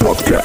Talkie. 0.00 0.40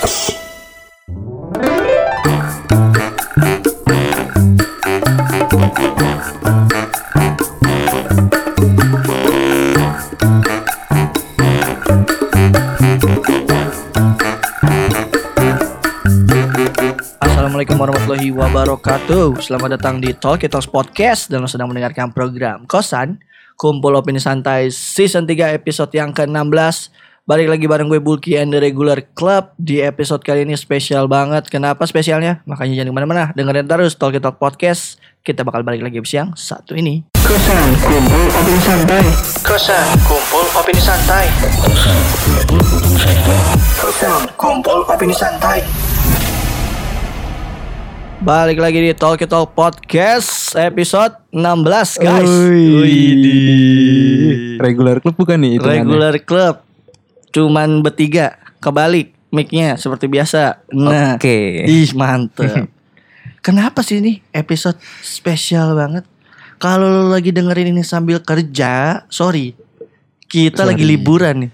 Assalamualaikum 17.23 17.79
warahmatullahi 17.79 18.35
wabarakatuh 18.35 19.39
Selamat 19.39 19.79
datang 19.79 20.03
di 20.03 20.11
Talk 20.11 20.43
Talks 20.43 20.67
Podcast 20.67 21.31
Dan 21.31 21.47
sedang 21.47 21.71
mendengarkan 21.71 22.11
program 22.11 22.67
Kosan 22.67 23.23
Kumpul 23.55 23.95
Opini 23.95 24.19
Santai 24.19 24.67
Season 24.75 25.23
3 25.23 25.55
episode 25.55 25.95
yang 25.95 26.11
ke-16 26.11 26.91
Balik 27.31 27.47
lagi 27.47 27.63
bareng 27.63 27.87
gue 27.87 28.03
Bulky 28.03 28.35
and 28.35 28.51
the 28.51 28.59
Regular 28.59 28.99
Club. 29.15 29.55
Di 29.55 29.79
episode 29.79 30.19
kali 30.19 30.43
ini 30.43 30.59
spesial 30.59 31.07
banget. 31.07 31.47
Kenapa 31.47 31.87
spesialnya? 31.87 32.43
Makanya 32.43 32.83
jangan 32.83 32.91
ke 32.91 32.95
mana-mana. 32.99 33.31
Dengerin 33.31 33.71
terus 33.71 33.95
Talk 33.95 34.19
Talk 34.19 34.35
Podcast. 34.35 34.99
Kita 35.23 35.47
bakal 35.47 35.63
balik 35.63 35.79
lagi 35.79 36.03
abis 36.03 36.11
yang 36.11 36.35
satu 36.35 36.75
ini. 36.75 37.07
Kosan 37.23 37.71
Kumpul 37.79 38.27
Opini 38.35 38.59
Santai. 38.59 39.07
Kosan 39.47 39.87
Kumpul 40.03 40.43
Opini 40.59 40.83
Santai. 40.83 41.31
Kosan 43.79 44.27
Kumpul 44.35 44.83
Opini 44.91 45.15
Santai. 45.15 45.63
Balik 48.19 48.59
lagi 48.59 48.83
di 48.83 48.91
Talk 48.91 49.23
Talk 49.23 49.55
Podcast 49.55 50.59
episode 50.59 51.15
16 51.31 51.95
guys. 51.95 52.27
Widih. 52.83 54.59
Regular 54.59 54.99
club 54.99 55.15
bukan 55.15 55.39
nih 55.39 55.63
itu 55.63 55.63
Regular 55.63 56.19
Club. 56.27 56.70
Cuman 57.31 57.83
bertiga 57.83 58.39
kebalik 58.59 59.15
mic-nya 59.31 59.79
seperti 59.79 60.11
biasa. 60.11 60.67
Nah. 60.75 61.15
Oke. 61.15 61.65
Ih, 61.65 61.91
mantep. 61.95 62.67
Kenapa 63.45 63.81
sih 63.81 63.97
ini 63.97 64.21
episode 64.35 64.77
spesial 65.01 65.73
banget? 65.73 66.05
Kalau 66.61 66.85
lo 66.85 67.03
lagi 67.09 67.33
dengerin 67.33 67.73
ini 67.73 67.81
sambil 67.81 68.21
kerja, 68.21 69.01
sorry. 69.09 69.57
Kita 70.29 70.63
lagi 70.63 70.85
Sorry. 70.85 70.93
liburan 70.93 71.35
nih. 71.43 71.51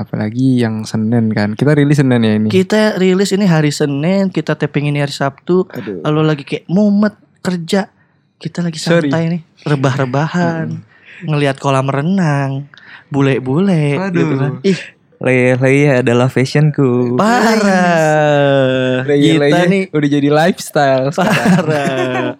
Apalagi 0.00 0.64
yang 0.64 0.82
Senin 0.88 1.28
kan. 1.30 1.52
Kita 1.52 1.76
rilis 1.76 2.00
Senin 2.00 2.24
ya 2.24 2.32
ini. 2.40 2.48
Kita 2.48 2.96
rilis 2.96 3.36
ini 3.36 3.44
hari 3.44 3.68
Senin, 3.68 4.32
kita 4.32 4.56
taping 4.56 4.88
ini 4.88 5.04
hari 5.04 5.12
Sabtu. 5.12 5.68
Aduh. 5.68 6.00
Lalu 6.02 6.20
lagi 6.24 6.42
kayak 6.48 6.64
mumet 6.72 7.14
kerja. 7.44 7.92
Kita 8.40 8.64
lagi 8.64 8.80
Sorry. 8.80 9.12
santai 9.12 9.24
nih, 9.32 9.42
rebah-rebahan, 9.64 10.84
ngelihat 11.24 11.56
kolam 11.56 11.88
renang, 11.88 12.68
bule-bule 13.08 13.96
gitu 14.12 14.34
kan. 14.36 14.52
Ih, 14.60 14.80
Leye-leye 15.16 16.04
adalah 16.04 16.28
fashionku. 16.28 17.16
parah. 17.16 19.00
Kita 19.00 19.08
Leye-leye 19.08 19.62
nih 19.64 19.82
udah 19.88 20.08
jadi 20.12 20.28
lifestyle. 20.28 21.08
parah. 21.16 22.36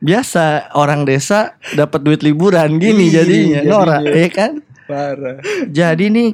Biasa 0.00 0.72
orang 0.72 1.04
desa 1.04 1.60
dapat 1.76 2.00
duit 2.00 2.24
liburan 2.24 2.80
gini 2.80 3.12
Iya, 3.12 3.20
jadinya, 3.20 3.60
jadinya. 3.60 3.60
Nora, 3.68 3.98
ya 4.00 4.28
kan? 4.32 4.52
Parah. 4.88 5.36
Jadi 5.68 6.04
nih 6.08 6.28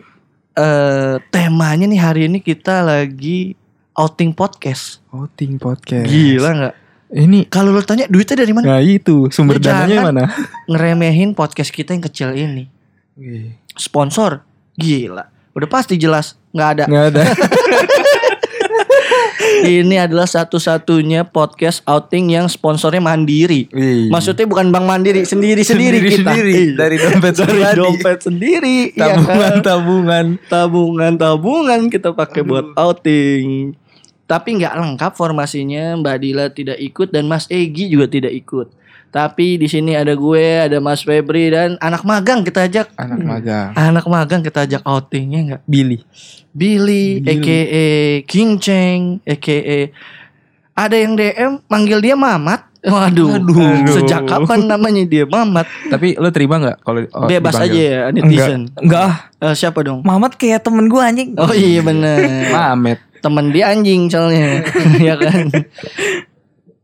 eh 0.57 1.15
temanya 1.29 1.85
nih 1.85 2.01
hari 2.01 2.21
ini 2.31 2.39
kita 2.39 2.87
lagi 2.87 3.59
outing 3.93 4.31
podcast. 4.33 5.03
Outing 5.11 5.59
podcast. 5.59 6.07
Gila 6.07 6.51
nggak? 6.55 6.75
Ini 7.07 7.47
Kalau 7.47 7.71
lo 7.71 7.83
tanya 7.83 8.07
duitnya 8.07 8.43
dari 8.43 8.55
mana? 8.55 8.67
Nah 8.67 8.81
itu 8.83 9.31
sumber 9.35 9.59
dananya 9.59 9.99
mana? 10.11 10.23
Ngeremehin 10.71 11.35
podcast 11.35 11.71
kita 11.71 11.91
yang 11.91 12.03
kecil 12.07 12.35
ini. 12.35 12.67
Wih, 13.19 13.51
Sponsor, 13.75 14.47
gila. 14.75 15.27
Udah 15.57 15.69
pasti 15.73 15.97
jelas 15.97 16.37
nggak 16.53 16.69
ada. 16.77 16.85
Nggak 16.85 17.07
ada. 17.17 17.23
Ini 19.65 20.05
adalah 20.05 20.29
satu-satunya 20.29 21.25
podcast 21.33 21.81
outing 21.89 22.37
yang 22.37 22.47
sponsornya 22.47 23.01
mandiri. 23.01 23.65
Wih. 23.73 24.13
Maksudnya 24.13 24.45
bukan 24.45 24.69
Bank 24.69 24.85
Mandiri, 24.85 25.25
sendiri-sendiri 25.25 25.99
kita. 26.05 26.29
Sendiri-sendiri. 26.29 26.53
Iya. 26.53 26.77
Dari 26.77 26.97
dompet 27.01 27.35
dari 27.35 27.49
pribadi. 27.57 27.79
dompet 27.81 28.19
sendiri. 28.21 28.77
iya 28.93 29.17
tabungan 29.17 29.25
kan? 29.25 29.57
tabungan. 29.65 30.27
tabungan-tabungan 30.53 31.81
kita 31.89 32.13
pakai 32.13 32.43
buat 32.45 32.67
outing. 32.77 33.73
Tapi 34.29 34.49
nggak 34.61 34.75
lengkap 34.77 35.13
formasinya. 35.17 35.97
Mbak 36.05 36.17
Dila 36.21 36.47
tidak 36.53 36.79
ikut 36.83 37.09
dan 37.09 37.25
Mas 37.25 37.49
Egi 37.49 37.89
juga 37.89 38.11
tidak 38.13 38.37
ikut. 38.37 38.69
Tapi 39.17 39.57
di 39.57 39.65
sini 39.65 39.97
ada 39.97 40.13
gue, 40.13 40.69
ada 40.69 40.77
Mas 40.77 41.01
Febri 41.01 41.49
dan 41.49 41.81
anak 41.81 42.05
magang 42.05 42.45
kita 42.45 42.69
ajak. 42.69 42.93
Anak 43.01 43.25
magang. 43.25 43.73
Anak 43.73 44.05
magang 44.05 44.45
kita 44.45 44.69
ajak 44.69 44.85
outingnya 44.85 45.41
nggak? 45.41 45.63
Billy. 45.65 46.05
Billy, 46.53 47.25
Billy. 47.25 47.41
aka 47.41 47.61
King 48.29 48.61
Cheng, 48.61 49.25
aka 49.25 49.89
ada 50.77 50.97
yang 51.01 51.17
DM 51.17 51.65
manggil 51.65 52.05
dia 52.05 52.13
Mamat. 52.13 52.69
Waduh, 52.85 53.41
Aduh. 53.41 53.89
sejak 53.89 54.29
kapan 54.29 54.69
namanya 54.69 55.09
dia 55.09 55.25
Mamat? 55.25 55.65
Tapi 55.89 56.21
lo 56.21 56.29
terima 56.29 56.61
nggak 56.61 56.85
kalau 56.85 57.01
oh, 57.17 57.25
Bebas 57.25 57.57
dipanggil? 57.57 57.73
aja 57.73 57.83
ya 57.89 58.01
netizen. 58.13 58.69
Enggak, 58.77 58.85
enggak 58.85 59.03
ah. 59.41 59.49
Eh, 59.49 59.55
siapa 59.57 59.81
dong? 59.81 60.05
Mamat 60.05 60.37
kayak 60.37 60.61
temen 60.61 60.93
gue 60.93 61.01
anjing. 61.01 61.33
Oh 61.41 61.57
iya 61.57 61.81
bener. 61.81 62.53
Mamet. 62.53 63.01
Temen 63.25 63.49
dia 63.49 63.73
anjing 63.73 64.13
soalnya, 64.13 64.61
ya 65.09 65.17
kan. 65.17 65.49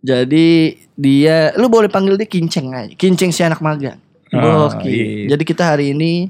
Jadi 0.03 0.75
dia, 0.93 1.55
lu 1.55 1.71
boleh 1.71 1.87
panggil 1.87 2.19
dia 2.19 2.27
Kinceng 2.27 2.75
aja. 2.75 2.93
Kinceng 2.93 3.31
si 3.31 3.47
anak 3.47 3.63
magang. 3.63 4.03
Oh, 4.35 4.67
Oke. 4.67 4.89
iya. 4.89 5.37
Jadi 5.37 5.43
kita 5.47 5.63
hari 5.63 5.95
ini 5.95 6.27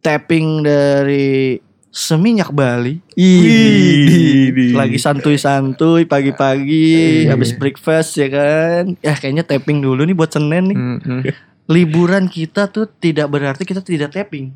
tapping 0.00 0.62
dari 0.62 1.58
Seminyak 1.90 2.52
Bali. 2.52 3.00
Widih. 3.16 4.76
Lagi 4.76 5.00
santuy-santuy 5.00 6.04
pagi-pagi 6.04 7.24
Iya. 7.24 7.32
habis 7.32 7.56
breakfast 7.56 8.20
ya 8.20 8.28
kan. 8.28 9.00
Ya 9.00 9.16
kayaknya 9.16 9.48
tapping 9.48 9.80
dulu 9.80 10.04
nih 10.04 10.12
buat 10.12 10.28
Senin 10.28 10.70
nih. 10.70 10.76
Hmm, 10.76 10.98
hmm. 11.00 11.20
Liburan 11.66 12.28
kita 12.28 12.68
tuh 12.68 12.84
tidak 13.00 13.32
berarti 13.32 13.64
kita 13.64 13.80
tidak 13.80 14.12
tapping. 14.12 14.52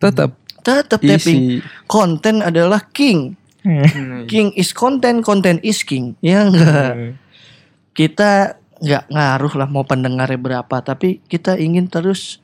Tetap 0.00 0.32
Tetap 0.64 1.00
tapping. 1.00 1.60
Konten 1.84 2.40
adalah 2.40 2.82
king. 2.90 3.36
Hmm. 3.62 4.24
King 4.24 4.56
is 4.56 4.72
content, 4.72 5.20
content 5.20 5.60
is 5.60 5.84
king. 5.84 6.16
Ya 6.24 6.40
enggak. 6.48 7.20
Kita 7.98 8.54
nggak 8.78 9.04
ngaruh 9.10 9.54
lah 9.56 9.66
mau 9.66 9.82
pendengarnya 9.82 10.38
berapa, 10.38 10.76
tapi 10.78 11.18
kita 11.24 11.58
ingin 11.58 11.84
terus 11.84 12.38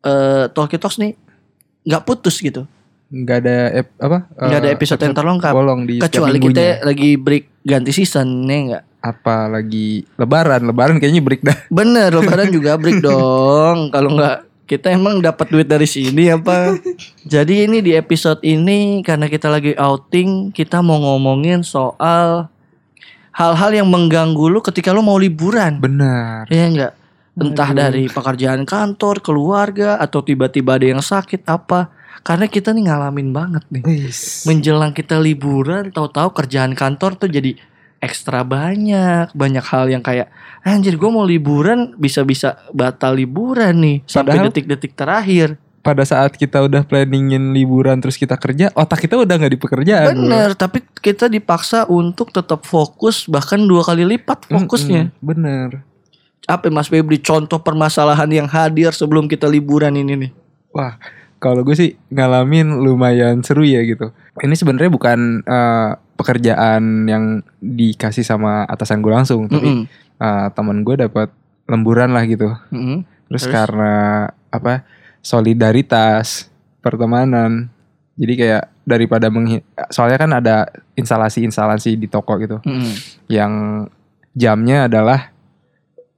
eh 0.00 0.48
Talkie 0.48 0.80
Talks 0.80 0.96
nih 0.96 1.12
nggak 1.82 2.02
putus 2.02 2.40
gitu. 2.40 2.64
nggak 3.06 3.36
ada 3.38 3.56
ep- 3.76 3.98
apa 3.98 4.18
Nggak 4.32 4.58
ada 4.58 4.70
eh, 4.70 4.72
episode 4.72 5.00
yang 5.02 5.12
terlengkap. 5.12 5.50
bolong 5.50 5.82
di 5.82 5.98
Kecuali 5.98 6.38
kita 6.38 6.80
lagi 6.80 7.10
break 7.14 7.44
ganti 7.60 7.90
season 7.90 8.46
nih 8.46 8.58
enggak. 8.64 8.84
apa 9.00 9.48
lagi 9.50 9.88
lebaran 10.14 10.62
lebaran 10.62 10.96
kayaknya 10.96 11.20
break 11.20 11.42
dah 11.42 11.58
Bener, 11.74 12.08
lebaran 12.10 12.48
juga 12.48 12.76
break 12.76 13.02
dong. 13.02 13.90
Kalau 13.90 14.14
nggak 14.14 14.36
kita 14.64 14.86
emang 14.90 15.18
dapat 15.18 15.42
duit 15.48 15.66
dari 15.66 15.84
sini 15.84 16.30
apa? 16.30 16.78
Jadi 17.26 17.66
ini 17.66 17.82
di 17.82 17.92
episode 17.92 18.38
ini 18.40 19.02
karena 19.02 19.26
kita 19.26 19.50
lagi 19.50 19.74
outing, 19.74 20.48
kita 20.50 20.78
mau 20.78 20.96
ngomongin 21.02 21.60
soal 21.60 22.46
hal-hal 23.40 23.70
yang 23.72 23.88
mengganggu 23.88 24.52
lu 24.52 24.60
ketika 24.60 24.92
lu 24.92 25.00
mau 25.00 25.16
liburan. 25.16 25.80
benar 25.80 26.44
Iya 26.52 26.64
enggak? 26.68 26.92
Entah 27.40 27.70
dari 27.72 28.04
pekerjaan 28.04 28.68
kantor, 28.68 29.24
keluarga, 29.24 29.96
atau 29.96 30.20
tiba-tiba 30.20 30.76
ada 30.76 30.84
yang 30.92 31.00
sakit 31.00 31.48
apa. 31.48 31.88
Karena 32.20 32.44
kita 32.44 32.76
nih 32.76 32.84
ngalamin 32.84 33.32
banget 33.32 33.64
nih. 33.72 33.80
Menjelang 34.44 34.92
kita 34.92 35.16
liburan, 35.16 35.88
tahu-tahu 35.88 36.36
kerjaan 36.36 36.76
kantor 36.76 37.16
tuh 37.16 37.32
jadi 37.32 37.56
ekstra 37.96 38.44
banyak. 38.44 39.32
Banyak 39.32 39.64
hal 39.72 39.88
yang 39.88 40.04
kayak, 40.04 40.28
anjir 40.60 41.00
gue 41.00 41.08
mau 41.08 41.24
liburan, 41.24 41.96
bisa-bisa 41.96 42.60
batal 42.76 43.16
liburan 43.16 43.72
nih. 43.80 43.98
Sampai 44.04 44.36
detik-detik 44.44 44.92
terakhir. 44.92 45.56
Pada 45.80 46.04
saat 46.04 46.36
kita 46.36 46.60
udah 46.60 46.84
planningin 46.84 47.56
liburan 47.56 47.96
terus 48.04 48.20
kita 48.20 48.36
kerja 48.36 48.68
otak 48.76 49.08
kita 49.08 49.16
udah 49.16 49.34
nggak 49.40 49.52
di 49.56 49.60
pekerjaan 49.60 50.12
Bener, 50.12 50.52
tapi 50.52 50.84
kita 51.00 51.24
dipaksa 51.32 51.88
untuk 51.88 52.28
tetap 52.28 52.68
fokus, 52.68 53.24
bahkan 53.24 53.56
dua 53.64 53.80
kali 53.80 54.04
lipat 54.04 54.44
fokusnya. 54.44 55.08
Mm-mm, 55.08 55.24
bener 55.24 55.68
Apa 56.44 56.68
Mas 56.68 56.92
Febri 56.92 57.16
contoh 57.22 57.56
permasalahan 57.64 58.28
yang 58.28 58.48
hadir 58.48 58.92
sebelum 58.92 59.24
kita 59.24 59.48
liburan 59.48 59.96
ini 59.96 60.28
nih? 60.28 60.30
wah 60.76 61.00
kalau 61.40 61.64
gue 61.64 61.72
sih 61.72 61.96
ngalamin 62.12 62.84
lumayan 62.84 63.40
seru 63.40 63.64
ya 63.64 63.80
gitu 63.82 64.12
ini 64.44 64.52
sebenarnya 64.52 64.92
bukan 64.92 65.40
eh, 65.40 65.90
pekerjaan 66.20 67.08
yang 67.08 67.40
dikasih 67.64 68.22
sama 68.22 68.68
atasan 68.68 69.00
gue 69.00 69.08
langsung 69.08 69.48
tapi 69.48 69.64
Mm-mm. 69.64 69.84
eh, 70.20 70.46
teman 70.52 70.84
gue 70.84 71.00
dapat 71.00 71.32
lemburan 71.64 72.12
lah 72.12 72.28
gitu 72.28 72.52
Mm-mm. 72.68 73.08
Terus, 73.30 73.46
Terus? 73.46 73.54
karena 73.54 73.94
apa 74.50 74.82
solidaritas 75.20 76.48
pertemanan 76.78 77.68
jadi 78.14 78.32
kayak 78.34 78.64
daripada 78.82 79.26
menghi- 79.28 79.64
soalnya 79.88 80.18
kan 80.18 80.30
ada 80.32 80.56
instalasi-instalasi 80.94 81.94
di 81.94 82.06
toko 82.06 82.36
gitu 82.36 82.58
Mm-mm. 82.60 82.92
yang 83.26 83.52
jamnya 84.32 84.86
adalah 84.86 85.30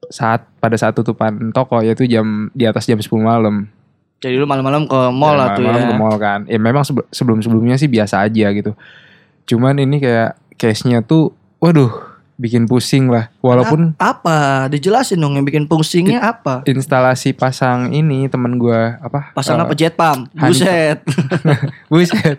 saat 0.04 0.44
pada 0.56 0.75
saat 0.75 0.93
tutupan 0.93 1.50
toko 1.50 1.81
yaitu 1.81 2.04
jam 2.04 2.26
di 2.50 2.64
atas 2.64 2.84
jam 2.84 2.96
10 2.96 3.08
malam 3.19 3.66
Jadi 4.19 4.34
lu 4.34 4.44
malam-malam 4.44 4.87
ke 4.87 5.00
mall 5.10 5.34
Ya, 5.34 5.37
lah 5.37 5.46
tuh 5.50 5.62
malam-malam 5.62 5.82
ya. 5.82 5.88
ke 5.88 5.96
mall 5.96 6.16
kan. 6.16 6.40
Ya 6.46 6.55
memang 6.56 6.84
sebe- 6.84 7.10
sebelum-sebelumnya 7.10 7.75
sih 7.75 7.90
biasa 7.90 8.22
aja 8.22 8.55
gitu. 8.55 8.70
Cuman 9.44 9.75
ini 9.76 9.98
kayak 9.98 10.38
case-nya 10.55 11.02
tuh 11.02 11.34
waduh 11.58 11.90
bikin 12.42 12.66
pusing 12.66 13.06
lah. 13.06 13.30
Walaupun 13.38 13.94
apa? 14.02 14.66
Dijelasin 14.66 15.22
dong 15.22 15.38
yang 15.38 15.46
bikin 15.46 15.70
pusingnya 15.70 16.18
apa? 16.18 16.66
instalasi 16.66 17.30
pasang 17.30 17.94
ini 17.94 18.26
temen 18.26 18.58
gua 18.58 18.98
apa? 18.98 19.30
Pasang 19.30 19.62
eh, 19.62 19.64
apa 19.64 19.72
jet 19.78 19.94
pump? 19.94 20.26
honey- 20.34 20.50
Buset. 20.58 20.98
Buset. 21.92 22.38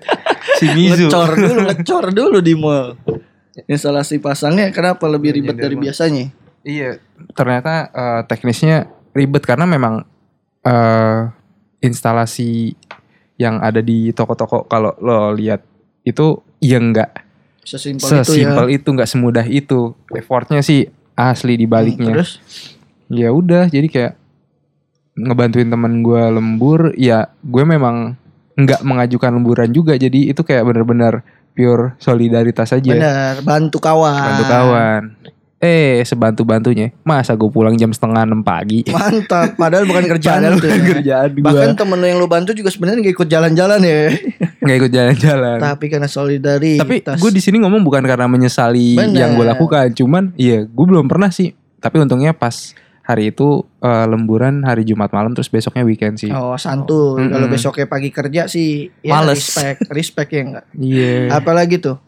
si 0.59 0.67
Mizu. 0.75 1.07
ngecor 1.07 1.31
dulu, 1.39 1.59
ngecor 1.71 2.05
dulu 2.11 2.37
di 2.43 2.53
mall. 2.59 2.99
Instalasi 3.71 4.19
pasangnya 4.19 4.67
kenapa 4.75 5.07
lebih 5.07 5.39
ribet 5.39 5.55
dari 5.55 5.79
biasanya? 5.79 6.27
Iya, 6.67 6.99
ternyata 7.31 7.87
eh, 7.95 8.21
teknisnya 8.27 8.91
ribet 9.15 9.47
karena 9.47 9.63
memang 9.63 10.03
eh 10.63 11.19
instalasi 11.83 12.75
yang 13.35 13.59
ada 13.59 13.83
di 13.83 14.15
toko-toko 14.15 14.63
kalau 14.67 14.95
lo 15.03 15.35
lihat 15.35 15.59
itu 16.07 16.39
ya 16.63 16.79
enggak 16.79 17.22
Sesimpel 17.63 18.03
itu 18.03 18.15
ya. 18.15 18.23
sesimpel 18.23 18.65
itu 18.69 18.87
nggak 18.87 19.09
semudah 19.09 19.45
itu. 19.47 19.95
Effortnya 20.11 20.59
sih 20.59 20.87
asli 21.15 21.55
di 21.55 21.65
Hmm, 21.65 21.73
baliknya. 21.73 22.13
Terus 22.19 22.31
ya 23.07 23.29
udah 23.29 23.69
jadi 23.69 23.87
kayak 23.87 24.13
ngebantuin 25.13 25.69
teman 25.69 26.01
gue 26.01 26.23
lembur 26.33 26.97
ya 26.97 27.29
gue 27.45 27.63
memang 27.63 28.17
nggak 28.53 28.81
mengajukan 28.81 29.31
lemburan 29.33 29.69
juga 29.69 29.93
jadi 29.93 30.33
itu 30.33 30.41
kayak 30.41 30.65
bener-bener 30.65 31.21
pure 31.53 31.93
solidaritas 32.01 32.73
aja 32.73 32.89
bener 32.89 33.45
bantu 33.45 33.77
kawan. 33.77 34.17
bantu 34.25 34.45
kawan 34.49 35.01
eh 35.61 36.01
sebantu 36.03 36.41
bantunya 36.43 36.89
masa 37.05 37.37
gue 37.37 37.45
pulang 37.47 37.77
jam 37.77 37.93
setengah 37.93 38.25
enam 38.25 38.41
pagi 38.41 38.83
Mantap, 38.89 39.53
padahal 39.53 39.85
bukan 39.85 40.05
kerjaan 40.17 40.41
Padahal 40.41 40.57
bukan 40.57 40.73
ya. 40.73 40.85
kerjaan 40.97 41.29
gua. 41.37 41.45
Bahkan 41.53 41.69
temen 41.77 41.97
lu 42.01 42.05
yang 42.09 42.19
lu 42.19 42.27
bantu 42.27 42.51
juga 42.51 42.67
sebenarnya 42.67 42.99
gak 43.05 43.15
ikut 43.15 43.29
jalan-jalan 43.29 43.79
ya. 43.79 44.01
nggak 44.63 44.77
ikut 44.79 44.91
jalan-jalan 44.91 45.57
Tapi 45.59 45.85
karena 45.87 46.07
solidaritas. 46.07 46.79
tapi 46.79 47.21
gue 47.21 47.31
di 47.31 47.39
sini 47.39 47.59
ngomong 47.59 47.81
bukan 47.81 48.01
karena 48.01 48.25
menyesali 48.25 48.95
Bener. 48.95 49.19
yang 49.19 49.31
gue 49.33 49.45
lakukan 49.45 49.91
cuman 49.91 50.31
iya 50.33 50.63
gue 50.63 50.85
belum 50.85 51.05
pernah 51.05 51.29
sih 51.29 51.51
tapi 51.77 51.99
untungnya 51.99 52.31
pas 52.31 52.71
hari 53.01 53.29
itu 53.29 53.61
eh, 53.77 54.05
lemburan 54.05 54.63
hari 54.63 54.81
Jumat 54.81 55.11
malam 55.11 55.31
terus 55.31 55.47
besoknya 55.47 55.83
weekend 55.83 56.15
sih 56.15 56.31
Oh 56.31 56.55
santuy. 56.55 57.19
Mm-mm. 57.19 57.29
Kalau 57.29 57.47
besoknya 57.47 57.85
pagi 57.85 58.07
kerja 58.07 58.47
sih 58.47 58.87
ya 58.99 59.19
Males. 59.19 59.43
respect, 59.43 59.79
respect 59.91 60.29
ya 60.29 60.41
enggak. 60.41 60.65
iya 60.73 61.27
Apalagi 61.29 61.77
tuh. 61.77 61.99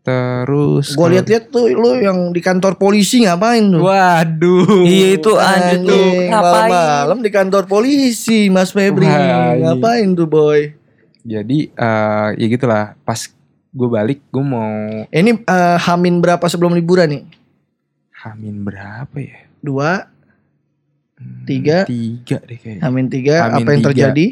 terus 0.00 0.96
Gue 0.96 1.12
lihat-lihat 1.12 1.52
tuh 1.52 1.68
lu 1.68 1.92
yang 1.94 2.32
di 2.32 2.40
kantor 2.40 2.74
polisi 2.74 3.20
ngapain 3.20 3.68
tuh? 3.68 3.84
Waduh. 3.84 4.80
Iya 4.82 5.06
itu 5.14 5.30
anjir 5.36 5.78
tuh 5.82 5.92
Anjing, 5.92 6.16
ngapain? 6.26 6.70
Malam-malam 6.72 7.18
di 7.20 7.30
kantor 7.30 7.62
polisi 7.66 8.48
Mas 8.48 8.72
Febri 8.72 9.04
Wah, 9.04 9.20
iya. 9.52 9.60
Ngapain 9.60 10.08
tuh 10.14 10.24
boy 10.24 10.72
Jadi 11.22 11.58
eh 11.68 12.28
ya 12.34 12.46
gitulah. 12.48 12.96
Pas 13.02 13.20
gue 13.70 13.88
balik 13.88 14.18
gue 14.26 14.42
mau 14.42 14.66
Ini 15.06 15.30
eh, 15.38 15.78
Hamin 15.78 16.18
berapa 16.18 16.42
sebelum 16.44 16.72
liburan 16.72 17.08
nih? 17.08 17.22
Hamin 18.20 18.62
berapa 18.62 19.16
ya? 19.16 19.46
Dua 19.60 20.08
Hmm, 21.14 21.44
Tiga. 21.44 21.84
Tiga 21.84 22.40
deh 22.40 22.56
kayaknya. 22.56 22.80
Hamin 22.80 23.06
tiga 23.06 23.34
Hamin 23.44 23.60
Apa 23.60 23.70
yang 23.70 23.80
tiga. 23.82 23.88
terjadi? 23.92 24.26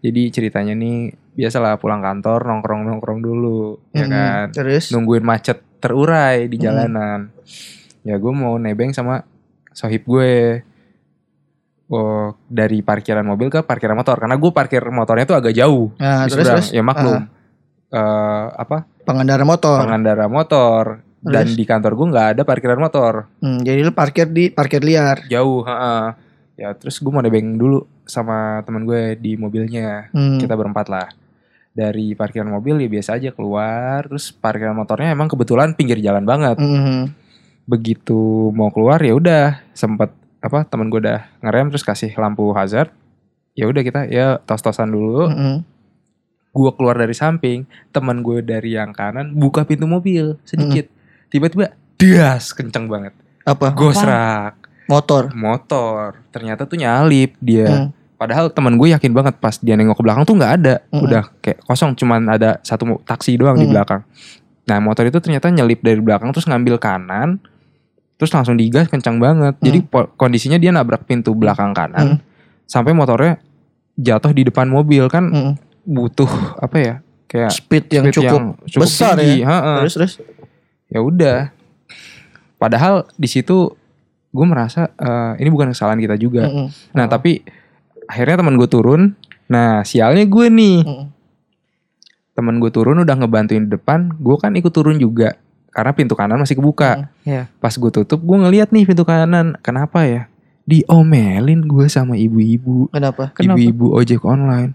Jadi 0.00 0.22
ceritanya 0.28 0.74
nih 0.74 0.96
biasalah 1.32 1.76
pulang 1.76 2.00
kantor 2.00 2.44
nongkrong 2.44 2.84
nongkrong 2.84 3.20
dulu 3.20 3.80
ya 3.90 4.04
Hmm, 4.04 4.12
kan. 4.12 4.44
Terus 4.52 4.92
Nungguin 4.92 5.24
macet 5.24 5.64
terurai 5.80 6.44
di 6.44 6.60
Hmm. 6.60 6.64
jalanan. 6.66 7.20
Ya 8.00 8.16
gue 8.16 8.32
mau 8.32 8.56
nebeng 8.56 8.92
sama 8.92 9.24
sohib 9.72 10.04
gue. 10.04 10.60
Oh, 11.90 12.38
dari 12.46 12.86
parkiran 12.86 13.26
mobil 13.26 13.50
ke 13.50 13.66
parkiran 13.66 13.98
motor. 13.98 14.14
Karena 14.14 14.38
gue 14.38 14.50
parkir 14.54 14.82
motornya 14.88 15.26
tuh 15.26 15.34
agak 15.34 15.50
jauh. 15.50 15.90
Nah 15.98 16.24
di 16.24 16.30
terus 16.30 16.46
seberang. 16.46 16.62
terus? 16.62 16.66
Ya 16.70 16.82
maklum. 16.86 17.20
Eh, 17.90 18.46
apa? 18.54 18.86
Pengendara 19.02 19.42
motor. 19.42 19.78
Pengendara 19.82 20.26
motor. 20.30 20.84
Dan 21.20 21.44
Terus? 21.44 21.58
di 21.58 21.64
kantor 21.68 21.92
gue 21.98 22.06
nggak 22.14 22.28
ada 22.32 22.42
parkiran 22.48 22.80
motor. 22.80 23.28
Hmm, 23.44 23.60
Jadi 23.60 23.84
lu 23.84 23.92
parkir 23.92 24.30
di 24.30 24.48
parkir 24.48 24.80
liar? 24.80 25.28
Jauh 25.28 25.60
ha 25.68 26.16
ya 26.56 26.72
terus 26.76 26.96
gue 26.96 27.08
mau 27.08 27.20
nebeng 27.20 27.56
dulu 27.56 27.84
sama 28.06 28.64
teman 28.64 28.88
gue 28.88 29.18
di 29.20 29.36
mobilnya. 29.36 30.08
Hmm. 30.14 30.38
kita 30.38 30.56
berempat 30.56 30.88
lah. 30.88 31.12
Dari 31.70 32.14
parkiran 32.14 32.48
mobil 32.48 32.80
ya 32.80 32.88
biasa 32.88 33.20
aja 33.20 33.34
keluar. 33.34 34.08
Terus 34.08 34.32
parkiran 34.32 34.72
motornya 34.72 35.12
emang 35.12 35.28
kebetulan 35.28 35.74
pinggir 35.74 35.98
jalan 36.00 36.22
banget. 36.22 36.56
Mhm. 36.56 37.18
begitu 37.68 38.50
mau 38.50 38.72
keluar 38.72 38.98
ya 38.98 39.12
udah. 39.14 39.46
Sempet 39.74 40.10
apa 40.40 40.64
teman 40.64 40.88
gue 40.88 41.00
udah 41.00 41.20
ngerem 41.40 41.68
terus 41.68 41.84
kasih 41.84 42.12
lampu 42.16 42.48
hazard. 42.52 42.90
Ya 43.52 43.68
udah 43.68 43.82
kita 43.84 44.08
ya 44.08 44.40
tos-tosan 44.42 44.90
dulu. 44.90 45.28
Mhm. 45.28 45.56
gue 46.50 46.66
keluar 46.74 46.98
dari 46.98 47.14
samping 47.14 47.62
teman 47.94 48.26
gue 48.26 48.42
dari 48.42 48.74
yang 48.74 48.90
kanan 48.90 49.38
buka 49.38 49.62
pintu 49.62 49.86
mobil 49.86 50.34
sedikit. 50.42 50.90
Tiba-tiba 51.30 51.70
das 51.94 52.50
kenceng 52.50 52.90
banget. 52.90 53.14
Apa? 53.46 53.70
gosrak 53.70 54.58
Motor? 54.90 55.30
Motor. 55.30 56.18
Ternyata 56.34 56.66
tuh 56.66 56.74
nyalip 56.74 57.38
dia. 57.38 57.70
Hmm. 57.70 57.90
padahal 58.18 58.50
teman 58.52 58.76
gue 58.76 58.90
yakin 58.92 59.14
banget 59.14 59.38
pas 59.38 59.56
dia 59.56 59.78
nengok 59.78 59.96
ke 59.96 60.04
belakang 60.04 60.26
tuh 60.26 60.34
nggak 60.36 60.52
ada. 60.58 60.74
Mm-mm. 60.90 61.06
udah 61.06 61.22
kayak 61.40 61.62
kosong 61.64 61.94
cuman 61.94 62.26
ada 62.28 62.58
satu 62.60 62.98
taksi 63.06 63.38
doang 63.38 63.56
di 63.56 63.64
Mm. 63.64 63.72
belakang. 63.72 64.02
Nah 64.66 64.76
motor 64.82 65.06
itu 65.06 65.22
ternyata 65.22 65.48
nyelip 65.48 65.80
dari 65.80 66.02
belakang 66.02 66.34
terus 66.34 66.44
ngambil 66.44 66.76
kanan 66.82 67.38
terus 68.20 68.28
langsung 68.30 68.52
digas 68.54 68.84
kencang 68.84 69.16
banget. 69.16 69.56
Jadi 69.58 69.80
po- 69.80 70.12
kondisinya 70.14 70.54
dia 70.54 70.68
nabrak 70.68 71.02
pintu 71.02 71.32
belakang 71.32 71.72
kanan. 71.72 72.20
Sampai 72.62 72.92
motornya 72.92 73.40
jatuh 73.96 74.30
di 74.30 74.44
depan 74.44 74.68
mobil. 74.68 75.08
Kan 75.08 75.24
Mhm. 75.26 75.52
butuh 75.82 76.28
apa 76.60 76.76
ya 76.76 76.94
kayak 77.24 77.48
Speed 77.50 77.84
yang 77.88 78.04
speed 78.06 78.20
cukup, 78.20 78.40
cukup 78.68 78.84
besar 78.84 79.16
tinggi. 79.16 79.40
ya. 79.40 79.80
Terus 79.80 79.94
terus? 79.96 80.12
Ya 80.86 81.00
udah. 81.00 81.48
Padahal 82.56 83.08
di 83.14 83.24
situ 83.24 83.72
gue 84.30 84.46
merasa 84.46 84.92
eh, 84.92 85.40
ini 85.40 85.48
bukan 85.48 85.72
kesalahan 85.72 85.98
kita 85.98 86.14
juga. 86.14 86.44
Mhm. 86.44 86.92
nah 86.92 87.08
tapi 87.08 87.40
akhirnya 88.04 88.36
teman 88.38 88.54
gue 88.54 88.68
turun. 88.68 89.16
Nah 89.48 89.80
sialnya 89.82 90.22
gue 90.22 90.46
nih. 90.46 90.78
Mhm. 90.82 91.06
teman 92.30 92.56
gue 92.56 92.68
turun 92.68 92.96
udah 92.98 93.16
ngebantuin 93.16 93.64
di 93.64 93.70
depan. 93.70 94.12
Gue 94.14 94.36
kan 94.36 94.52
ikut 94.52 94.68
turun 94.68 94.96
juga 94.96 95.36
karena 95.70 95.94
pintu 95.94 96.14
kanan 96.14 96.38
masih 96.38 96.58
kebuka. 96.58 97.10
Iya. 97.22 97.46
pas 97.58 97.70
gue 97.72 97.90
tutup 97.90 98.20
gue 98.20 98.36
ngeliat 98.36 98.70
nih 98.70 98.84
pintu 98.84 99.02
kanan. 99.02 99.54
Kenapa 99.62 100.02
ya? 100.04 100.26
Diomelin 100.66 101.66
gue 101.66 101.86
sama 101.86 102.14
ibu-ibu. 102.14 102.90
Kenapa? 102.90 103.34
ibu-ibu 103.38 103.94
ojek 103.94 104.22
online. 104.22 104.74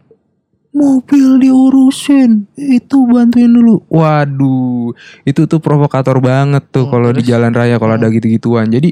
Mobil 0.76 1.40
diurusin. 1.40 2.52
Itu 2.54 3.08
bantuin 3.08 3.48
dulu. 3.48 3.88
Waduh 3.88 4.92
itu 5.24 5.48
tuh 5.48 5.60
provokator 5.60 6.20
banget 6.20 6.68
tuh 6.68 6.88
Hmm, 6.88 6.92
kalau 6.92 7.10
di 7.12 7.24
jalan 7.24 7.52
raya 7.52 7.80
kalau 7.80 7.96
ada 7.96 8.08
Hmm. 8.08 8.16
gitu-gituan. 8.16 8.68
Jadi 8.68 8.92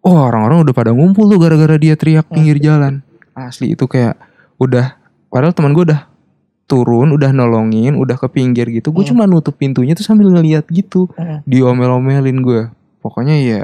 oh 0.00 0.16
orang-orang 0.16 0.62
udah 0.62 0.74
pada 0.74 0.90
ngumpul 0.94 1.26
tuh 1.26 1.38
gara-gara 1.38 1.74
dia 1.76 1.98
teriak 1.98 2.26
Hmm. 2.30 2.34
pinggir 2.38 2.62
jalan. 2.62 3.02
Asli 3.34 3.74
itu 3.74 3.86
kayak 3.86 4.18
udah 4.58 4.98
padahal 5.30 5.54
teman 5.54 5.74
gue 5.74 5.86
udah 5.90 6.09
turun 6.70 7.10
udah 7.10 7.34
nolongin 7.34 7.98
udah 7.98 8.14
ke 8.14 8.30
pinggir 8.30 8.70
gitu 8.70 8.94
gue 8.94 9.02
Hmm. 9.02 9.10
cuma 9.10 9.22
nutup 9.26 9.58
pintunya 9.58 9.98
tuh 9.98 10.06
sambil 10.06 10.30
ngeliat 10.30 10.70
gitu. 10.70 11.10
Hmm. 11.18 11.42
diomel-omelin 11.42 12.38
gue 12.40 12.70
pokoknya 13.02 13.36
ya 13.42 13.60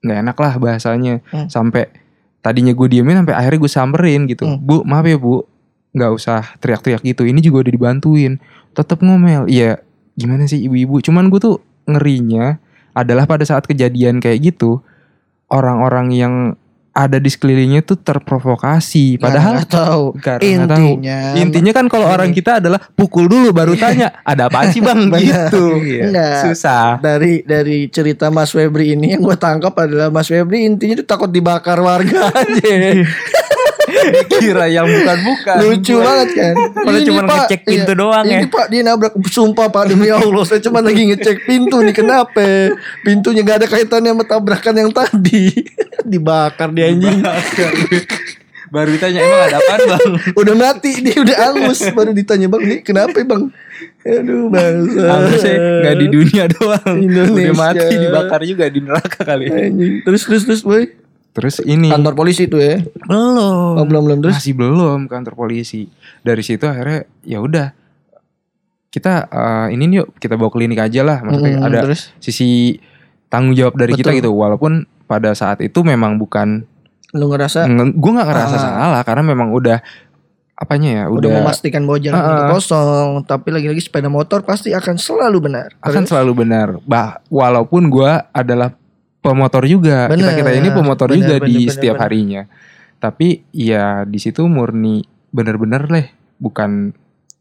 nggak 0.00 0.18
enak 0.22 0.36
lah 0.38 0.52
bahasanya. 0.56 1.14
Hmm. 1.34 1.50
sampai 1.50 1.90
tadinya 2.40 2.70
gue 2.72 2.86
diemin 2.88 3.20
sampai 3.20 3.34
akhirnya 3.34 3.58
gue 3.66 3.72
samperin 3.72 4.22
gitu. 4.30 4.46
Hmm. 4.46 4.62
bu 4.62 4.86
maaf 4.86 5.04
ya 5.04 5.18
bu. 5.18 5.42
Nggak 5.90 6.10
usah 6.14 6.40
teriak-teriak 6.62 7.02
gitu. 7.02 7.26
Ini 7.26 7.42
juga 7.42 7.66
udah 7.66 7.72
dibantuin. 7.74 8.38
Tetap 8.72 9.02
ngomel. 9.02 9.50
Iya 9.50 9.82
gimana 10.14 10.46
sih 10.46 10.62
ibu-ibu? 10.62 11.02
Cuman 11.02 11.26
gue 11.28 11.42
tuh 11.42 11.58
ngerinya 11.90 12.62
adalah 12.94 13.26
pada 13.26 13.42
saat 13.42 13.66
kejadian 13.66 14.22
kayak 14.22 14.54
gitu 14.54 14.80
orang-orang 15.50 16.14
yang 16.14 16.34
ada 16.90 17.16
di 17.16 17.30
sekelilingnya 17.30 17.82
tuh 17.82 17.96
terprovokasi. 17.96 19.16
Padahal 19.16 19.54
Nah, 19.54 19.62
nggak 19.62 19.70
tahu. 19.70 20.04
Karena 20.18 20.42
nggak 20.42 20.68
tahu. 20.68 20.86
intinya. 20.90 21.18
Intinya 21.34 21.72
kan 21.72 21.86
kalau 21.86 22.06
orang 22.06 22.30
kita 22.30 22.58
adalah 22.58 22.80
pukul 22.82 23.26
dulu 23.26 23.50
baru 23.50 23.74
tanya 23.74 24.10
ada 24.22 24.46
apa 24.46 24.68
sih 24.68 24.78
bang? 24.78 25.06
Gitu. 25.20 25.64
Enggak. 26.02 26.50
susah. 26.50 26.98
Dari 26.98 27.42
dari 27.42 27.86
cerita 27.88 28.28
Mas 28.28 28.50
Febri 28.50 28.94
ini 28.94 29.14
yang 29.14 29.22
gue 29.22 29.34
tangkap 29.34 29.74
adalah 29.76 30.08
Mas 30.08 30.26
Febri 30.26 30.66
intinya 30.66 30.98
tuh 30.98 31.06
takut 31.06 31.30
dibakar 31.30 31.78
warga. 31.78 32.30
Aja. 32.40 32.70
kira 34.30 34.66
yang 34.70 34.86
bukan-bukan 34.88 35.56
Lucu 35.60 35.96
banget 36.00 36.28
kan. 36.34 36.54
Padahal 36.72 37.00
Ini, 37.00 37.08
cuma 37.08 37.20
Pak, 37.24 37.36
ngecek 37.46 37.60
pintu 37.66 37.92
doang 37.92 38.24
ini 38.26 38.44
ya. 38.44 38.48
Pak 38.48 38.66
dia 38.70 38.80
nabrak 38.86 39.14
sumpah 39.28 39.66
Pak 39.68 39.84
demi 39.92 40.08
Allah 40.08 40.44
saya 40.46 40.60
cuma 40.62 40.80
lagi 40.80 41.02
ngecek 41.10 41.44
pintu 41.44 41.76
nih 41.82 41.94
kenapa? 41.94 42.74
Pintunya 43.04 43.42
gak 43.44 43.64
ada 43.64 43.66
kaitannya 43.68 44.10
sama 44.14 44.24
tabrakan 44.24 44.74
yang 44.76 44.90
tadi. 44.90 45.52
Dibakar 46.10 46.72
dia 46.72 46.90
anjing. 46.90 47.20
baru 48.70 48.94
ditanya 48.94 49.18
emang 49.26 49.40
ada 49.50 49.58
apa 49.58 49.74
bang 49.82 50.14
udah 50.40 50.54
mati 50.54 51.02
dia 51.02 51.18
udah 51.18 51.36
angus 51.50 51.82
baru 51.90 52.14
ditanya 52.14 52.46
bang 52.46 52.62
ini 52.70 52.76
kenapa 52.86 53.18
bang 53.18 53.50
aduh 54.06 54.46
bangsa 54.46 55.02
Harusnya 55.10 55.54
nggak 55.58 55.96
di 55.98 56.06
dunia 56.06 56.44
doang 56.46 56.96
Indonesia. 57.02 57.50
Udah 57.50 57.56
mati 57.58 57.94
dibakar 57.98 58.40
juga 58.46 58.64
di 58.70 58.78
neraka 58.78 59.20
kali 59.26 59.50
Anjing. 59.50 60.06
terus 60.06 60.22
terus 60.22 60.42
terus 60.46 60.62
boy 60.62 60.86
terus 61.30 61.58
ini 61.60 61.88
Kantor 61.88 62.14
polisi 62.14 62.44
tuh 62.44 62.58
ya. 62.58 62.82
Belum. 63.06 63.74
Oh, 63.76 63.84
belum 63.84 64.02
belum 64.04 64.18
terus. 64.20 64.34
masih 64.36 64.54
belum 64.54 65.06
kantor 65.06 65.34
polisi 65.34 65.86
dari 66.20 66.40
situ 66.40 66.64
akhirnya 66.64 67.06
ya 67.22 67.38
udah 67.38 67.70
kita 68.88 69.12
eh, 69.26 69.66
ini 69.72 69.96
yuk 69.96 70.18
kita 70.18 70.34
bawa 70.34 70.50
klinik 70.50 70.78
aja 70.78 71.00
lah 71.00 71.22
maksudnya 71.22 71.56
Mm, 71.56 71.66
ada 71.66 71.78
terus 71.84 72.10
sisi 72.18 72.78
tanggung 73.26 73.54
jawab 73.54 73.74
dari 73.74 73.94
kita 73.94 74.10
Betul. 74.10 74.18
gitu 74.18 74.30
walaupun 74.32 74.72
pada 75.06 75.30
saat 75.32 75.58
itu 75.60 75.78
memang 75.80 76.16
bukan 76.16 76.66
lu 77.12 77.26
ngerasa 77.26 77.66
gue 77.70 78.10
nggak 78.10 78.28
ngerasa 78.28 78.56
Ah. 78.56 78.62
salah 78.82 79.02
karena 79.02 79.22
memang 79.24 79.50
udah 79.50 79.78
apanya 80.54 80.90
ya 80.92 81.04
udah, 81.06 81.16
udah, 81.24 81.30
memastikan 81.40 81.82
bahwa 81.82 81.98
jalan 81.98 82.18
Ah, 82.18 82.26
itu 82.26 82.34
ah. 82.36 82.50
kosong, 82.52 83.08
tapi 83.24 83.48
lagi-lagi 83.48 83.80
sepeda 83.80 84.06
motor 84.06 84.42
pasti 84.42 84.70
akan 84.70 84.94
selalu 84.94 85.38
benar. 85.40 85.72
akan 85.80 86.02
Terus? 86.02 86.10
selalu 86.10 86.32
benar 86.36 86.68
bah 86.84 87.22
walaupun 87.26 87.88
gue 87.88 88.10
adalah 88.28 88.74
pemotor 89.20 89.68
juga 89.68 90.08
kita 90.08 90.32
kita 90.36 90.50
ini 90.56 90.68
pemotor 90.72 91.12
benar, 91.12 91.18
juga 91.20 91.34
benar, 91.40 91.48
di 91.48 91.56
benar, 91.60 91.72
setiap 91.72 91.94
benar. 91.96 92.04
harinya 92.08 92.42
tapi 93.00 93.28
ya 93.52 94.04
di 94.04 94.18
situ 94.20 94.44
murni 94.44 95.04
bener-bener 95.32 95.88
leh 95.88 96.06
bukan 96.36 96.92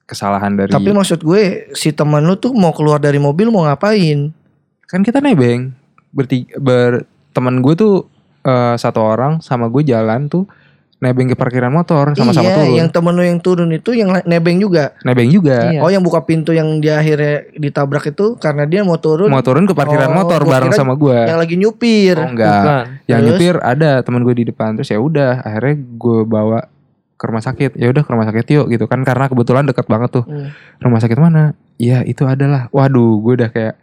kesalahan 0.09 0.57
dari 0.57 0.74
Tapi 0.74 0.89
maksud 0.89 1.21
gue 1.21 1.69
si 1.77 1.93
teman 1.93 2.25
lu 2.25 2.33
tuh 2.33 2.50
mau 2.57 2.74
keluar 2.74 2.98
dari 2.98 3.21
mobil 3.21 3.53
mau 3.53 3.69
ngapain? 3.69 4.33
kan 4.89 5.05
kita 5.05 5.21
nebeng 5.21 5.69
bertiga 6.09 6.57
ber 6.57 7.05
teman 7.29 7.62
gue 7.62 7.77
tuh 7.77 8.09
eh, 8.41 8.74
satu 8.74 9.05
orang 9.05 9.38
sama 9.38 9.69
gue 9.69 9.86
jalan 9.86 10.25
tuh 10.25 10.50
nebeng 11.00 11.25
ke 11.25 11.34
parkiran 11.34 11.72
motor 11.72 12.12
sama-sama 12.12 12.44
iya, 12.46 12.56
turun 12.56 12.75
yang 12.75 12.89
temen 12.89 13.13
lu 13.13 13.24
yang 13.24 13.39
turun 13.39 13.70
itu 13.70 13.91
yang 13.91 14.12
nebeng 14.24 14.58
juga. 14.58 14.91
nebeng 15.01 15.27
juga 15.27 15.72
Iya. 15.72 15.79
Oh, 15.79 15.88
yang 15.88 16.00
buka 16.00 16.22
pintu 16.22 16.51
yang 16.51 16.77
dia 16.77 16.98
akhirnya 16.98 17.48
ditabrak 17.53 18.03
itu 18.06 18.36
karena 18.36 18.63
dia 18.63 18.84
mau 18.84 18.96
turun 18.96 19.27
mau 19.27 19.39
turun 19.39 19.63
ke 19.63 19.72
parkiran 19.72 20.10
Oh, 20.10 20.15
motor 20.18 20.41
gua 20.41 20.51
bareng 20.53 20.72
sama 20.72 20.94
gue 20.94 21.15
yang 21.15 21.39
lagi 21.39 21.56
nyupir. 21.56 22.15
oh 22.15 22.27
enggak 22.27 22.51
Bukan. 22.53 22.84
yang 23.06 23.20
Terus? 23.22 23.29
nyupir 23.32 23.53
ada 23.62 23.91
teman 24.01 24.22
gue 24.22 24.36
di 24.36 24.46
depan 24.46 24.75
terus 24.75 24.88
ya 24.88 25.00
udah 25.00 25.39
akhirnya 25.39 25.75
gue 25.77 26.20
bawa 26.22 26.60
ke 27.15 27.24
rumah 27.25 27.41
sakit 27.41 27.72
ya 27.74 27.88
udah 27.88 28.00
ke 28.00 28.10
rumah 28.10 28.25
sakit 28.25 28.46
yuk 28.50 28.65
gitu 28.70 28.86
kan 28.86 29.00
karena 29.01 29.25
kebetulan 29.25 29.63
dekat 29.63 29.86
banget 29.86 30.10
tuh 30.13 30.24
Hmm. 30.24 30.51
rumah 30.79 31.00
sakit 31.00 31.15
mana 31.15 31.44
ya 31.75 32.00
itu 32.01 32.24
adalah 32.24 32.68
waduh 32.70 33.20
gue 33.20 33.34
udah 33.36 33.50
kayak 33.50 33.75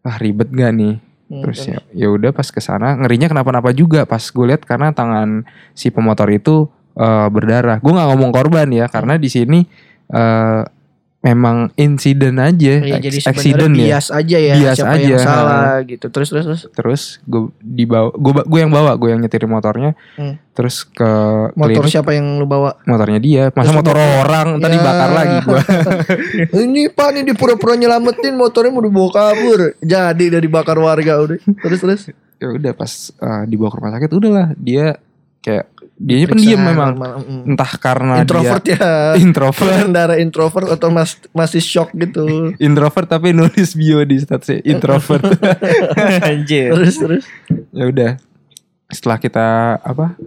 wah 0.00 0.14
ribet 0.16 0.46
gak 0.48 0.70
nih 0.72 0.98
Hmm, 1.32 1.40
terus 1.40 1.64
ya 1.64 1.80
ya 1.96 2.12
udah 2.12 2.28
pas 2.36 2.44
ke 2.44 2.60
sana 2.60 2.92
ngerinya 3.00 3.32
kenapa-napa 3.32 3.72
juga 3.72 4.04
pas 4.04 4.20
gue 4.20 4.46
lihat 4.52 4.68
karena 4.68 4.92
tangan 4.92 5.48
si 5.72 5.88
pemotor 5.88 6.28
itu 6.28 6.68
eh, 6.92 7.28
berdarah. 7.32 7.80
Gue 7.80 7.92
nggak 7.96 8.08
ngomong 8.12 8.30
korban 8.36 8.68
ya 8.68 8.84
karena 8.92 9.16
di 9.16 9.32
sini 9.32 9.64
eh, 10.12 10.60
memang 11.22 11.70
insiden 11.74 12.34
aja 12.36 12.82
Iya, 12.82 12.98
jadi 12.98 13.18
accident 13.24 13.72
ya 13.72 13.94
bias 13.94 14.06
aja 14.08 14.36
ya 14.36 14.54
Bias 14.54 14.74
siapa 14.74 14.94
yang 14.96 15.06
aja. 15.08 15.16
salah 15.20 15.74
gitu. 15.82 16.06
Terus 16.08 16.28
terus 16.28 16.44
terus. 16.44 16.62
terus 16.72 17.02
gue 17.24 17.46
dibawa 17.56 18.10
gue 18.10 18.42
gue 18.42 18.58
yang 18.58 18.68
bawa 18.68 18.92
gue 18.92 19.08
yang 19.08 19.20
nyetirin 19.20 19.46
motornya 19.46 19.94
Hmm. 20.12 20.36
terus 20.52 20.82
ke 20.84 21.06
Motor 21.54 21.80
klinik 21.80 21.88
siapa 21.88 22.10
yang 22.10 22.36
lu 22.36 22.44
bawa? 22.44 22.74
motornya 22.84 23.16
dia 23.16 23.42
masa 23.48 23.70
Terus 23.70 23.78
motor 23.78 23.94
motor- 23.94 24.18
orang 24.20 24.48
Ya. 24.50 24.60
tadi 24.60 24.76
bakar 24.78 25.10
lagi 25.10 25.36
gue 25.40 25.60
ini 26.64 26.82
pak 26.88 27.08
nih 27.10 27.24
di 27.24 27.32
pura-pura 27.32 27.74
nyelamatin 27.74 28.34
motornya 28.34 28.70
mau 28.70 28.82
dibawa 28.82 29.10
kabur. 29.10 29.60
Jadi 29.78 30.24
dari 30.28 30.46
bakar 30.46 30.76
warga 30.76 31.16
udah. 31.18 31.38
Terus 31.38 31.80
terus. 31.80 32.02
ya 32.36 32.50
udah 32.50 32.72
pas 32.72 32.90
eh, 33.14 33.42
dibawa 33.46 33.70
ke 33.70 33.76
rumah 33.78 33.92
sakit 33.92 34.10
udahlah 34.10 34.46
dia 34.58 34.98
kayak 35.38 35.70
dia 36.02 36.26
pendiam 36.26 36.58
memang 36.60 36.98
mm. 36.98 37.48
entah 37.48 37.72
karena 37.76 38.14
Introvert 38.18 38.64
ya. 38.64 38.74
dia 38.74 38.90
introvert 39.24 39.70
Pengendara 39.70 40.14
introvert 40.16 40.66
atau 40.68 40.88
mas- 40.88 41.22
masih 41.30 41.58
shock 41.58 41.94
gitu. 41.94 42.26
introvert 42.58 43.06
tapi 43.06 43.30
nulis 43.30 43.72
bio 43.72 44.02
di 44.02 44.18
statusnya 44.18 44.66
introvert 44.66 45.22
Anjir. 46.26 46.74
Terus 46.74 46.94
terus. 46.96 47.24
ya 47.70 47.84
udah 47.86 48.10
setelah 48.88 49.16
kita 49.16 49.46
apa 49.78 50.18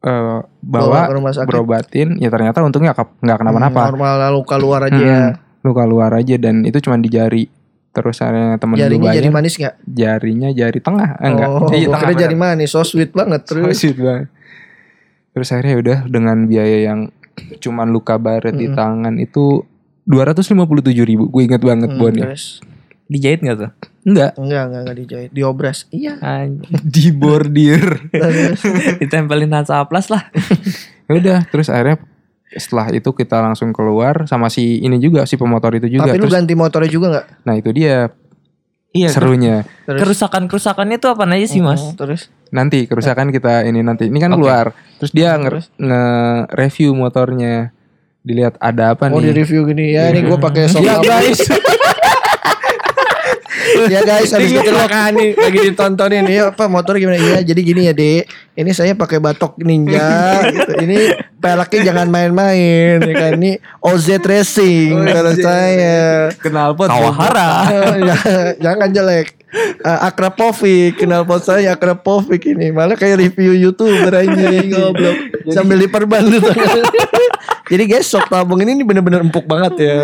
eh, 0.00 0.38
Bawa 0.60 0.84
bawa, 0.84 1.00
ke 1.02 1.14
rumah 1.14 1.32
sakit. 1.32 1.48
berobatin 1.48 2.08
ya 2.16 2.28
ternyata 2.28 2.60
untungnya 2.60 2.92
nggak 2.92 3.08
nggak 3.18 3.38
kenapa-napa 3.38 3.80
Hmm, 3.80 3.88
Normal 3.90 4.14
lalu 4.20 4.40
keluar 4.44 4.80
aja 4.84 4.94
Mm-mm. 4.94 5.08
ya. 5.08 5.26
luka 5.62 5.82
luar 5.82 6.10
aja 6.12 6.36
dan 6.36 6.62
itu 6.62 6.78
cuma 6.78 6.96
di 6.96 7.08
jari 7.08 7.44
terus 7.88 8.18
ada 8.18 8.56
temen 8.56 8.72
gue 8.72 8.82
Jarinya 8.82 9.12
jari 9.12 9.28
manis 9.28 9.54
gak? 9.54 9.74
jarinya 9.82 10.48
jari 10.50 10.78
tengah 10.78 11.08
Eh, 11.14 11.28
enggak 11.28 11.48
Oh, 11.50 11.68
Iya, 11.68 11.86
gua 11.86 11.98
tengah 11.98 12.16
jari 12.18 12.36
manis. 12.36 12.68
So 12.68 12.80
sweet 12.82 13.10
banget 13.10 13.42
So 13.42 13.48
terus. 13.54 13.76
sweet 13.76 13.96
banget. 13.96 14.26
Terus 15.32 15.48
akhirnya 15.50 15.76
udah 15.78 15.98
dengan 16.06 16.44
biaya 16.44 16.86
yang 16.86 17.08
cuman 17.58 17.88
luka 17.88 18.16
baret 18.16 18.52
di 18.52 18.68
Mm-mm. 18.68 18.76
tangan 18.76 19.14
itu 19.16 19.64
257 20.04 20.52
ribu 21.02 21.26
gue 21.26 21.42
inget 21.42 21.60
banget 21.60 21.88
Hmm, 21.88 21.98
bonnya 21.98 22.24
terus. 22.28 22.60
Dijahit 23.06 23.40
gak 23.40 23.56
tuh? 23.56 23.70
enggak 24.02 24.30
Enggak, 24.34 24.62
enggak, 24.66 24.80
enggak 24.82 24.96
dijahit. 24.98 25.30
Diobras. 25.30 25.78
Iya. 25.88 26.16
Anjir. 26.18 26.80
di 26.96 27.04
bordir 27.12 27.84
Terus. 28.08 28.60
Ditempelin 29.00 29.52
Hansaplas 29.52 30.08
lah. 30.08 30.26
ya 31.06 31.12
udah 31.12 31.38
terus 31.46 31.68
akhirnya 31.68 32.00
setelah 32.52 32.88
itu 32.90 33.08
kita 33.08 33.40
langsung 33.40 33.72
keluar 33.72 34.24
sama 34.24 34.48
si 34.48 34.80
ini 34.80 34.96
juga 34.96 35.24
si 35.24 35.36
pemotor 35.36 35.72
itu 35.72 35.88
juga 35.88 36.04
Tapi 36.04 36.20
lu 36.20 36.24
terus 36.24 36.34
ganti 36.36 36.52
motornya 36.52 36.88
juga 36.88 37.06
enggak? 37.08 37.26
nah 37.42 37.54
itu 37.54 37.70
dia 37.72 38.12
Iya. 38.92 39.08
serunya 39.08 39.64
Terus. 39.88 40.00
Kerusakan-kerusakannya 40.04 41.00
tuh 41.00 41.16
apa 41.16 41.24
aja 41.24 41.46
sih 41.48 41.64
mas? 41.64 41.80
Terus. 41.96 42.28
Nanti 42.52 42.84
kerusakan 42.84 43.32
kita 43.32 43.64
ini 43.64 43.80
nanti. 43.80 44.06
Ini 44.12 44.18
kan 44.20 44.36
Oke. 44.36 44.44
keluar. 44.44 44.66
Terus 45.00 45.12
dia 45.16 45.34
Terus? 45.40 45.66
nge- 45.72 45.88
nge-review 45.88 46.90
motornya. 46.92 47.72
Dilihat 48.22 48.54
ada 48.62 48.94
apa 48.94 49.10
Oh 49.10 49.18
di 49.18 49.34
nih 49.34 49.42
review 49.42 49.66
gini. 49.66 49.98
Ya, 49.98 50.06
ini 50.14 50.22
gue 50.22 50.38
pakai 50.38 50.70
sok 50.70 50.84
ya 50.86 51.02
guys. 51.02 51.42
Ya 53.82 54.04
guys 54.04 54.28
habis 54.30 54.52
kecelakaan 54.52 55.16
nih 55.16 55.32
lagi 55.32 55.58
ditontonin. 55.72 56.28
Ya 56.28 56.52
apa 56.52 56.68
motor 56.68 56.98
gimana? 57.00 57.16
Iya 57.16 57.40
jadi 57.40 57.60
gini 57.62 57.88
ya 57.88 57.94
dek 57.96 58.28
ini 58.52 58.70
saya 58.76 58.92
pakai 58.92 59.16
batok 59.16 59.56
ninja 59.64 60.44
gitu. 60.44 60.72
ini 60.84 61.08
peleknya 61.40 61.80
jangan 61.92 62.08
main-main 62.12 63.00
ya 63.00 63.14
kan? 63.16 63.32
Ini 63.40 63.56
OZ 63.80 64.20
Racing 64.20 64.92
kalau 65.08 65.32
saya. 65.34 66.28
Kenal 66.36 66.76
pot 66.76 66.92
Kawahara. 66.92 67.52
Ya, 67.96 68.16
jangan 68.60 68.92
jelek 68.92 69.41
uh, 69.84 70.00
Akrapovic 70.08 70.96
kenal 70.96 71.22
pot 71.28 71.44
saya 71.44 71.76
Akrapovic 71.76 72.42
ini. 72.48 72.72
Malah 72.72 72.96
kayak 72.96 73.20
review 73.20 73.52
youtuber 73.56 74.12
aja 74.12 74.48
goblok. 74.66 75.16
Sambil 75.52 75.76
diperban 75.84 76.22
tuh. 76.28 76.42
jadi 77.72 77.84
guys 77.88 78.08
sok 78.08 78.28
tabung 78.28 78.60
ini 78.60 78.80
bener-bener 78.82 79.24
empuk 79.24 79.44
banget 79.44 79.72
ya. 79.80 79.96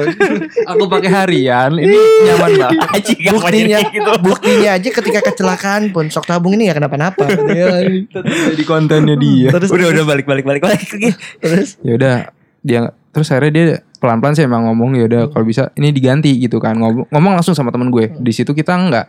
Aku 0.76 0.86
pakai 0.86 1.10
harian 1.10 1.72
ini 1.76 1.96
nyaman 2.28 2.50
banget. 2.68 3.04
Buktinya 3.34 3.78
gitu. 3.88 4.10
buktinya 4.20 4.70
aja 4.76 4.88
ketika 4.88 5.20
kecelakaan 5.32 5.92
pun 5.92 6.08
sok 6.12 6.28
tabung 6.28 6.54
ini 6.56 6.68
ya 6.68 6.74
kenapa-napa. 6.76 7.28
Ya, 7.52 7.84
jadi 8.54 8.64
kontennya 8.68 9.16
dia. 9.16 9.48
Terus 9.52 9.70
Udah 9.72 9.88
udah 9.94 10.04
balik 10.04 10.26
balik 10.28 10.44
balik 10.44 10.62
balik 10.64 10.80
terus? 11.40 11.78
Ya 11.80 11.92
udah 11.96 12.16
dia 12.60 12.80
terus 13.14 13.30
akhirnya 13.32 13.52
dia 13.54 13.66
pelan-pelan 13.98 14.34
sih 14.36 14.46
emang 14.46 14.68
ngomong 14.70 14.94
ya 14.94 15.04
udah 15.10 15.22
kalau 15.34 15.44
bisa 15.46 15.70
ini 15.74 15.90
diganti 15.90 16.34
gitu 16.38 16.62
kan. 16.62 16.78
Ngomong, 16.78 17.10
ngomong 17.10 17.32
langsung 17.38 17.54
sama 17.54 17.74
temen 17.74 17.90
gue. 17.90 18.14
Di 18.18 18.32
situ 18.34 18.54
kita 18.54 18.74
enggak 18.74 19.06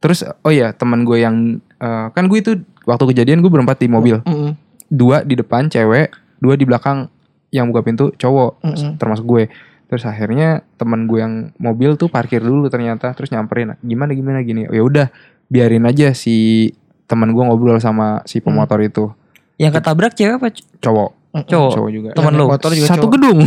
terus 0.00 0.24
oh 0.24 0.52
ya 0.52 0.72
teman 0.72 1.04
gue 1.04 1.20
yang 1.20 1.36
eh, 1.76 2.06
kan 2.10 2.24
gue 2.26 2.38
itu 2.40 2.52
waktu 2.84 3.04
kejadian 3.12 3.44
gue 3.44 3.52
berempat 3.52 3.78
di 3.78 3.86
mobil 3.86 4.18
Mm-mm. 4.24 4.56
dua 4.88 5.22
di 5.22 5.36
depan 5.36 5.68
cewek 5.68 6.10
dua 6.40 6.56
di 6.56 6.64
belakang 6.64 7.06
yang 7.52 7.68
buka 7.68 7.84
pintu 7.84 8.10
cowok 8.16 8.64
Mm-mm. 8.64 8.96
termasuk 8.96 9.24
gue 9.24 9.42
terus 9.86 10.06
akhirnya 10.06 10.62
teman 10.78 11.04
gue 11.04 11.18
yang 11.18 11.34
mobil 11.58 11.98
tuh 11.98 12.06
parkir 12.06 12.40
dulu 12.40 12.70
ternyata 12.70 13.12
terus 13.12 13.28
nyamperin 13.28 13.74
gimana 13.82 14.14
gimana 14.14 14.38
gini 14.40 14.64
ya 14.64 14.80
udah 14.80 15.10
biarin 15.50 15.82
aja 15.84 16.14
si 16.14 16.70
teman 17.04 17.34
gue 17.34 17.42
ngobrol 17.42 17.76
sama 17.76 18.22
si 18.24 18.38
pemotor 18.38 18.78
itu 18.80 19.10
Yang 19.58 19.82
ketabrak 19.82 20.14
cewek 20.14 20.34
apa 20.40 20.48
cowok 20.80 21.10
cowok? 21.44 21.70
cowok 21.76 21.90
juga 21.90 22.10
Temen 22.14 22.32
Yang 22.32 22.40
lu. 22.40 22.46
motor 22.48 22.70
juga 22.72 22.86
satu 22.88 22.98
cowok. 23.04 23.12
gedung 23.18 23.38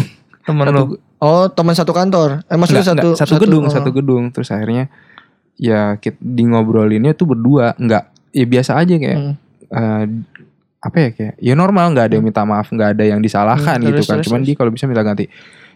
Temen 0.44 0.66
satu, 0.68 0.76
lu. 0.76 0.84
oh 1.24 1.46
teman 1.50 1.74
satu 1.74 1.92
kantor 1.96 2.30
eh 2.46 2.58
maksudnya 2.60 2.84
Enggak, 2.84 2.92
satu, 2.94 3.08
enggak, 3.10 3.20
satu 3.24 3.34
gedung 3.40 3.64
oh. 3.64 3.72
satu 3.72 3.90
gedung 3.90 4.24
terus 4.30 4.50
akhirnya 4.52 4.86
ya 5.56 5.96
kita 5.98 6.18
di 6.20 6.44
ngobrolinnya 6.44 7.14
tuh 7.14 7.30
berdua 7.30 7.78
nggak 7.78 8.04
ya 8.32 8.46
biasa 8.46 8.72
aja 8.78 8.96
kayak 8.96 9.20
Mm. 9.20 9.34
eh, 9.70 10.06
apa 10.80 10.98
ya 11.00 11.10
kayak 11.16 11.36
ya 11.40 11.54
normal 11.56 11.96
nggak 11.96 12.06
ada 12.12 12.14
yang 12.20 12.26
minta 12.26 12.44
maaf 12.44 12.68
nggak 12.68 12.90
ada 12.94 13.04
yang 13.08 13.20
disalahkan 13.20 13.80
Hmm, 13.80 13.88
gitu 13.88 14.04
terus, 14.04 14.08
kan. 14.08 14.16
terus, 14.20 14.26
cuman 14.28 14.40
terus. 14.42 14.48
dia 14.52 14.56
kalau 14.58 14.72
bisa 14.72 14.86
minta 14.86 15.02
ganti 15.02 15.26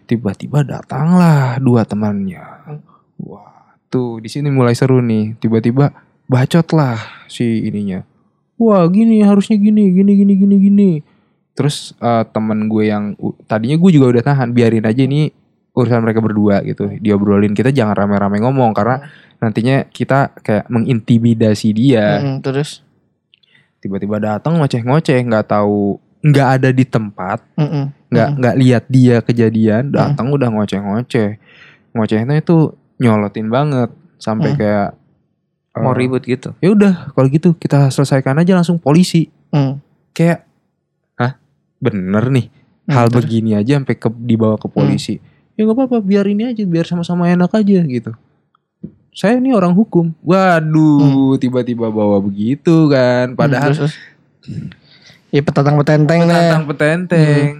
tiba-tiba 0.04 0.58
datanglah 0.62 1.56
dua 1.58 1.84
temannya. 1.84 2.44
Hmm. 2.64 2.80
wah 3.20 3.74
tuh 3.88 4.20
di 4.20 4.28
sini 4.28 4.48
mulai 4.48 4.76
seru 4.76 5.00
nih. 5.00 5.36
Tiba-tiba 5.36 5.90
bacot 6.24 6.68
lah 6.72 7.00
si 7.26 7.64
ininya. 7.64 8.04
Wah 8.56 8.84
gini 8.86 9.24
harusnya 9.24 9.56
gini 9.56 9.88
gini 9.90 10.12
gini 10.14 10.32
gini 10.36 10.56
gini. 10.60 10.90
Terus 11.52 11.96
eh, 11.96 12.24
temen 12.28 12.68
gue 12.68 12.84
yang 12.86 13.16
tadinya 13.44 13.74
gue 13.74 13.90
juga 13.90 14.06
udah 14.12 14.22
tahan 14.22 14.52
biarin 14.52 14.84
aja 14.84 15.02
ini 15.02 15.32
urusan 15.72 16.04
mereka 16.04 16.20
berdua 16.20 16.60
gitu. 16.62 16.86
Diobrolin 17.00 17.56
kita 17.56 17.72
jangan 17.72 17.96
rame-rame 17.96 18.38
ngomong 18.38 18.76
karena 18.76 19.02
nantinya 19.38 19.86
kita 19.86 20.34
kayak 20.38 20.66
mengintimidasi 20.66 21.70
dia. 21.70 22.18
Mm-mm, 22.18 22.42
terus? 22.42 22.82
Tiba-tiba 23.78 24.18
datang 24.18 24.58
ngoceh-ngoceh 24.58 25.18
nggak 25.22 25.46
tahu 25.48 25.96
nggak 26.18 26.48
ada 26.58 26.68
di 26.68 26.82
tempat 26.82 27.38
nggak 28.10 28.28
nggak 28.34 28.54
lihat 28.58 28.84
dia 28.90 29.22
kejadian 29.22 29.94
datang 29.94 30.28
udah 30.28 30.50
ngoceh-ngoceh. 30.50 31.38
Ngocehnya 31.94 32.34
itu 32.36 32.74
nyolotin 32.98 33.46
banget 33.46 33.90
sampai 34.18 34.52
Mm. 34.52 34.58
kayak 34.58 34.88
Mau 35.78 35.94
eh, 35.94 35.96
ribut 35.96 36.22
gitu. 36.22 36.50
ya 36.58 36.74
udah 36.74 37.14
kalau 37.14 37.30
gitu 37.30 37.54
kita 37.54 37.86
selesaikan 37.88 38.34
aja 38.36 38.52
langsung 38.52 38.76
polisi. 38.76 39.30
Hmm. 39.48 39.78
kayak 40.10 40.42
hah? 41.14 41.38
Bener 41.78 42.26
nih 42.28 42.50
Hmm, 42.84 42.96
hal 42.96 43.06
terus? 43.08 43.22
begini 43.22 43.54
aja 43.54 43.78
sampai 43.78 43.94
ke 43.94 44.08
dibawa 44.18 44.58
ke 44.58 44.66
polisi. 44.66 45.22
Ya 45.54 45.62
nggak 45.62 45.76
apa-apa 45.78 45.96
biar 46.00 46.26
ini 46.26 46.50
aja 46.50 46.64
biar 46.64 46.82
sama-sama 46.82 47.26
enak 47.26 47.52
aja 47.52 47.78
gitu 47.80 48.10
saya 49.18 49.34
ini 49.34 49.50
orang 49.50 49.74
hukum 49.74 50.14
waduh 50.22 51.34
tiba-tiba 51.42 51.90
bawa 51.90 52.22
begitu 52.22 52.86
kan 52.86 53.34
padahal 53.34 53.74
Hmm, 53.74 53.82
terus, 53.82 53.94
terus. 54.46 54.70
Ya 55.34 55.42
petantang 55.42 55.74
petenteng 55.74 56.20
deh. 56.22 56.30
tentang 56.30 56.64
petenteng 56.70 57.50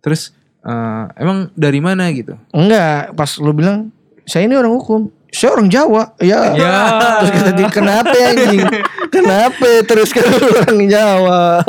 terus 0.00 0.32
eh, 0.64 1.04
emang 1.20 1.52
dari 1.52 1.84
mana 1.84 2.08
gitu 2.10 2.40
Enggak, 2.56 3.12
pas 3.12 3.36
lu 3.36 3.52
bilang 3.52 3.92
saya 4.24 4.44
ini 4.44 4.60
orang 4.60 4.76
hukum. 4.76 5.08
Saya 5.32 5.56
orang 5.56 5.72
Jawa. 5.72 6.12
Ya. 6.20 6.52
Ya. 6.52 6.76
Terus 7.24 7.32
kata 7.32 7.50
dia, 7.56 7.68
kenapa 7.72 8.12
ya, 8.12 8.28
anjing? 8.36 8.60
kenapa 9.08 9.68
terus 9.88 10.12
kan 10.12 10.24
orang 10.28 10.84
Jawa? 10.84 11.64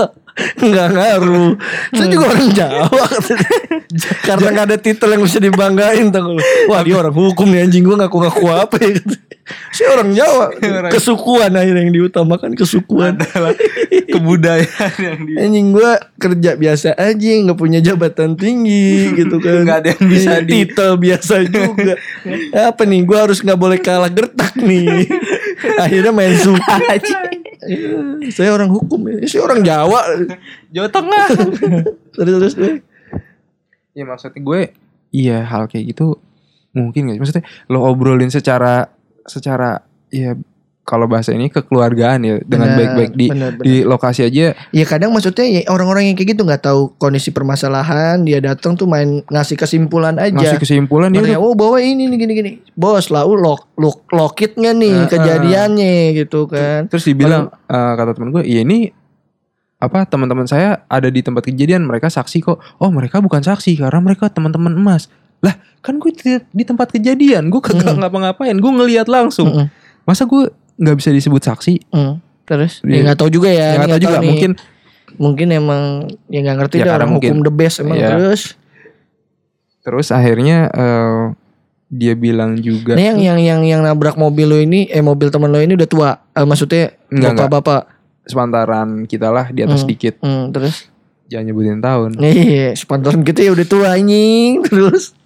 Enggak 0.59 0.87
ngaruh. 0.91 1.51
Saya 1.91 2.07
juga 2.07 2.25
orang 2.31 2.49
Jawa. 2.51 3.07
Karena 4.21 4.47
nggak 4.51 4.67
ada 4.69 4.77
titel 4.77 5.09
yang 5.11 5.23
bisa 5.23 5.37
dibanggain 5.37 6.07
lu. 6.09 6.37
Wah 6.67 6.81
dia 6.81 6.95
orang 6.95 7.11
hukum 7.11 7.47
nih 7.47 7.65
anjing 7.65 7.83
gue 7.83 7.95
ngaku-ngaku 7.95 8.45
apa 8.47 8.75
ya. 8.77 8.99
Saya 9.73 9.97
orang 9.97 10.09
Jawa. 10.13 10.45
Kesukuan 10.89 11.51
akhirnya 11.53 11.81
yang 11.81 11.93
diutamakan 11.93 12.53
kesukuan. 12.53 13.17
kebudayaan 14.09 14.93
yang 14.97 15.19
di 15.21 15.33
Anjing 15.37 15.67
gue 15.69 15.91
kerja 16.17 16.57
biasa 16.57 16.97
aja 16.97 17.29
nggak 17.45 17.59
punya 17.59 17.79
jabatan 17.79 18.33
tinggi 18.33 19.13
gitu 19.13 19.37
kan 19.37 19.61
Nggak 19.61 19.77
ada 19.77 19.89
yang 19.93 20.05
bisa 20.09 20.33
di- 20.41 20.65
titel 20.65 20.97
biasa 20.97 21.45
juga 21.45 21.93
apa 22.51 22.81
nih 22.83 23.05
gue 23.05 23.17
harus 23.17 23.39
nggak 23.39 23.59
boleh 23.59 23.77
kalah 23.77 24.09
gertak 24.09 24.57
nih 24.57 25.05
akhirnya 25.85 26.09
main 26.09 26.33
suku 26.33 26.57
Iya, 27.65 27.99
saya 28.35 28.55
orang 28.55 28.71
hukum 28.71 29.03
ya 29.09 29.27
saya 29.27 29.41
orang 29.43 29.59
Jawa. 29.63 30.01
Jawa 30.75 30.87
Tengah. 30.87 31.27
Terus 32.15 32.35
terus 32.35 32.53
terus. 32.55 32.73
ya 33.97 34.03
maksudnya 34.05 34.39
gue 34.39 34.61
iya 35.11 35.43
hal 35.43 35.65
kayak 35.65 35.91
gitu 35.91 36.21
mungkin 36.71 37.09
gak 37.09 37.19
maksudnya 37.19 37.45
lo 37.67 37.83
obrolin 37.89 38.29
secara 38.31 38.85
secara 39.25 39.81
ya 40.13 40.37
kalau 40.89 41.05
bahasa 41.05 41.29
ini 41.29 41.53
kekeluargaan 41.53 42.19
ya 42.25 42.35
dengan 42.41 42.73
baik-baik 42.73 43.13
di 43.13 43.29
di 43.61 43.75
lokasi 43.85 44.25
aja. 44.25 44.57
Ya 44.73 44.85
kadang 44.89 45.13
maksudnya 45.13 45.45
ya 45.45 45.61
orang-orang 45.69 46.09
yang 46.09 46.17
kayak 46.17 46.33
gitu 46.33 46.41
nggak 46.41 46.65
tahu 46.65 46.97
kondisi 46.97 47.29
permasalahan 47.29 48.25
dia 48.25 48.41
datang 48.41 48.73
tuh 48.73 48.89
main 48.89 49.21
ngasih 49.29 49.53
kesimpulan 49.53 50.17
aja. 50.17 50.33
Ngasih 50.33 50.57
kesimpulan 50.57 51.13
ya 51.13 51.21
udah 51.21 51.37
oh 51.37 51.53
bawa 51.53 51.77
ini 51.77 52.09
nih 52.09 52.17
gini 52.17 52.33
gini. 52.33 52.51
Bos 52.73 53.13
lah 53.13 53.21
lu 53.21 53.37
lock 53.37 53.69
lock 53.77 54.09
lockit 54.09 54.57
nggak 54.57 54.75
nih 54.81 54.95
Heeh. 54.97 55.09
kejadiannya 55.13 55.93
gitu 56.25 56.49
kan. 56.49 56.89
Terus 56.89 57.05
dibilang 57.05 57.53
eh, 57.53 57.93
kata 57.93 58.17
teman 58.17 58.33
gue 58.33 58.41
iya 58.49 58.65
ini 58.65 58.89
apa 59.79 60.09
teman-teman 60.09 60.49
saya 60.49 60.83
ada 60.89 61.07
di 61.07 61.21
tempat 61.21 61.45
kejadian 61.45 61.85
mereka 61.85 62.09
saksi 62.09 62.41
kok. 62.41 62.57
Oh 62.81 62.89
mereka 62.89 63.21
bukan 63.21 63.45
saksi 63.45 63.77
karena 63.77 64.01
mereka 64.01 64.25
teman-teman 64.33 64.73
emas. 64.73 65.05
Lah 65.45 65.53
kan 65.85 66.01
gue 66.01 66.09
di, 66.17 66.41
di 66.49 66.63
tempat 66.65 66.89
kejadian 66.89 67.53
gue 67.53 67.61
kagak 67.61 67.85
Mm-mm. 67.85 68.01
ngapa-ngapain 68.01 68.57
gue 68.57 68.71
ngelihat 68.73 69.05
langsung. 69.05 69.53
Mm-mm. 69.53 69.69
masa 70.09 70.25
gue 70.25 70.49
nggak 70.79 70.95
bisa 70.95 71.09
disebut 71.11 71.41
saksi 71.41 71.73
Hmm, 71.89 72.17
terus 72.43 72.79
Iya. 72.81 72.91
ya 72.91 72.99
nggak 73.05 73.17
tahu 73.17 73.29
juga 73.29 73.49
ya 73.49 73.65
ya 73.69 73.77
nggak 73.77 73.89
tahu 73.89 74.01
juga 74.01 74.17
nih. 74.17 74.27
mungkin 74.27 74.51
mungkin 75.15 75.47
emang 75.49 75.81
ya 76.25 76.39
nggak 76.39 76.57
ngerti 76.57 76.75
Ya, 76.77 76.85
dah 76.85 76.93
orang 76.97 77.11
mungkin- 77.11 77.31
hukum 77.35 77.45
the 77.45 77.53
best 77.53 77.75
emang 77.79 77.95
Iya. 77.95 78.09
terus 78.09 78.41
terus 79.79 80.07
akhirnya 80.09 80.69
eh, 80.69 81.21
dia 81.89 82.13
bilang 82.13 82.55
juga 82.55 82.93
nah 82.93 83.01
yang 83.03 83.17
yang 83.17 83.37
yang 83.37 83.61
yang 83.63 83.81
nabrak 83.81 84.13
mobil 84.15 84.45
lo 84.45 84.57
ini 84.57 84.85
eh 84.87 85.01
mobil 85.01 85.27
teman 85.27 85.47
lo 85.47 85.57
ini 85.57 85.73
udah 85.73 85.87
tua 85.87 86.09
Eh, 86.31 86.43
maksudnya 86.43 86.93
Enggak, 87.07 87.31
enggak. 87.33 87.49
bapak-bapak 87.49 87.81
sepantaran 88.23 88.89
kita 89.03 89.27
lah 89.27 89.49
di 89.49 89.61
atas 89.61 89.81
Hmm. 89.81 89.83
sedikit 89.83 90.13
hmm, 90.19 90.43
terus 90.51 90.85
jangan 91.25 91.45
nyebutin 91.47 91.77
tahun 91.79 92.09
iya 92.19 92.71
spontan 92.73 93.21
kita 93.21 93.41
ya 93.41 93.51
udah 93.51 93.65
tua 93.65 93.87
anjing 93.91 94.61
terus 94.67 95.17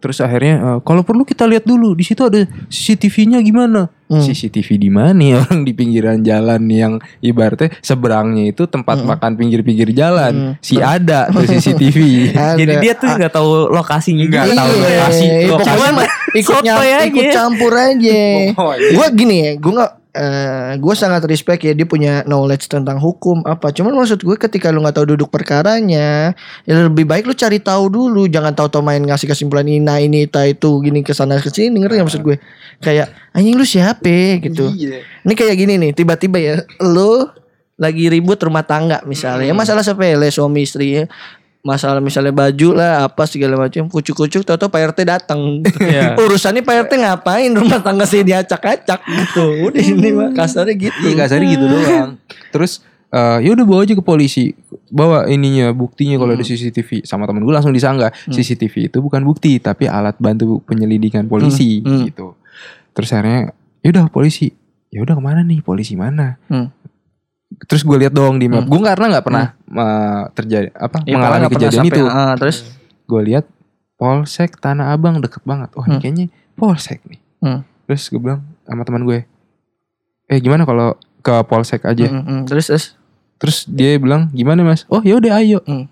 terus 0.00 0.18
akhirnya 0.18 0.54
eh, 0.58 0.78
kalau 0.80 1.00
perlu 1.00 1.22
kita 1.22 1.44
lihat 1.44 1.62
dulu 1.62 1.92
di 1.92 2.02
situ 2.02 2.24
ada 2.24 2.40
CCTV-nya 2.66 3.38
gimana 3.40 3.92
Hmm. 4.10 4.18
CCTV 4.18 4.74
di 4.74 4.90
mana 4.90 5.22
ya 5.22 5.36
orang 5.38 5.62
di 5.62 5.70
pinggiran 5.70 6.18
jalan 6.18 6.66
yang 6.66 6.92
ibaratnya 7.20 7.70
seberangnya 7.78 8.50
itu 8.50 8.66
tempat 8.66 9.06
makan 9.06 9.38
pinggir-pinggir 9.38 9.94
jalan 9.94 10.32
Hmm. 10.34 10.54
si 10.58 10.82
ada 10.82 11.30
tuh 11.30 11.46
CCTV 11.46 11.96
Ada. 12.34 12.58
Jadi 12.58 12.74
dia 12.82 12.94
tuh 12.98 13.06
nggak 13.06 13.30
tahu 13.30 13.70
lokasinya 13.70 14.26
Nggak 14.26 14.50
tahu 14.50 14.66
Iya, 14.66 14.82
lokasi. 14.82 15.26
Lokasi 15.46 15.86
ikut, 16.42 16.62
aja. 16.66 16.98
ikut 17.06 17.26
campur 17.30 17.70
aja. 17.70 18.20
Gue 18.90 19.06
gini 19.14 19.36
ya, 19.40 19.52
gue 19.54 19.72
nggak, 19.78 19.92
eh 20.10 20.74
gue 20.74 20.94
sangat 20.98 21.22
respect 21.30 21.62
ya 21.62 21.70
dia 21.70 21.86
punya 21.86 22.26
knowledge 22.26 22.66
tentang 22.66 22.98
hukum 22.98 23.46
apa. 23.46 23.70
Cuman 23.70 23.94
maksud 23.94 24.26
gue 24.26 24.34
ketika 24.34 24.74
lu 24.74 24.82
nggak 24.82 24.98
tahu 24.98 25.14
duduk 25.14 25.30
perkaranya, 25.30 26.34
ya 26.66 26.72
lebih 26.86 27.06
baik 27.06 27.30
lu 27.30 27.34
cari 27.34 27.62
tahu 27.62 27.86
dulu. 27.86 28.26
Jangan 28.26 28.52
tahu-tahu 28.52 28.82
main 28.82 29.02
ngasih 29.02 29.30
kesimpulan 29.30 29.66
ini, 29.70 29.78
nah 29.78 30.02
ini, 30.02 30.26
ta 30.26 30.42
itu, 30.46 30.82
gini 30.82 31.06
ke 31.06 31.14
sana 31.14 31.38
ke 31.38 31.48
sini. 31.48 31.78
Ngerti 31.78 31.94
nggak 32.00 32.08
maksud 32.10 32.22
gue? 32.26 32.36
Kayak 32.82 33.14
anjing 33.30 33.54
lu 33.54 33.62
siapa 33.62 34.42
gitu. 34.42 34.70
Iya. 34.74 35.06
Ini 35.22 35.32
kayak 35.38 35.54
gini 35.54 35.74
nih, 35.78 35.90
tiba-tiba 35.94 36.38
ya, 36.42 36.54
lu 36.82 37.30
lagi 37.80 38.12
ribut 38.12 38.36
rumah 38.44 38.60
tangga 38.60 39.00
misalnya, 39.08 39.48
ya 39.48 39.54
masalah 39.56 39.80
sepele 39.80 40.28
suami 40.28 40.68
istri 40.68 41.00
ya. 41.00 41.04
Masalah 41.60 42.00
misalnya 42.00 42.32
baju 42.32 42.72
lah 42.72 43.04
apa 43.04 43.28
segala 43.28 43.60
macam 43.60 43.84
kucuk-kucuk 43.84 44.48
tahu 44.48 44.72
Pak 44.72 44.96
RT 44.96 45.04
datang. 45.04 45.60
Iya. 45.60 46.16
Urusannya 46.24 46.64
Pak 46.64 46.88
RT 46.88 46.92
ngapain 47.04 47.52
rumah 47.52 47.84
tangga 47.84 48.08
saya 48.08 48.24
diacak-acak 48.24 49.04
gitu. 49.04 49.68
Udah 49.68 49.84
ini 49.84 50.08
mah 50.08 50.32
kasarnya 50.32 50.72
gitu. 50.72 50.96
Iya 51.04 51.14
kasarnya 51.20 51.48
gitu 51.52 51.64
doang. 51.72 52.16
Terus 52.48 52.80
eh 53.12 53.38
ya 53.44 53.52
udah 53.52 53.64
bawa 53.68 53.84
aja 53.84 53.92
ke 53.92 54.00
polisi. 54.00 54.56
Bawa 54.88 55.28
ininya 55.28 55.68
buktinya 55.76 56.16
kalau 56.16 56.32
ada 56.32 56.40
CCTV. 56.40 57.04
Sama 57.04 57.28
temen 57.28 57.44
gue 57.44 57.52
langsung 57.52 57.76
disanggah. 57.76 58.08
CCTV 58.32 58.88
itu 58.88 58.98
bukan 59.04 59.20
bukti 59.20 59.60
tapi 59.60 59.84
alat 59.84 60.16
bantu 60.16 60.64
penyelidikan 60.64 61.28
polisi 61.28 61.84
Hmm, 61.84 61.92
hmm. 61.92 62.04
gitu. 62.08 62.26
Terus 62.96 63.12
akhirnya 63.12 63.52
ya 63.84 63.88
udah 63.92 64.08
polisi. 64.08 64.48
Ya 64.88 65.04
udah 65.04 65.12
ke 65.12 65.22
mana 65.22 65.44
nih? 65.44 65.60
Polisi 65.60 65.92
mana? 65.92 66.40
Hmm. 66.48 66.72
Terus 67.68 67.82
gue 67.84 67.96
lihat 67.98 68.14
dong 68.14 68.40
di 68.40 68.48
map. 68.48 68.64
Hmm. 68.64 68.70
Gue 68.70 68.80
karena 68.80 69.06
nggak 69.12 69.24
pernah 69.26 69.46
terjadi 70.30 70.68
apa 70.72 71.02
Ya, 71.02 71.14
mengalami 71.14 71.46
kejadian 71.48 71.82
sampai- 71.84 71.94
itu. 71.94 72.04
ah, 72.04 72.34
terus 72.34 72.56
Gue 73.04 73.22
lihat 73.24 73.44
Polsek 73.96 74.56
Tanah 74.56 74.90
Abang 74.90 75.18
deket 75.18 75.42
banget. 75.42 75.70
Oh 75.74 75.82
ini 75.82 75.92
Hmm. 75.92 76.00
kayaknya 76.00 76.26
Polsek 76.54 77.02
nih. 77.04 77.20
Hmm. 77.40 77.60
Terus 77.84 78.06
gue 78.06 78.18
bilang 78.18 78.46
sama 78.62 78.82
teman 78.82 79.02
gue, 79.02 79.26
eh 80.26 80.38
gimana 80.38 80.62
kalau 80.62 80.94
ke 81.18 81.34
Polsek 81.44 81.82
aja? 81.82 82.06
Mm, 82.06 82.22
mm, 82.22 82.40
terus 82.44 82.66
terus 82.66 82.84
Terus 83.36 83.64
dia 83.64 83.96
bilang 83.96 84.28
gimana 84.30 84.60
mas? 84.62 84.84
Oh 84.86 85.00
ya 85.00 85.16
udah 85.16 85.36
ayo. 85.36 85.64
Hmm. 85.64 85.88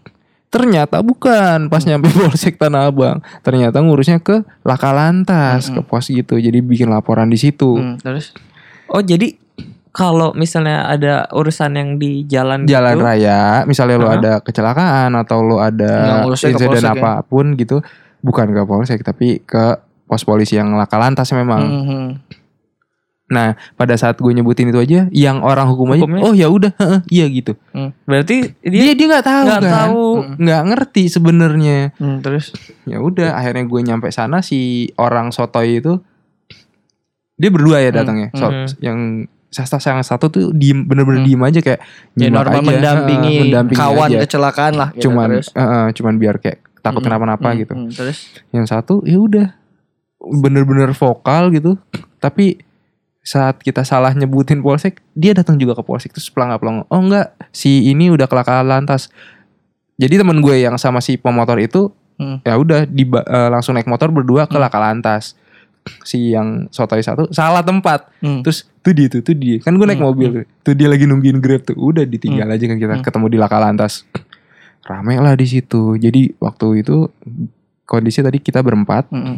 Ternyata 0.47 1.01
bukan 1.01 1.67
pas 1.67 1.81
nyampe 1.81 2.07
Polsek 2.15 2.55
Tanah 2.55 2.87
Abang. 2.87 3.19
Ternyata 3.41 3.79
ngurusnya 3.79 4.19
ke 4.19 4.41
Laka 4.63 4.93
Lantas, 4.93 5.67
Hmm, 5.67 5.75
ke 5.75 5.83
pos 5.83 6.07
gitu. 6.07 6.37
Jadi 6.37 6.59
bikin 6.59 6.87
laporan 6.87 7.27
di 7.27 7.37
situ. 7.37 7.73
mm, 7.75 7.99
terus 7.99 8.37
Oh 8.87 9.01
jadi 9.01 9.37
kalau 9.99 10.31
misalnya 10.31 10.87
ada 10.87 11.27
urusan 11.29 11.75
yang 11.75 11.91
di 11.99 12.23
jalan 12.23 12.63
Jalan 12.65 12.95
gitu, 12.95 13.03
raya, 13.03 13.41
misalnya 13.67 13.99
lo 13.99 14.07
Hah? 14.07 14.15
ada 14.15 14.33
kecelakaan 14.39 15.11
atau 15.13 15.43
lo 15.43 15.59
ada 15.59 16.23
insiden 16.31 16.79
ya? 16.79 16.95
apa 16.95 17.19
pun 17.21 17.59
gitu, 17.59 17.83
bukan 18.23 18.47
ke 18.49 18.63
Polsek 18.63 19.03
tapi 19.03 19.43
ke 19.43 19.75
pos 20.07 20.23
polisi 20.23 20.55
yang 20.55 20.71
Laka 20.73 20.97
Lantas 20.97 21.35
memang. 21.35 21.63
Mm, 21.67 21.83
mm. 21.85 22.09
Nah, 23.29 23.53
pada 23.75 23.93
saat 23.93 24.17
gue 24.17 24.33
nyebutin 24.33 24.71
itu 24.71 24.79
aja, 24.79 25.05
yang 25.11 25.43
orang 25.43 25.69
hukum 25.69 25.93
aja, 25.93 26.01
Hukumnya? 26.01 26.23
oh 26.23 26.33
ya 26.33 26.49
udah, 26.49 26.73
heeh, 26.73 27.01
iya 27.13 27.27
gitu. 27.29 27.53
berarti 28.07 28.57
Dia 28.65 28.89
dia 28.89 28.93
dia 28.95 29.07
nggak 29.11 29.27
tahu 29.27 29.45
nggak 29.45 29.61
kan, 29.61 29.75
tahu. 29.75 30.07
nggak 30.41 30.63
ngerti 30.65 31.03
sebenarnya. 31.11 31.79
Mm, 31.99 32.23
terus 32.23 32.55
ya 32.87 33.03
udah 33.03 33.35
akhirnya 33.35 33.67
gue 33.67 33.81
nyampe 33.83 34.09
sana 34.09 34.41
si 34.41 34.89
orang 34.95 35.29
sotoy 35.29 35.77
itu 35.77 36.01
dia 37.35 37.51
berdua 37.51 37.79
ya 37.79 37.91
datangnya 37.93 38.33
So- 38.33 38.49
Hmm. 38.49 38.67
yang 38.81 38.99
sasta 39.49 39.81
yang 39.83 40.01
satu 40.01 40.29
tuh 40.29 40.45
diem 40.53 40.83
bener-bener 40.83 41.21
Hmm. 41.21 41.29
diem 41.29 41.43
aja 41.43 41.61
kayak 41.61 41.81
ya 42.15 42.29
normal 42.29 42.61
aja, 42.61 42.69
mendampingi, 42.69 43.29
heeh, 43.31 43.41
mendampingi 43.43 43.79
kawan 43.79 44.11
aja. 44.11 44.19
kecelakaan 44.23 44.75
lah 44.75 44.89
gitu, 44.93 45.09
cuman 45.09 45.29
terus. 45.33 45.49
heeh, 45.51 45.87
cuman 45.93 46.15
biar 46.17 46.37
kayak 46.37 46.59
takut 46.79 47.01
Mm, 47.01 47.07
kenapa-napa 47.07 47.49
mm, 47.49 47.57
gitu 47.59 47.73
mm, 47.75 47.91
terus 47.91 48.19
yang 48.51 48.65
satu 48.65 49.01
ya 49.03 49.19
udah 49.19 49.47
bener-bener 50.21 50.93
vokal 50.93 51.49
gitu 51.49 51.79
tapi 52.17 52.59
saat 53.21 53.59
kita 53.59 53.83
salah 53.83 54.13
nyebutin 54.13 54.59
polsek 54.59 55.05
dia 55.13 55.33
datang 55.33 55.57
juga 55.57 55.73
ke 55.73 55.83
polsek 55.83 56.11
terus 56.11 56.29
pelangga 56.29 56.57
pelongo 56.57 56.85
oh 56.87 56.99
enggak 56.99 57.33
si 57.51 57.87
ini 57.87 58.09
udah 58.09 58.25
kelakaran 58.25 58.65
lantas 58.65 59.13
jadi 59.95 60.19
temen 60.19 60.39
gue 60.39 60.57
yang 60.59 60.77
sama 60.77 60.99
si 60.99 61.17
pemotor 61.17 61.57
itu 61.59 61.89
Hmm. 62.15 62.43
ya 62.43 62.55
udah 62.55 62.83
eh, 62.83 63.49
langsung 63.49 63.73
naik 63.73 63.87
motor 63.87 64.11
berdua 64.11 64.45
ke 64.45 64.59
laka 64.59 64.75
lantas 64.77 65.39
si 66.03 66.31
yang 66.31 66.67
sotoy 66.69 66.99
satu 66.99 67.29
salah 67.29 67.61
tempat 67.61 68.09
Mm. 68.19 68.43
terus 68.43 68.67
tuh 68.79 68.91
dia 68.91 69.07
tuh 69.07 69.21
tuh 69.21 69.33
dia 69.33 69.59
kan 69.59 69.73
gue 69.73 69.85
naik 69.85 69.97
Hmm, 69.97 70.09
mobil 70.09 70.29
tuh. 70.33 70.45
tuh 70.63 70.75
dia 70.75 70.87
lagi 70.87 71.05
nungguin 71.05 71.39
grab 71.39 71.63
tuh 71.63 71.75
udah 71.75 72.03
ditinggal 72.03 72.47
aja 72.47 72.65
kan 72.65 72.77
kita 72.77 72.95
Hmm. 72.95 73.03
ketemu 73.03 73.27
di 73.29 73.39
laka 73.39 73.57
lantas 73.57 74.03
rame 74.83 75.15
lah 75.17 75.33
di 75.33 75.45
situ 75.45 75.95
jadi 75.95 76.33
waktu 76.37 76.81
itu 76.81 77.13
kondisi 77.85 78.21
tadi 78.21 78.39
kita 78.39 78.59
berempat 78.59 79.09
Mm, 79.09 79.23
mm. 79.23 79.37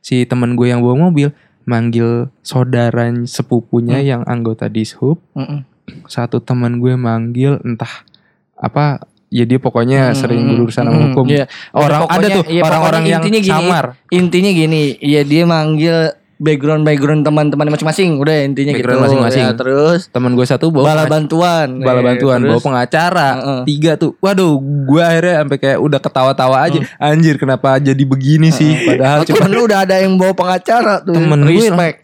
si 0.00 0.24
temen 0.24 0.54
gue 0.54 0.66
yang 0.66 0.78
bawa 0.78 1.10
mobil 1.10 1.30
manggil 1.64 2.32
saudara 2.40 3.06
sepupunya 3.24 3.98
Hmm. 3.98 4.08
yang 4.08 4.22
anggota 4.24 4.66
dishub 4.66 5.20
Mm, 5.32 5.42
mm. 5.42 5.60
satu 6.06 6.38
teman 6.38 6.78
gue 6.78 6.94
manggil 6.94 7.58
entah 7.62 8.06
apa 8.54 9.04
ya 9.28 9.44
dia 9.44 9.56
pokoknya 9.56 10.12
sering 10.12 10.40
berurusan 10.46 10.84
sama 10.84 10.92
Hmm, 10.94 11.06
hukum. 11.10 11.24
iya. 11.28 11.44
Orang 11.70 12.04
Pokoknya- 12.04 12.26
ada 12.26 12.36
tuh 12.36 12.44
iya, 12.46 12.62
orang-orang 12.62 13.02
yang 13.06 13.20
intinya 13.20 13.40
gini, 13.40 13.52
samar. 13.60 13.84
Intinya 14.08 14.50
gini, 14.50 14.82
iya 14.98 15.20
dia 15.22 15.44
manggil 15.44 15.96
background 16.38 16.86
background 16.86 17.26
teman-teman 17.26 17.66
masing-masing, 17.66 18.14
udah 18.16 18.46
intinya 18.46 18.70
Background 18.70 18.94
gitu. 18.94 19.06
masing-masing. 19.10 19.42
Ya, 19.42 19.52
terus 19.52 20.06
Teman 20.06 20.32
gue 20.32 20.46
satu 20.46 20.70
bawa 20.70 20.86
bala 20.86 21.04
bantuan, 21.04 21.82
bala 21.82 21.98
Eh, 21.98 22.04
bantuan 22.06 22.38
terus, 22.38 22.48
bawa 22.48 22.60
pengacara 22.62 23.28
Heeh. 23.34 23.60
tiga 23.66 23.98
tuh 23.98 24.14
waduh 24.16 24.54
gue 24.62 25.02
akhirnya 25.02 25.42
sampai 25.42 25.58
kayak 25.58 25.78
udah 25.78 25.98
ketawa-tawa 25.98 26.56
aja 26.62 26.78
anjir 26.96 27.34
kenapa 27.36 27.82
jadi 27.82 27.98
begini 28.00 28.48
sih 28.48 28.70
padahal 28.86 29.26
cuma 29.26 29.50
lu 29.50 29.66
udah 29.66 29.82
ada 29.82 29.98
yang 29.98 30.14
bawa 30.14 30.30
pengacara 30.32 31.02
tuh. 31.02 31.10
Temen 31.12 31.42
gue 31.42 31.58
respect. 31.58 31.98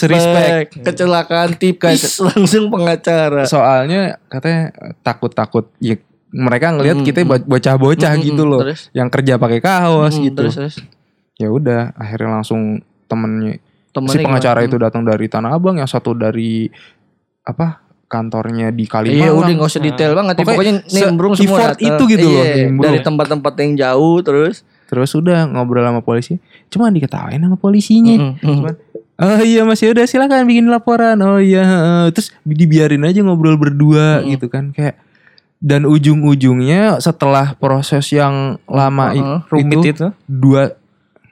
Respect. 0.00 0.68
Kecelakaan 0.80 1.50
tipis 1.54 2.24
langsung 2.24 2.72
pengacara. 2.72 3.44
soalnya 3.44 4.16
katanya 4.26 4.72
takut-takut 5.02 5.68
ya 5.78 6.00
mereka 6.30 6.70
ngelihat 6.70 6.98
Mm, 6.98 7.04
kita 7.04 7.18
mm. 7.18 7.26
bo- 7.26 7.46
bocah-bocah 7.48 8.10
Mm, 8.10 8.18
mm, 8.18 8.26
gitu 8.26 8.42
loh 8.44 8.60
Terus? 8.62 8.80
yang 8.92 9.08
kerja 9.08 9.34
pakai 9.34 9.58
kaos 9.58 10.12
Hmm, 10.12 10.24
gitu 10.24 10.40
Terus 10.42 10.54
terus. 10.54 10.74
ya 11.34 11.48
udah 11.48 11.92
akhirnya 11.94 12.30
langsung 12.34 12.60
temennya 13.04 13.56
Temennya 13.88 14.12
si 14.12 14.18
pengacara 14.20 14.58
gimana? 14.58 14.68
itu 14.68 14.76
datang 14.78 15.02
dari 15.02 15.26
Tanah 15.26 15.50
Abang 15.50 15.76
yang 15.76 15.86
satu 15.86 16.12
dari 16.12 16.68
apa 17.42 17.80
kantornya 18.04 18.68
di 18.68 18.84
Iya 18.84 18.90
Kalimalang 18.90 19.36
udah 19.38 19.52
gak 19.54 19.68
usah 19.68 19.82
detail 19.82 20.12
banget 20.12 20.34
ya. 20.34 20.38
Pokoknya 20.38 20.72
Pokoknya 20.74 20.74
se- 20.86 21.00
nimbrung 21.02 21.32
semua 21.34 21.48
effort 21.58 21.68
datang. 21.74 21.88
itu 21.90 22.02
gitu 22.10 22.26
loh, 22.26 22.40
Iya, 22.42 22.54
nimbrung. 22.62 22.84
Dari 22.86 22.98
tempat-tempat 23.02 23.52
yang 23.58 23.72
jauh 23.78 24.16
terus 24.20 24.56
terus 24.84 25.10
udah 25.12 25.44
ngobrol 25.46 25.82
sama 25.82 26.00
polisi 26.00 26.40
cuma 26.68 26.88
diketawain 26.88 27.36
sama 27.38 27.56
polisinya 27.56 28.16
Mm. 28.16 28.40
Cuman, 28.40 28.74
oh 29.18 29.40
iya 29.42 29.60
mas 29.62 29.76
ya 29.78 29.90
udah 29.90 30.04
silakan 30.04 30.44
bikin 30.44 30.64
laporan 30.66 31.16
oh 31.18 31.36
iya 31.36 31.60
heeh." 31.60 32.04
terus 32.10 32.32
dibiarin 32.42 33.00
aja 33.02 33.20
ngobrol 33.20 33.56
berdua 33.56 34.20
Mm. 34.20 34.32
gitu 34.32 34.46
kan 34.46 34.68
kayak 34.70 34.96
dan 35.58 35.82
ujung-ujungnya 35.84 36.98
setelah 36.98 37.52
proses 37.52 38.06
yang 38.08 38.58
lama 38.64 39.10
i- 39.10 39.18
Heeh, 39.18 39.38
rumit 39.48 39.78
itu, 39.80 39.88
itu. 39.92 40.06
dua 40.24 40.74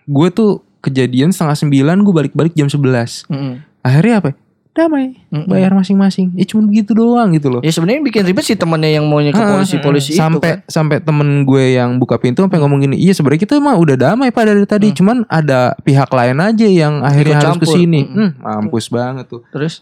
gue 0.04 0.28
tuh 0.30 0.50
kejadian 0.80 1.30
setengah 1.30 1.54
sembilan 1.56 1.96
gue 1.98 2.14
balik-balik 2.14 2.52
jam 2.52 2.66
11 2.66 3.26
Mm. 3.26 3.54
akhirnya 3.80 4.14
apa 4.16 4.30
damai 4.72 5.16
Mm-mm. 5.26 5.48
bayar 5.48 5.72
masing-masing 5.72 6.30
ya 6.32 6.44
cuma 6.44 6.62
begitu 6.62 6.92
doang 6.92 7.32
gitu 7.32 7.48
loh 7.48 7.60
Ya 7.60 7.70
sebenarnya 7.70 8.02
bikin 8.02 8.22
ribet 8.22 8.44
sih 8.44 8.54
temannya 8.54 8.92
yang 8.92 9.04
maunya 9.04 9.30
ke 9.30 9.40
Ah, 9.40 9.56
polisi-polisi 9.56 10.12
itu 10.12 10.20
sampai 10.20 10.50
kan. 10.52 10.68
sampai 10.68 11.00
temen 11.00 11.26
gue 11.42 11.64
yang 11.72 11.96
buka 11.96 12.14
pintu 12.16 12.44
sampai 12.44 12.58
ngomong 12.58 12.84
gini 12.84 12.94
iya 12.94 13.10
sebenarnya 13.10 13.40
kita 13.40 13.56
mah 13.56 13.72
udah 13.74 13.96
damai 13.96 14.28
pak 14.28 14.44
dari 14.44 14.62
tadi 14.64 14.92
cuman 14.92 15.24
ada 15.26 15.74
pihak 15.80 16.06
lain 16.08 16.36
aja 16.36 16.66
yang 16.66 17.00
akhirnya 17.00 17.40
harus 17.40 17.56
campur. 17.56 17.64
ke 17.64 17.72
sini 17.72 18.00
Mm. 18.04 18.12
hmm, 18.12 18.30
mampus 18.38 18.86
banget 18.86 19.24
tuh 19.26 19.40
Terus 19.48 19.80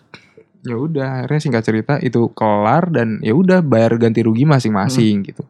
ya 0.65 0.75
udah 0.75 1.09
akhirnya 1.21 1.41
singkat 1.41 1.63
cerita 1.63 1.95
itu 1.99 2.27
kelar 2.31 2.89
dan 2.89 3.21
ya 3.21 3.33
udah 3.33 3.61
bayar 3.61 3.95
ganti 3.95 4.21
rugi 4.21 4.43
masing-masing 4.43 5.21
gitu 5.23 5.45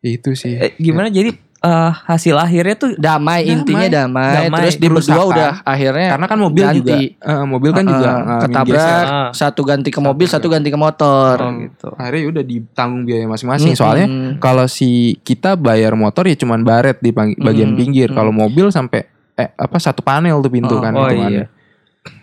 itu 0.00 0.32
sih 0.32 0.54
Eh, 0.54 0.72
gimana 0.76 1.08
jadi 1.08 1.32
eh, 1.60 1.90
hasil 2.04 2.36
akhirnya 2.36 2.74
tuh 2.74 2.90
damai, 2.94 3.40
Damai. 3.40 3.52
intinya 3.56 3.88
damai. 3.90 4.36
Damai. 4.38 4.60
Terus 4.62 4.76
di 4.76 4.88
berdua 4.90 5.22
udah 5.26 5.50
akhirnya 5.62 6.08
karena 6.10 6.26
kan 6.26 6.38
mobil 6.38 6.60
ganti. 6.62 6.76
juga 6.78 6.94
eh, 7.24 7.44
mobil 7.46 7.70
kan 7.70 7.84
juga 7.84 8.04
Heeh, 8.04 8.20
ngalamin 8.22 8.44
ketabrak. 8.44 9.04
Ah. 9.06 9.28
satu 9.32 9.60
ganti 9.62 9.88
ke 9.88 10.00
mobil, 10.00 10.26
satu 10.26 10.46
ganti 10.46 10.68
ke 10.68 10.76
motor. 10.76 11.36
Oh, 11.38 11.52
gitu. 11.58 11.88
akhirnya 11.94 12.20
ya 12.20 12.28
udah 12.30 12.44
ditanggung 12.44 13.02
biaya 13.02 13.24
masing-masing 13.26 13.72
Mm-mm. 13.72 13.80
soalnya 13.80 14.06
kalau 14.38 14.64
si 14.66 14.88
kita 15.20 15.56
bayar 15.56 15.96
motor 15.96 16.24
ya 16.24 16.36
cuman 16.36 16.60
baret 16.60 16.96
di 16.98 17.08
bagian 17.12 17.72
Mm, 17.72 17.78
pinggir 17.78 18.08
kalau 18.10 18.28
mobil 18.28 18.68
sampai 18.68 19.08
eh 19.34 19.50
apa 19.50 19.76
satu 19.78 19.98
panel 19.98 20.38
tuh 20.38 20.48
pintu 20.48 20.76
Oh, 20.76 20.80
kan 20.80 20.92
oh 20.92 21.08
hitungannya. 21.08 21.48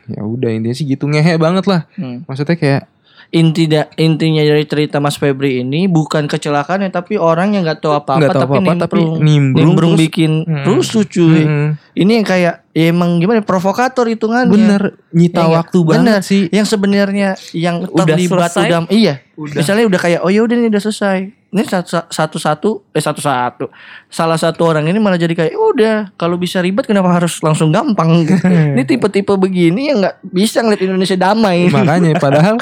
Ya 0.07 0.21
udah 0.21 0.49
intinya 0.49 0.71
sih 0.71 0.85
gitu 0.85 1.05
ngehe 1.05 1.35
banget 1.35 1.65
lah 1.65 1.85
Hmm. 1.93 2.23
maksudnya 2.23 2.55
kayak 2.55 2.83
Inti 3.31 3.63
da- 3.63 3.87
intinya 3.95 4.43
dari 4.43 4.67
cerita 4.67 4.99
Mas 4.99 5.15
Febri 5.15 5.63
ini 5.63 5.87
bukan 5.87 6.27
kecelakaan 6.27 6.83
ya, 6.83 6.91
tapi 6.91 7.15
orang 7.15 7.55
yang 7.55 7.63
nggak 7.63 7.79
tahu 7.79 7.95
apa-apa 7.95 8.19
nggak 8.19 8.27
tahu 8.29 8.43
tapi 8.43 8.53
apa-apa 8.59 8.73
tapi 8.81 8.99
nimbrung. 8.99 9.23
nimbrung, 9.23 9.55
Nimbrung 9.63 9.93
terus- 9.93 10.03
bikin 10.03 10.31
Hmm. 10.43 10.65
rusuh 10.67 11.03
cuy. 11.05 11.41
Mm, 11.41 11.69
Ini 11.95 12.11
yang 12.11 12.25
kayak 12.27 12.53
ya 12.69 12.85
emang 12.85 13.23
gimana 13.23 13.39
provokator 13.39 14.03
hitungannya. 14.05 14.51
bener 14.51 14.83
Ya 14.83 15.15
nyita 15.15 15.39
nggak? 15.39 15.51
waktu 15.53 15.77
Bener. 15.79 15.91
banget 16.11 16.21
sih 16.21 16.41
Yang 16.49 16.67
sebenarnya 16.67 17.29
yang 17.53 17.75
Udah 17.85 18.03
terlibat 18.05 18.51
selesai? 18.51 18.67
udah 18.67 18.79
iya. 18.91 19.15
Udah. 19.33 19.55
Misalnya 19.55 19.83
udah 19.87 19.99
kayak 20.01 20.19
oh 20.19 20.29
ya 20.29 20.41
udah 20.41 20.55
ini 20.57 20.67
udah 20.67 20.83
selesai. 20.83 21.19
Ini 21.51 21.63
satu- 21.63 22.07
satu-satu 22.07 22.69
eh 22.89 22.99
satu-satu. 22.99 23.67
Salah 24.07 24.39
satu 24.39 24.63
orang 24.63 24.87
ini 24.87 24.97
malah 24.97 25.19
jadi 25.19 25.35
kayak 25.35 25.51
"Ya 25.51 25.59
udah 25.59 25.95
kalau 26.15 26.39
bisa 26.39 26.63
ribet 26.63 26.87
kenapa 26.87 27.11
harus 27.11 27.43
langsung 27.43 27.69
gampang? 27.69 28.23
Gitu. 28.23 28.39
ini 28.75 28.83
tipe-tipe 28.83 29.35
begini 29.35 29.91
yang 29.91 29.99
nggak 29.99 30.23
bisa 30.23 30.63
ngeliat 30.63 30.79
Indonesia 30.81 31.17
damai. 31.19 31.67
makanya 31.75 32.15
padahal 32.15 32.55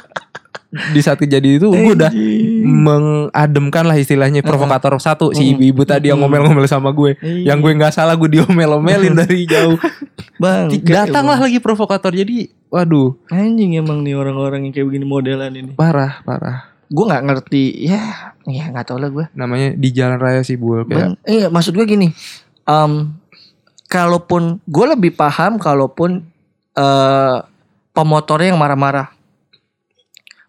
di 0.70 1.02
saat 1.02 1.18
kejadian 1.18 1.58
itu 1.58 1.68
gue 1.68 1.94
udah 1.98 2.14
mengademkan 2.62 3.86
lah 3.86 3.98
istilahnya 3.98 4.42
provokator 4.42 4.98
satu 4.98 5.34
si 5.34 5.54
ibu-ibu 5.54 5.82
tadi 5.82 6.10
yang 6.10 6.22
ngomel-ngomel 6.22 6.66
sama 6.66 6.90
gue. 6.90 7.18
Iya. 7.20 7.54
yang 7.54 7.58
gue 7.60 7.74
nggak 7.74 7.90
salah 7.90 8.14
gue 8.14 8.30
diomel-omelin 8.32 9.14
dari 9.14 9.46
jauh. 9.54 9.78
Bang, 10.38 10.70
datanglah 10.82 11.38
lagi 11.38 11.60
provokator. 11.60 12.10
Jadi 12.10 12.50
waduh. 12.70 13.18
Anjing 13.28 13.78
emang 13.78 14.02
nih 14.02 14.14
orang-orang 14.14 14.66
yang 14.66 14.74
kayak 14.74 14.88
begini 14.88 15.06
modelan 15.06 15.52
ini. 15.52 15.72
parah 15.74 16.22
parah 16.24 16.70
Gue 16.90 17.06
nggak 17.06 17.24
ngerti. 17.26 17.86
Ya, 17.86 18.34
ya 18.50 18.74
nggak 18.74 18.86
tahu 18.90 18.98
lah 18.98 19.10
gue. 19.14 19.26
namanya 19.38 19.78
di 19.78 19.90
jalan 19.94 20.18
raya 20.18 20.42
sih 20.42 20.58
bul 20.58 20.84
kayak 20.90 21.22
eh 21.24 21.46
maksud 21.48 21.78
gue 21.78 21.86
gini. 21.86 22.08
em 22.66 23.14
kalaupun 23.90 24.62
gue 24.70 24.86
lebih 24.94 25.14
paham 25.14 25.58
kalaupun 25.62 26.26
eh 26.74 27.38
pemotornya 27.94 28.54
yang 28.54 28.62
marah-marah. 28.62 29.14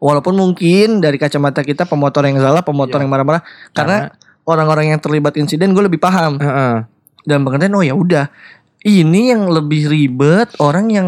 Walaupun 0.00 0.32
mungkin 0.32 1.04
dari 1.04 1.20
kacamata 1.20 1.60
kita 1.60 1.84
pemotor 1.84 2.24
yang 2.24 2.40
salah, 2.40 2.64
pemotor 2.64 2.96
Iya. 2.96 3.04
yang 3.04 3.12
marah-marah 3.12 3.44
karena 3.76 4.08
orang-orang 4.48 4.96
yang 4.96 5.00
terlibat 5.00 5.36
insiden 5.36 5.76
gue 5.76 5.84
lebih 5.84 6.00
paham. 6.00 6.40
Heeh. 6.40 6.88
Dan 7.28 7.44
pengertian 7.44 7.76
oh 7.76 7.84
ya 7.84 7.92
udah. 7.92 8.32
Ini 8.80 9.36
yang 9.36 9.52
lebih 9.52 9.92
ribet 9.92 10.56
orang 10.56 10.88
yang 10.88 11.06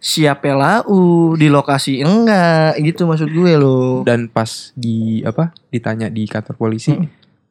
siap 0.00 0.40
PLAU 0.40 0.98
di 1.36 1.46
lokasi 1.46 2.00
enggak 2.00 2.80
gitu 2.80 3.04
maksud 3.04 3.28
gue 3.28 3.52
loh. 3.54 4.00
dan 4.00 4.26
pas 4.26 4.48
di 4.72 5.20
apa 5.20 5.52
ditanya 5.68 6.08
di 6.08 6.24
kantor 6.24 6.56
polisi 6.56 6.90
Mm. 6.90 7.04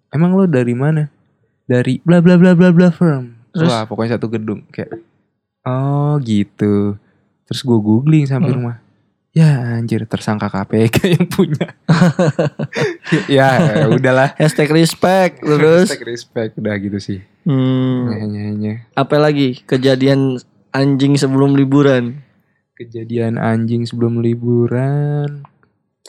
emang 0.09 0.33
lo 0.33 0.43
dari 0.43 0.73
mana 0.73 1.13
dari 1.63 2.01
bla 2.01 2.17
bla 2.19 2.35
bla 2.35 2.51
bla 2.51 2.69
bla 2.69 2.89
firm 2.89 3.37
Terus? 3.49 3.69
wah 3.69 3.85
pokoknya 3.85 4.17
satu 4.17 4.27
gedung 4.27 4.65
kayak 4.67 4.97
oh 5.61 6.17
gitu 6.19 6.97
terus 7.45 7.61
gue 7.61 7.77
googling 7.77 8.25
sampai 8.25 8.49
Mm. 8.49 8.57
rumah 8.57 8.77
ya 9.29 9.77
anjir 9.77 10.01
tersangka 10.03 10.49
KPK 10.49 10.95
yang 11.13 11.27
punya 11.29 11.69
ya 13.29 13.49
ya 13.77 13.87
udahlah 13.87 14.33
Hashtag 14.35 14.69
respect 14.71 15.37
terus. 15.45 15.85
respect 15.85 16.05
respect 16.07 16.51
udah 16.57 16.75
gitu 16.75 16.97
sih 16.97 17.21
Hmm. 17.49 18.05
Nyanyi-nyanyi. 18.05 18.93
Apa 18.93 19.17
lagi 19.17 19.57
kejadian 19.63 20.37
anjing 20.69 21.17
sebelum 21.17 21.57
liburan? 21.57 22.21
Kejadian 22.79 23.35
anjing 23.35 23.83
sebelum 23.83 24.23
liburan 24.23 25.43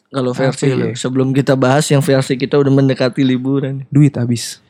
Kalau 0.07 0.31
versi 0.31 0.71
ya? 0.71 0.95
sebelum 0.95 1.31
kita 1.31 1.55
bahas 1.55 1.87
yang 1.87 1.99
versi 1.99 2.35
kita 2.35 2.55
udah 2.55 2.71
mendekati 2.71 3.23
liburan. 3.23 3.83
duit 3.89 4.15
habis 4.15 4.63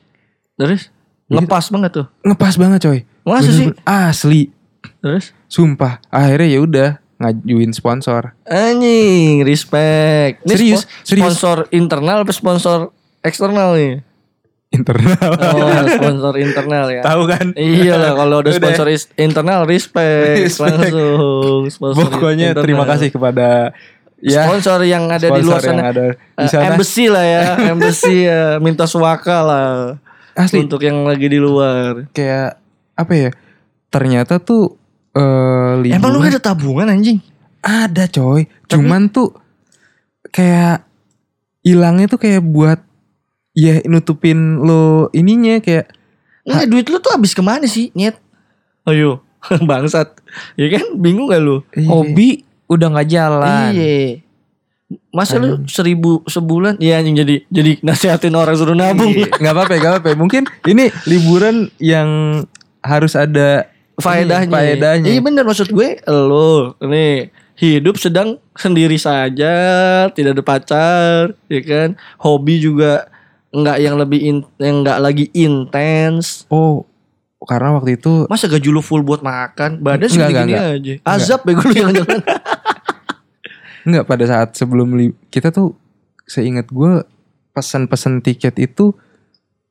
Terus 0.56 0.88
ngepas 1.28 1.68
banget 1.68 1.90
tuh. 1.94 2.06
ngepas 2.22 2.56
banget 2.56 2.80
coy 2.80 3.00
Masa 3.20 3.52
sih? 3.52 3.68
Asli 3.84 4.48
Terus 4.98 5.36
sumpah 5.46 6.00
akhirnya 6.08 6.48
ya 6.48 6.60
udah 6.60 6.90
ngajuin 7.20 7.68
sponsor 7.70 8.32
anjing, 8.42 9.44
respect. 9.44 10.40
Ini 10.40 10.48
Serius, 10.50 10.80
spo- 10.80 10.90
serius. 11.04 11.24
Sponsor 11.36 11.56
internal 11.70 12.24
apa 12.24 12.32
sponsor 12.32 12.88
eksternal 13.20 13.76
nih? 13.76 14.00
Internal 14.70 15.30
Oh, 15.34 15.82
sponsor 15.92 16.34
internal 16.36 16.86
ya. 16.88 17.02
tahu 17.02 17.22
kan 17.26 17.46
Iya 17.52 17.94
lah 17.94 18.12
kalau 18.14 18.38
udah 18.38 18.48
Udah. 18.48 18.60
sponsor 18.62 18.86
is- 18.88 19.10
internal 19.14 19.62
respect, 19.64 20.46
Respect. 20.46 20.78
langsung 20.78 21.66
sponsor 21.68 22.06
pokoknya 22.08 22.46
internal. 22.50 22.62
terima 22.62 22.84
kasih 22.86 23.08
kepada 23.08 23.74
ya 24.16 24.44
sponsor 24.44 24.78
yang 24.84 25.06
ada 25.06 25.26
di 25.26 25.40
sponsor 25.40 25.48
luar 25.48 25.60
yang 25.60 25.74
sana. 25.76 25.90
ada 25.90 26.04
di 26.12 26.38
Eh, 26.38 26.48
sana 26.48 26.64
embassy 26.68 27.04
lah 27.06 27.24
ya, 27.24 27.42
embassy 27.72 28.16
ya, 28.22 28.42
minta 28.58 28.84
suaka 28.84 29.36
lah 29.40 29.68
asli 30.32 30.60
untuk 30.60 30.80
yang 30.80 31.02
lagi 31.02 31.26
di 31.26 31.36
luar. 31.36 32.06
kayak 32.10 32.54
apa 32.94 33.12
ya 33.12 33.30
ternyata 33.88 34.38
tuh 34.38 34.78
eh 35.10 35.72
liburan 35.80 35.98
Emang 35.98 36.10
lu 36.12 36.22
ada 36.22 36.38
tabungan 36.38 36.86
anjing? 36.86 37.18
ada 37.58 38.06
coy 38.06 38.46
cuman 38.64 39.08
tuh 39.08 39.34
kayak 40.26 40.86
hilangnya 41.60 42.06
tuh 42.06 42.16
kayak 42.16 42.40
buat 42.40 42.80
ya 43.60 43.84
nutupin 43.84 44.64
lo 44.64 45.12
ininya 45.12 45.60
kayak 45.60 45.92
Enggak 46.40 46.66
duit 46.72 46.86
lu 46.88 46.96
tuh 47.04 47.12
habis 47.12 47.36
ke 47.36 47.44
mana 47.44 47.68
sih 47.68 47.92
nyet? 47.92 48.16
Ayo 48.88 49.20
bangsat, 49.68 50.08
ya 50.56 50.66
kan 50.72 50.96
bingung 50.96 51.28
gak 51.28 51.40
lu? 51.40 51.60
eh, 51.76 51.84
Hobi 51.84 52.44
udah 52.64 52.92
nggak 52.96 53.08
jalan. 53.08 53.72
Iya. 53.76 54.24
Masa 55.14 55.38
lu 55.38 55.62
seribu 55.70 56.24
sebulan? 56.26 56.80
Iya 56.82 56.98
anjing 56.98 57.14
jadi 57.14 57.36
jadi 57.46 57.72
nasihatin 57.84 58.34
orang 58.34 58.56
suruh 58.56 58.74
nabung. 58.74 59.12
Iya, 59.12 59.30
nggak 59.30 59.54
apa-apa 59.54 59.72
nggak 59.78 59.92
apa-apa 59.96 60.10
mungkin 60.18 60.42
ini 60.66 60.90
liburan 61.06 61.70
yang 61.78 62.08
harus 62.82 63.14
ada 63.14 63.68
faedahnya. 64.00 64.50
Faedahnya. 64.50 65.08
Iya 65.12 65.20
bener 65.22 65.44
maksud 65.46 65.70
gue 65.70 66.02
lo 66.08 66.74
nih 66.82 67.30
hidup 67.60 68.00
sedang 68.00 68.40
sendiri 68.56 68.96
saja, 68.96 69.52
tidak 70.16 70.32
ada 70.32 70.42
pacar, 70.42 71.22
ya 71.46 71.60
kan? 71.60 71.88
Hobi 72.16 72.56
juga 72.56 73.06
nggak 73.50 73.76
yang 73.78 73.94
lebih 73.96 74.20
in, 74.20 74.36
yang 74.56 74.80
nggak 74.80 74.98
lagi 74.98 75.26
intens. 75.32 76.46
Oh, 76.46 76.86
karena 77.40 77.72
waktu 77.72 77.96
itu 77.96 78.24
Masa 78.26 78.46
gaji 78.46 78.68
lu 78.68 78.78
full 78.78 79.00
buat 79.00 79.20
makan? 79.20 79.80
Badan 79.80 80.06
segini 80.06 80.52
enggak. 80.52 80.76
aja. 80.76 80.92
Azab 81.04 81.40
bego 81.42 81.64
lu 81.64 81.74
jangan-jangan. 81.74 82.20
Enggak 83.82 84.04
pada 84.10 84.24
saat 84.24 84.48
sebelum 84.54 84.88
li- 84.92 85.16
kita 85.28 85.50
tuh 85.50 85.74
seingat 86.24 86.68
gue 86.68 87.02
pesan-pesan 87.50 88.20
tiket 88.20 88.54
itu 88.60 88.94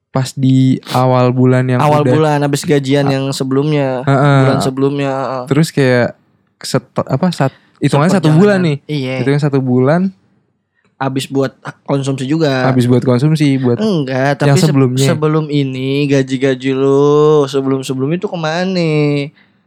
pas 0.10 0.28
di 0.30 0.76
awal 0.90 1.30
bulan 1.30 1.64
yang 1.66 1.80
Awal 1.80 2.02
udah- 2.02 2.12
bulan 2.12 2.38
habis 2.42 2.66
gajian 2.66 3.08
yang 3.08 3.30
sebelumnya, 3.30 4.02
Heeh. 4.04 4.38
bulan 4.44 4.60
sebelumnya. 4.60 5.12
heeh. 5.14 5.44
terus 5.46 5.70
kayak 5.70 6.18
set, 6.60 6.84
apa 6.98 7.30
saat 7.30 7.54
hitungannya 7.80 8.18
satu 8.18 8.34
bulan 8.34 8.60
nih 8.60 8.78
Iya. 8.84 9.22
hitungannya 9.22 9.46
satu 9.46 9.62
bulan 9.62 10.12
Habis 11.00 11.26
buat 11.26 11.56
konsumsi 11.84 12.24
juga. 12.24 12.68
habis 12.68 12.84
buat 12.84 13.00
konsumsi 13.00 13.56
buat 13.56 13.80
Enggak, 13.80 14.36
tapi 14.38 14.52
Yang 14.52 14.58
se- 14.58 14.68
sebelumnya. 14.68 15.08
sebelum 15.08 15.48
ini 15.48 16.04
gaji-gaji 16.06 16.72
lu 16.72 17.44
sebelum 17.46 17.80
sebelum 17.82 18.12
itu 18.12 18.26
ke 18.26 18.36
mana? 18.36 18.92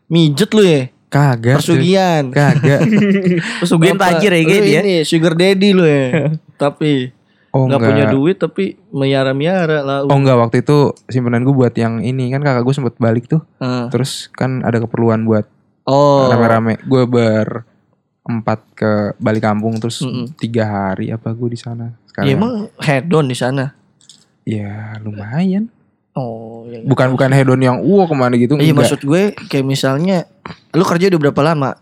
Mijet 0.06 0.52
lu 0.52 0.60
ya? 0.60 0.92
kagak 1.08 1.56
cuy. 1.58 1.76
Persugihan. 1.76 2.24
kagak 2.30 2.80
Pesugihan 3.60 3.96
Bapak, 3.96 4.16
tajir 4.16 4.30
ya 4.30 4.38
lu 4.38 4.48
gitu 4.50 4.64
ya. 4.66 4.80
Ini 4.80 4.94
sugar 5.02 5.32
daddy 5.32 5.68
lu 5.70 5.84
ya. 5.84 6.32
tapi 6.62 7.12
oh 7.48 7.64
nggak 7.64 7.74
enggak 7.74 7.90
punya 7.90 8.04
duit 8.08 8.36
tapi 8.36 8.64
miara-miara 8.90 9.80
lah. 9.80 9.98
oh 10.02 10.12
enggak 10.14 10.36
waktu 10.38 10.60
itu 10.60 10.78
simpanan 11.06 11.42
gue 11.42 11.52
buat 11.54 11.72
yang 11.74 12.00
ini 12.00 12.28
kan 12.28 12.40
kakak 12.40 12.60
gue 12.62 12.74
sempet 12.74 12.96
balik 12.96 13.24
tuh 13.26 13.44
Heeh. 13.58 13.88
terus 13.88 14.28
kan 14.30 14.60
ada 14.60 14.76
keperluan 14.78 15.22
buat 15.22 15.44
Oh. 15.82 16.28
rame-rame 16.28 16.78
gue 16.78 17.02
berempat 18.22 18.58
ke 18.72 18.90
balik 19.16 19.42
kampung 19.42 19.76
terus 19.76 19.98
Mm-mm. 20.00 20.30
tiga 20.36 20.64
hari 20.64 21.10
apa 21.10 21.30
gue 21.30 21.48
di 21.48 21.58
sana 21.58 21.90
Ya, 21.90 22.06
sekarang 22.08 22.28
emang 22.30 22.52
hedon 22.78 23.26
di 23.26 23.34
sana. 23.34 23.64
ya 24.44 24.94
lumayan 24.98 25.66
Oh, 26.12 26.68
ya. 26.68 26.84
bukan 26.84 27.08
bukan 27.10 27.32
hedon 27.32 27.56
yang 27.58 27.80
wah 27.80 28.04
ke 28.04 28.12
mana 28.12 28.36
gitu 28.36 28.54
Iya 28.54 28.72
maksud 28.72 29.00
gue 29.00 29.32
kayak 29.42 29.64
misalnya 29.64 30.28
lu 30.70 30.84
kerja 30.84 31.08
udah 31.08 31.20
berapa 31.22 31.42
lama? 31.42 31.72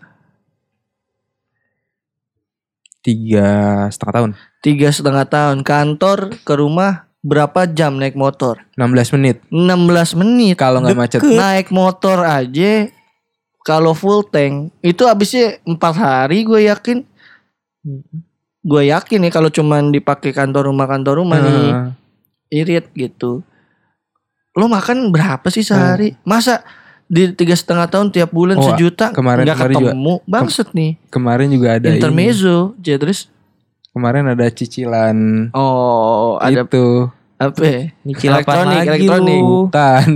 tiga 3.00 3.48
setengah 3.88 4.14
tahun 4.14 4.30
Tiga 4.60 4.88
setengah 4.88 5.24
tahun 5.24 5.58
kantor 5.60 6.18
ke 6.38 6.52
rumah 6.52 7.08
berapa 7.20 7.64
jam 7.66 7.96
naik 7.96 8.12
motor? 8.12 8.60
16 8.76 9.14
menit 9.14 9.36
16 9.48 10.14
menit. 10.16 10.54
kalau 10.54 10.78
nggak 10.78 10.94
macet 10.94 11.20
naik 11.20 11.68
motor 11.70 12.22
aja 12.22 12.86
kalau 13.70 13.92
full 13.92 14.22
tank 14.24 14.74
itu 14.80 15.02
habisnya 15.04 15.62
empat 15.64 15.94
hari 15.94 16.42
gue 16.42 16.66
yakin. 16.66 17.06
Gue 18.60 18.82
yakin 18.86 19.22
ya 19.22 19.30
kalau 19.30 19.48
cuman 19.48 19.88
dipakai 19.88 20.30
kantor 20.30 20.68
rumah 20.68 20.84
kantor 20.84 21.14
rumah 21.16 21.38
nih 21.38 21.54
Heeh. 21.54 21.86
irit 22.52 22.86
gitu. 22.92 23.40
Lo 24.52 24.66
makan 24.66 25.08
berapa 25.08 25.46
sih 25.46 25.62
sehari? 25.62 26.18
Masa 26.22 26.66
di 27.06 27.30
tiga 27.32 27.54
setengah 27.54 27.86
tahun 27.86 28.10
tiap 28.10 28.30
bulan 28.30 28.54
Oh, 28.54 28.66
sejuta 28.68 29.10
kemarin- 29.10 29.42
nggak 29.42 29.56
kemarin 29.56 29.74
juga- 29.74 29.92
ketemu. 29.94 30.14
Bangset 30.26 30.68
nih. 30.72 30.90
kemarin 31.08 31.48
juga 31.48 31.68
ada 31.72 31.86
intermezzo 31.88 32.56
terus 32.76 33.30
kemarin 33.90 34.26
ada 34.26 34.46
cicilan. 34.46 35.16
Oh 35.50 36.36
ada 36.36 36.62
itu. 36.62 37.06
Apa? 37.36 37.62
Ya? 37.64 37.80
Apaan 38.04 38.20
Elektronik, 38.20 38.76
lagi? 38.76 39.06
elektronik. 39.06 39.40
bukan. 39.40 40.08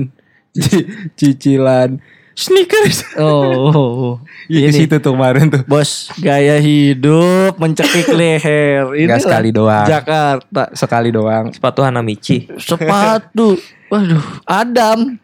Cicilan 1.19 1.91
sneakers 2.35 3.03
oh 3.17 4.19
Iya, 4.45 4.69
di 4.69 4.77
Ini. 4.77 4.81
situ 4.85 4.97
tuh 4.99 5.17
kemarin 5.17 5.49
tuh 5.49 5.65
Bos, 5.65 6.13
gaya 6.19 6.61
hidup 6.61 7.57
mencekik 7.57 8.05
leher. 8.11 8.93
Ini 8.93 9.09
Nggak 9.09 9.25
sekali 9.25 9.49
doang. 9.49 9.89
Jakarta. 9.89 10.69
sekali 10.75 11.09
doang 11.09 11.49
Sepatu 11.49 11.81
Hanamichi. 11.81 12.53
Sepatu. 12.55 13.57
Waduh, 13.89 14.21
Adam. 14.45 15.17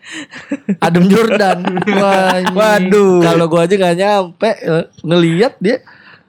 Adam 0.79 1.05
Jordan. 1.05 1.59
Wah. 1.93 2.41
Waduh. 2.49 3.21
Kalau 3.21 3.45
gua 3.45 3.67
aja 3.67 3.77
nggak 3.77 3.97
nyampe 3.99 4.51
eh, 4.57 4.85
ngelihat 5.03 5.53
dia 5.59 5.85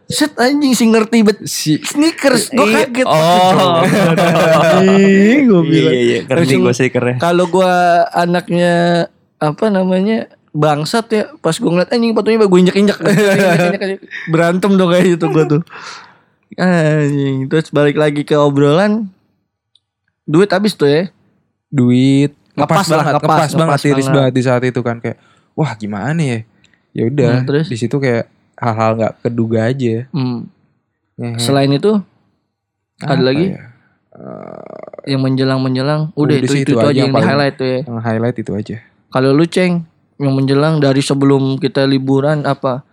set 0.05 0.35
anjing 0.35 0.75
sih 0.75 0.91
ngerti 0.91 1.23
bet 1.23 1.39
si 1.45 1.79
sneakers 1.79 2.51
gua 2.51 2.67
Iya. 2.67 2.75
kaget 2.83 3.07
Oh. 3.07 3.79
Anjing, 4.67 5.39
gua 5.47 5.61
Iya 5.61 5.69
bilang 5.69 5.93
iya 5.93 6.01
iya. 6.01 6.19
Ngerti 6.25 6.53
gue 6.57 6.73
stikernya. 6.73 7.15
kalau 7.17 7.47
gua 7.47 7.71
anaknya 8.11 9.07
apa 9.37 9.65
namanya 9.69 10.27
bangsat 10.51 11.05
ya. 11.09 11.23
Pas 11.39 11.55
gua 11.55 11.71
ngeliat 11.71 11.89
anjing 11.89 12.11
sepatunya 12.11 12.37
gue 12.39 12.59
injek 12.59 12.77
injek 12.77 12.97
berantem 14.27 14.71
dong 14.75 14.91
kayak 14.91 15.15
gitu 15.15 15.25
gua 15.27 15.43
tuh. 15.47 15.61
Anjing. 16.55 17.47
Terus 17.47 17.71
balik 17.71 17.95
lagi 17.95 18.21
ke 18.21 18.35
obrolan. 18.35 19.07
Duit 20.23 20.51
habis 20.51 20.75
tuh 20.75 20.87
ya. 20.87 21.03
Duit. 21.67 22.35
Ngepas 22.51 22.83
ngepas 22.83 22.87
lah, 22.87 22.97
banget 22.99 23.13
ngepas, 23.15 23.23
ngepas, 23.23 23.39
banget 23.39 23.55
ngepas 23.63 23.81
tiris 23.81 23.95
banget. 24.03 24.15
banget 24.19 24.33
di 24.35 24.43
saat 24.43 24.63
itu 24.67 24.81
kan 24.83 24.97
kayak 24.99 25.17
wah 25.55 25.71
gimana 25.73 26.19
ya? 26.19 26.39
Ya 26.91 27.03
udah 27.07 27.31
Hmm, 27.39 27.47
terus? 27.47 27.67
di 27.71 27.77
situ 27.79 27.95
kayak 27.95 28.27
hal-hal 28.59 28.91
nggak 28.99 29.13
keduga 29.23 29.59
aja. 29.65 29.95
Hmm. 30.11 30.51
Ngehe. 31.15 31.39
selain 31.39 31.71
itu 31.71 31.95
ada 32.99 33.13
Apa 33.13 33.23
lagi? 33.23 33.45
ya? 33.51 33.61
yang 35.07 35.21
menjelang 35.23 35.63
menjelang 35.63 36.01
udah, 36.13 36.35
Udah 36.35 36.35
itu, 36.35 36.45
itu, 36.51 36.55
itu 36.67 36.71
itu 36.73 36.77
aja 36.77 36.91
yang 36.91 37.09
yang 37.09 37.15
di 37.15 37.23
highlight 37.23 37.55
tuh 37.55 37.67
ya. 37.67 37.79
yang 37.87 37.99
highlight 38.03 38.37
itu 38.37 38.51
aja. 38.51 38.75
Kalau 39.07 39.29
lu 39.31 39.45
ceng 39.47 39.87
yang 40.21 40.31
menjelang 40.31 40.77
dari 40.77 41.01
sebelum 41.01 41.57
kita 41.57 41.83
liburan 41.83 42.45
apa 42.45 42.85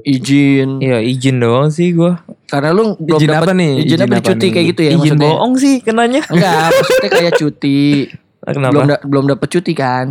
izin 0.00 0.78
Iya 0.78 1.02
izin 1.02 1.36
doang 1.36 1.68
sih 1.68 1.90
gue. 1.90 2.14
karena 2.46 2.70
lu 2.70 2.94
belum 2.96 3.18
Izin 3.18 3.28
dapet- 3.28 3.42
apa 3.42 3.52
nih? 3.52 3.72
izin, 3.76 3.86
Izin 3.88 4.00
apa 4.00 4.16
cuti 4.22 4.38
nih? 4.38 4.50
kayak 4.52 4.66
gitu 4.68 4.80
ya 4.80 4.88
izin 4.88 4.98
maksudnya 5.00 5.26
bohong 5.26 5.54
sih 5.56 5.74
kenanya. 5.80 6.20
enggak 6.24 6.66
maksudnya 6.70 7.10
kayak 7.12 7.32
cuti 7.36 7.80
Kenapa? 8.48 8.70
belum 8.70 8.84
da- 8.86 9.02
belum 9.02 9.24
dapat 9.28 9.48
cuti 9.50 9.72
kan 9.74 10.06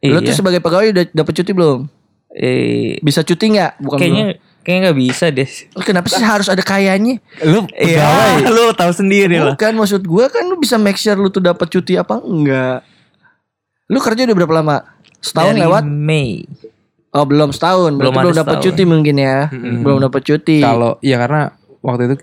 lu 0.00 0.16
Iya. 0.16 0.24
tuh 0.24 0.34
sebagai 0.34 0.58
pegawai 0.58 0.88
udah 0.88 1.04
dapat 1.12 1.32
cuti 1.34 1.50
belum 1.52 1.78
eh, 2.30 2.96
bisa 2.98 3.20
cuti 3.20 3.44
nggak 3.50 3.72
bukan 3.78 3.98
kayaknya 3.98 4.24
kayaknya 4.60 4.80
nggak 4.84 4.98
bisa 5.00 5.24
deh. 5.28 5.44
belum. 5.44 5.84
kenapa 5.84 6.06
sih 6.08 6.22
harus 6.22 6.46
ada 6.46 6.60
kayanya 6.60 7.20
lu 7.42 7.68
Iya, 7.70 8.08
lu 8.48 8.72
tahu 8.72 8.92
sendiri 8.92 9.36
lah. 9.36 9.52
bukan 9.52 9.72
maksud 9.74 10.02
gua 10.02 10.26
kan 10.26 10.42
lu 10.42 10.56
bisa 10.56 10.76
make 10.76 10.96
sure 10.96 11.14
lu 11.14 11.28
tuh 11.28 11.40
dapat 11.40 11.68
cuti 11.68 11.94
apa 11.94 12.16
enggak 12.16 12.80
lu 13.86 13.98
kerja 13.98 14.22
udah 14.22 14.36
berapa 14.36 14.54
lama 14.54 14.76
setahun 15.20 15.52
Dari 15.52 15.62
lewat 15.62 15.82
Mei. 15.84 16.44
oh 17.10 17.24
belum 17.24 17.50
setahun 17.50 17.92
Belum 17.92 18.00
belum 18.00 18.14
ada 18.14 18.22
belum 18.22 18.36
dapat 18.36 18.56
setahun. 18.56 18.66
cuti 18.68 18.82
mungkin 18.84 19.16
ya 19.16 19.38
belum 19.52 19.98
dapat 20.02 20.22
cuti 20.22 20.58
kalau 20.58 20.96
ya 21.00 21.16
karena 21.16 21.42
waktu 21.78 22.02
itu 22.04 22.14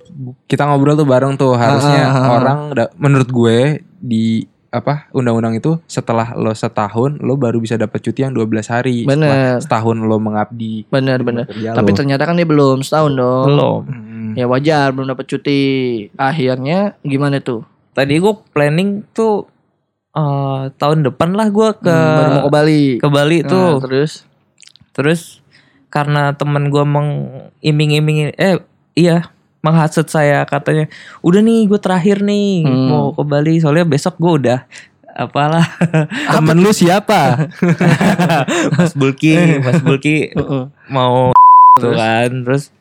kita 0.46 0.64
ngobrol 0.64 0.94
tuh 0.94 1.06
bareng 1.06 1.34
tuh 1.36 1.54
harusnya 1.54 2.04
Ah, 2.04 2.12
ah, 2.12 2.22
ah. 2.22 2.30
orang 2.34 2.60
da- 2.72 2.94
menurut 2.96 3.28
gue 3.28 3.58
di 3.96 4.44
apa 4.70 5.08
undang-undang 5.10 5.56
itu 5.56 5.80
setelah 5.86 6.36
lo 6.36 6.52
setahun 6.52 7.16
lo 7.18 7.34
baru 7.34 7.58
bisa 7.58 7.76
dapat 7.76 7.96
cuti 7.98 8.22
yang 8.22 8.36
12 8.36 8.44
hari 8.68 8.98
Bener. 9.02 9.24
Setelah 9.24 9.56
setahun 9.58 9.98
lo 10.02 10.18
mengabdi 10.18 10.84
benar 10.86 11.24
kerja 11.24 11.72
tapi 11.72 11.90
lo. 11.90 11.96
ternyata 11.96 12.24
kan 12.24 12.36
dia 12.36 12.44
belum 12.44 12.80
setahun 12.80 13.12
dong 13.14 13.46
Belum. 13.48 13.82
Hmm. 13.86 14.32
ya 14.34 14.46
wajar 14.46 14.92
belum 14.92 15.08
dapat 15.08 15.26
cuti 15.26 15.62
akhirnya 16.16 16.80
gimana 17.02 17.40
tuh 17.40 17.64
Tadi 17.92 18.12
gue 18.14 18.36
planning 18.52 19.08
tuh 19.10 19.48
eh, 20.16 20.62
tahun 20.74 21.04
depan 21.04 21.32
lah 21.32 21.48
gue 21.48 21.70
ke 21.78 21.92
Hmm, 21.92 22.16
baru 22.16 22.30
mau 22.32 22.42
ke 22.42 22.50
Bali. 22.50 22.84
ke 22.98 23.08
Bali 23.08 23.38
Nah, 23.40 23.50
tuh. 23.50 23.72
terus? 23.80 24.12
Terus 24.92 25.22
karena 25.88 26.32
temen 26.32 26.68
gue 26.68 26.84
mengiming-iming 26.84 28.32
eh 28.34 28.60
iya 28.94 29.32
menghasut 29.60 30.06
saya 30.06 30.44
katanya 30.44 30.86
udah 31.20 31.40
nih 31.40 31.66
gue 31.66 31.78
terakhir 31.78 32.22
nih 32.22 32.62
Hmm. 32.62 32.88
mau 32.88 33.12
ke 33.12 33.22
Bali. 33.22 33.58
Soalnya 33.58 33.84
besok 33.84 34.16
gue 34.16 34.34
udah 34.42 34.60
apalah. 35.10 35.64
Temen 36.34 36.58
lu 36.58 36.70
siapa? 36.70 37.48
Mas 38.78 38.92
Bulki 38.94 39.36
Mas 39.58 39.80
Bulki 39.80 40.32
mau 40.96 41.32
tuh 41.74 41.92
kan 41.92 42.32
terus 42.42 42.72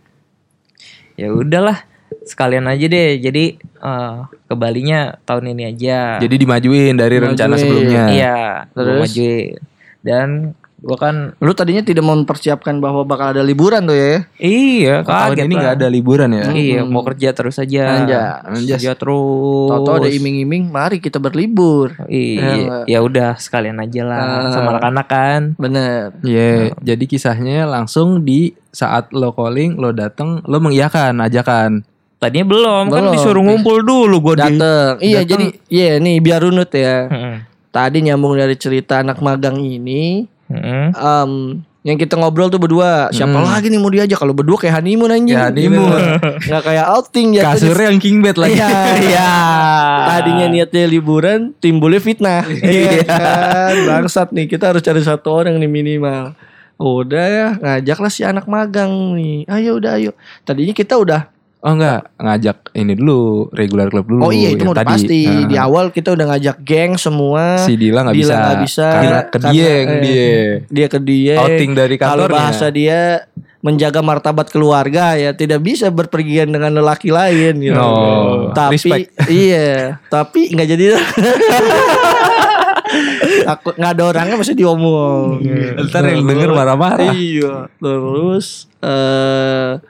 ya 1.15 1.31
udahlah 1.31 1.83
sekalian 2.23 2.65
aja 2.65 2.85
deh 2.85 3.19
jadi 3.19 3.45
eh, 3.59 4.17
ke 4.45 4.55
Balinya 4.55 5.19
tahun 5.23 5.53
ini 5.53 5.63
aja 5.69 6.19
jadi 6.19 6.35
dimajuin 6.37 6.95
dari 6.95 7.17
rencana 7.17 7.53
Dimajuin. 7.53 7.61
sebelumnya 7.61 8.03
iya 8.09 8.39
Terus? 8.71 9.01
majuin 9.03 9.55
dan 10.01 10.29
gue 10.77 10.99
kan 11.01 11.33
lu 11.35 11.57
tadinya 11.57 11.81
tidak 11.81 12.05
mempersiapkan 12.05 12.77
bahwa 12.77 13.03
bakal 13.03 13.33
ada 13.33 13.41
liburan 13.41 13.81
tuh 13.83 13.97
ya 13.97 14.29
iya 14.37 15.01
tahun 15.01 15.33
kaget 15.33 15.41
ini 15.43 15.55
lah. 15.55 15.61
nggak 15.63 15.75
ada 15.75 15.89
liburan 15.89 16.29
ya 16.31 16.45
Iya, 16.53 16.81
mau 16.85 17.01
kerja 17.01 17.33
terus 17.33 17.57
aja. 17.57 18.05
Anjas. 18.45 18.45
Kerja 18.77 18.93
terus. 18.93 19.69
Tahu-tahu 19.73 19.97
ada 19.99 20.11
iming-iming, 20.11 20.69
mari 20.69 21.01
kita 21.01 21.17
berlibur. 21.17 21.97
Ya, 22.01 22.05
Iya, 22.07 22.45
enggak. 22.45 22.85
ya 22.85 22.99
udah 23.01 23.31
sekalian 23.35 23.81
aja 23.81 24.03
lah 24.05 24.21
Ah. 24.21 24.53
sama 24.53 24.77
anak-anak 24.77 25.07
kan. 25.09 25.41
Bener. 25.57 26.13
Iya, 26.21 26.77
jadi 26.79 27.05
kisahnya 27.07 27.65
langsung 27.65 28.21
di 28.21 28.53
saat 28.69 29.09
lo 29.11 29.33
calling, 29.33 29.81
lo 29.81 29.89
datang, 29.91 30.45
lo 30.45 30.59
mengiyakan 30.59 31.17
ajakan. 31.19 31.81
Tadinya 32.17 32.47
belum, 32.47 32.85
kan 32.89 33.03
Belum. 33.05 33.13
disuruh 33.13 33.43
ngumpul 33.43 33.79
dulu 33.81 34.17
gue 34.23 34.35
di. 34.35 34.57
Dateng. 34.57 34.93
Iya, 34.99 35.21
dateng. 35.21 35.29
jadi 35.29 35.47
iya 35.69 35.91
nih 35.99 36.17
biar 36.19 36.41
runut 36.41 36.71
ya. 36.71 36.97
Heeh. 37.07 37.37
Tadi 37.69 37.99
nyambung 38.01 38.35
dari 38.35 38.55
cerita 38.55 39.03
anak 39.03 39.19
magang 39.19 39.59
ini, 39.59 40.25
Heeh. 40.47 40.89
em, 40.91 41.31
yang 41.85 41.99
kita 41.99 42.17
ngobrol 42.17 42.49
tuh 42.49 42.57
berdua. 42.57 43.11
Siapa 43.11 43.35
Hmm. 43.35 43.45
lagi 43.45 43.69
nih 43.69 43.77
mau 43.77 43.93
diajak? 43.93 44.17
Kalau 44.17 44.33
berdua 44.33 44.57
kayak 44.57 44.81
honeymoon 44.81 45.11
anjing. 45.11 45.37
Ya, 45.37 45.53
honeymoon. 45.53 46.01
Nggak 46.49 46.63
kayak 46.65 46.87
outing 46.89 47.29
ya. 47.35 47.43
Kasurnya 47.45 47.87
yang 47.93 48.01
king 48.01 48.25
bed 48.25 48.41
lagi. 48.41 48.57
Iya. 48.57 48.73
Iya. 49.05 49.31
Tadinya 50.09 50.47
niatnya 50.49 50.83
liburan, 50.87 51.53
timbulnya 51.59 52.01
fitnah. 52.01 52.41
Iya 52.65 53.05
kan, 53.05 53.75
bangsat 53.85 54.33
nih. 54.33 54.49
Kita 54.49 54.73
harus 54.73 54.81
cari 54.81 55.03
satu 55.03 55.29
orang 55.35 55.59
nih 55.59 55.69
minimal. 55.69 56.33
Udah 56.75 57.27
ya, 57.27 57.47
ngajaklah 57.55 58.09
si 58.09 58.25
anak 58.25 58.47
magang 58.47 58.89
nih. 59.13 59.45
Ayo 59.47 59.77
udah 59.77 59.95
ayo. 59.95 60.17
Tadinya 60.43 60.73
kita 60.73 60.97
udah 60.97 61.29
Oh 61.65 61.73
enggak, 61.73 62.13
ngajak 62.21 62.77
ini 62.77 62.93
dulu, 62.93 63.49
regular 63.49 63.89
club 63.89 64.05
dulu. 64.05 64.29
Oh 64.29 64.33
iya 64.37 64.53
itu 64.53 64.69
udah 64.69 64.85
tadi. 64.85 65.01
pasti. 65.01 65.21
Nah, 65.25 65.49
Di 65.49 65.57
awal 65.57 65.89
kita 65.89 66.13
udah 66.13 66.27
ngajak 66.29 66.61
geng 66.61 67.01
semua. 67.01 67.57
si 67.57 67.73
Dila 67.75 68.05
nggak 68.05 68.13
Dila 68.13 68.29
bisa. 68.29 68.37
nggak 68.37 68.61
bisa. 68.69 68.87
Karena 68.93 69.21
ke 69.25 69.29
Karena, 69.33 69.49
Dieng 69.49 69.89
eh, 69.89 70.01
dia. 70.05 70.37
Dia 70.69 70.87
ke 70.93 70.99
dia. 71.01 71.37
Outing 71.41 71.73
dari 71.73 71.97
Kalau 71.97 72.29
kantornya. 72.29 72.37
bahasa 72.37 72.67
dia 72.69 73.01
menjaga 73.65 74.05
martabat 74.05 74.53
keluarga 74.53 75.17
ya 75.17 75.33
tidak 75.33 75.65
bisa 75.65 75.89
berpergian 75.89 76.53
dengan 76.53 76.69
lelaki 76.69 77.09
lain 77.09 77.57
gitu. 77.57 77.81
Oh, 77.81 78.53
tapi 78.53 78.77
respect. 78.77 79.17
iya, 79.25 80.05
tapi 80.13 80.53
nggak 80.53 80.69
jadi. 80.69 80.85
Takut 83.45 83.75
nggak 83.75 83.93
ada 83.97 84.05
orangnya 84.05 84.37
masih 84.37 84.53
diomong. 84.53 85.41
Ntar 85.81 86.13
yang 86.13 86.29
denger 86.29 86.53
marah-marah. 86.53 87.13
Iya. 87.13 87.73
Terus 87.81 88.69
eh 88.79 89.81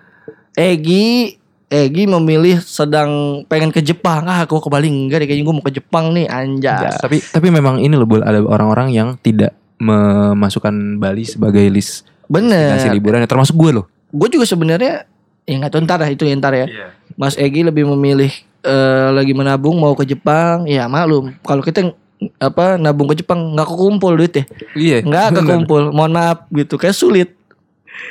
Egi 0.54 1.34
Egi 1.74 2.06
memilih 2.06 2.58
sedang 2.58 3.10
pengen 3.44 3.68
ke 3.68 3.80
Jepang. 3.80 4.22
Ah, 4.24 4.46
gua 4.46 4.58
ke 4.58 4.68
Bali 4.68 4.87
enggak 4.87 5.18
deh 5.18 5.26
kayaknya 5.26 5.42
gua 5.42 5.54
mau 5.54 5.64
ke 5.64 5.74
Jepang 5.74 6.14
nih, 6.14 6.24
anjas. 6.24 6.94
Tapi 6.96 7.18
tapi 7.20 7.50
memang 7.50 7.76
ini 7.76 7.92
loh 7.92 8.06
Bul, 8.06 8.22
ada 8.22 8.38
orang-orang 8.40 8.88
yang 8.88 9.18
tidak 9.18 9.50
memasukkan 9.78 10.72
Bali 10.96 11.24
sebagai 11.24 11.66
list 11.66 12.06
Bener. 12.24 12.72
destinasi 12.72 12.94
liburan 12.94 13.20
termasuk 13.24 13.52
gue 13.54 13.70
loh. 13.74 13.87
gue 14.08 14.28
juga 14.30 14.46
sebenarnya 14.46 15.04
ya 15.42 15.54
nggak 15.58 15.70
tahu 15.70 15.82
ntar 15.82 15.98
lah 15.98 16.08
itu 16.08 16.22
ya 16.22 16.34
ntar 16.34 16.54
ya 16.54 16.64
Iya. 16.64 16.87
Mas 17.14 17.34
Egi 17.34 17.60
lebih 17.60 17.84
memilih 17.84 18.30
eh, 18.62 19.08
lagi 19.10 19.34
menabung 19.34 19.76
mau 19.76 19.92
ke 19.92 20.06
Jepang 20.06 20.64
ya 20.64 20.87
maklum 20.87 21.34
kalau 21.42 21.60
kita 21.60 21.90
apa 22.38 22.78
nabung 22.78 23.10
ke 23.10 23.18
Jepang 23.18 23.52
nggak 23.52 23.66
kekumpul 23.66 24.14
duit 24.14 24.32
ya 24.32 24.44
Iya. 24.72 24.96
nggak 25.02 25.26
bener. 25.32 25.42
kekumpul 25.42 25.82
mohon 25.90 26.14
maaf 26.14 26.46
gitu 26.48 26.78
kayak 26.78 26.94
sulit 26.94 27.34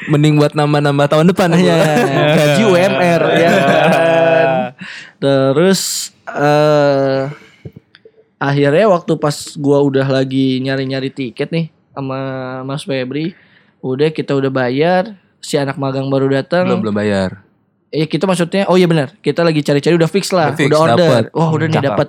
Mending 0.08 0.36
buat 0.36 0.52
nambah-nambah 0.52 1.08
tahun 1.08 1.26
depan. 1.32 1.50
Bul. 1.54 1.64
ya 1.64 1.78
gaji 2.36 2.64
UMR 2.66 3.22
ya 3.36 3.50
kan 3.52 4.48
terus 5.18 6.12
eh 6.28 7.22
akhirnya 8.38 8.86
waktu 8.92 9.16
pas 9.16 9.56
gua 9.56 9.80
udah 9.80 10.04
lagi 10.06 10.60
nyari-nyari 10.60 11.08
tiket 11.08 11.48
nih 11.52 11.66
sama 11.96 12.20
Mas 12.68 12.84
Febri 12.84 13.32
udah 13.80 14.12
kita 14.12 14.36
udah 14.36 14.52
bayar 14.52 15.16
si 15.40 15.56
anak 15.56 15.76
magang 15.76 16.08
baru 16.08 16.28
datang 16.32 16.68
belum 16.68 16.84
belum 16.84 16.96
bayar. 16.96 17.44
Eh 17.94 18.10
kita 18.10 18.26
maksudnya 18.26 18.66
oh 18.68 18.76
iya 18.76 18.90
benar. 18.90 19.14
Kita 19.22 19.46
lagi 19.46 19.62
cari-cari 19.62 19.94
udah 19.94 20.10
fix 20.10 20.34
lah, 20.34 20.50
Udah 20.50 20.58
fix, 20.58 20.68
udah 20.72 20.80
order. 20.82 20.98
dapet. 20.98 21.24
Wah, 21.30 21.50
udah 21.54 21.68
nih 21.70 21.84
dapat. 21.84 22.08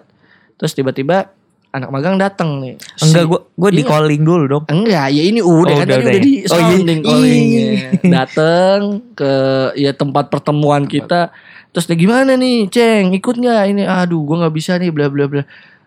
Terus 0.56 0.72
tiba-tiba 0.72 1.28
anak 1.74 1.90
magang 1.90 2.14
datang 2.14 2.62
nih. 2.62 2.78
Enggak 3.02 3.24
gua 3.26 3.40
gua 3.52 3.70
di 3.74 3.82
Iya. 3.82 3.90
calling 3.90 4.22
dulu 4.22 4.44
dong. 4.46 4.64
Enggak, 4.70 5.10
ya 5.10 5.22
ini 5.26 5.42
udah 5.42 5.74
Oh, 5.74 5.78
kan 5.82 5.86
udah, 5.90 5.98
udah 5.98 6.06
udah 6.06 6.14
ya. 6.14 6.22
di 6.22 6.32
Oh, 6.32 6.38
iya. 6.38 6.48
sounding 6.48 7.00
callingnya. 7.02 7.66
Datang 8.06 8.80
ke 9.12 9.32
ya 9.74 9.90
tempat 9.90 10.30
pertemuan 10.30 10.86
kita. 10.86 11.34
Terus 11.74 11.90
gimana 11.90 12.38
nih, 12.38 12.70
Ceng? 12.70 13.10
Ikut 13.10 13.34
nggak 13.34 13.62
ini? 13.68 13.82
Aduh, 13.82 14.22
gua 14.22 14.46
nggak 14.46 14.54
bisa 14.54 14.78
nih, 14.78 14.94
bla 14.94 15.10
bla 15.10 15.26
bla. 15.26 15.42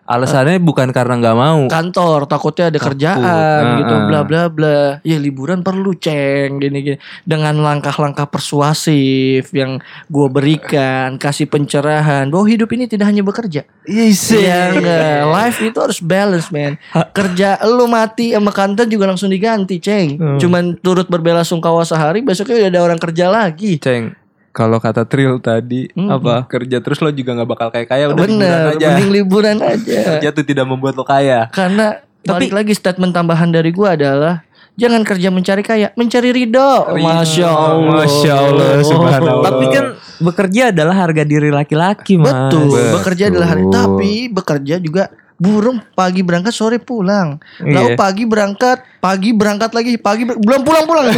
Alasannya 0.08 0.56
bukan 0.64 0.88
karena 0.88 1.20
nggak 1.20 1.36
mau. 1.36 1.60
Kantor 1.68 2.24
takutnya 2.24 2.72
ada 2.72 2.80
Takut. 2.80 2.96
kerjaan 2.96 3.20
Nah, 3.20 3.76
gitu, 3.84 3.92
ah. 3.94 4.04
bla 4.08 4.20
bla 4.24 4.42
bla. 4.48 4.80
Ya 5.04 5.20
liburan 5.20 5.60
perlu, 5.60 5.92
Ceng, 5.92 6.56
gini 6.56 6.80
gini. 6.80 6.98
Dengan 7.28 7.60
langkah-langkah 7.60 8.24
persuasif 8.24 9.52
yang 9.52 9.84
gua 10.08 10.32
berikan, 10.32 11.20
kasih 11.20 11.44
pencerahan 11.52 12.32
bahwa 12.32 12.48
hidup 12.48 12.72
ini 12.72 12.88
tidak 12.88 13.12
hanya 13.12 13.20
bekerja. 13.20 13.68
Iya 13.84 14.72
enggak. 14.72 15.20
Life 15.28 15.58
itu 15.60 15.76
harus 15.76 16.00
balance, 16.00 16.48
man. 16.48 16.80
Kerja 17.12 17.60
lu 17.68 17.84
mati 17.84 18.32
sama 18.32 18.48
kantor 18.48 18.88
juga 18.88 19.12
langsung 19.12 19.28
diganti, 19.28 19.76
Ceng. 19.76 20.16
Hmm. 20.16 20.38
Cuman 20.40 20.80
turut 20.80 21.04
berbela 21.04 21.44
sungkawa 21.44 21.84
sehari, 21.84 22.24
besoknya 22.24 22.64
udah 22.64 22.70
ada 22.72 22.80
orang 22.80 23.00
kerja 23.00 23.28
lagi. 23.28 23.76
Ceng, 23.76 24.16
kalau 24.58 24.82
kata 24.82 25.06
Trill 25.06 25.38
tadi 25.38 25.86
Hmm. 25.94 26.10
apa 26.10 26.50
kerja 26.50 26.82
terus 26.82 26.98
lo 26.98 27.14
juga 27.14 27.38
nggak 27.38 27.46
bakal 27.48 27.68
kayak 27.70 27.86
kaya 27.86 28.04
udah 28.10 28.26
liburan 28.26 28.42
Bener, 28.42 28.74
aja. 28.74 28.86
mending 28.90 29.10
liburan 29.14 29.56
aja. 29.62 29.98
Kerja 30.18 30.28
tuh 30.34 30.42
tidak 30.42 30.66
membuat 30.66 30.98
lo 30.98 31.06
kaya. 31.06 31.46
Karena 31.54 32.02
balik 32.26 32.50
lagi 32.50 32.74
statement 32.74 33.14
tambahan 33.14 33.54
dari 33.54 33.70
gua 33.70 33.94
adalah 33.94 34.42
Jangan 34.78 35.02
kerja 35.02 35.34
mencari 35.34 35.66
kaya, 35.66 35.90
mencari 35.98 36.30
ridho. 36.30 36.86
Masya 36.94 37.50
Allah. 37.50 37.98
Masya 37.98 38.30
Allah, 38.30 38.70
subhanallah. 38.86 39.42
Tapi 39.50 39.64
kan 39.74 39.84
bekerja 40.22 40.70
adalah 40.70 40.94
harga 41.02 41.26
diri 41.26 41.50
laki-laki, 41.50 42.14
Mas. 42.14 42.30
Betul, 42.30 42.78
Betul. 42.78 42.94
bekerja 42.94 43.24
adalah 43.26 43.48
hari. 43.50 43.64
Tapi 43.66 44.12
bekerja 44.30 44.74
juga 44.78 45.10
burung 45.38 45.78
pagi 45.92 46.20
berangkat 46.20 46.50
sore 46.50 46.76
pulang. 46.76 47.38
Lalu 47.58 47.94
Iya. 47.94 47.96
pagi 47.96 48.24
berangkat, 48.24 48.82
pagi 48.98 49.30
berangkat 49.30 49.70
lagi, 49.70 49.94
pagi 49.96 50.26
ber- 50.26 50.36
belum 50.36 50.62
pulang 50.62 50.84
pulang. 50.84 51.06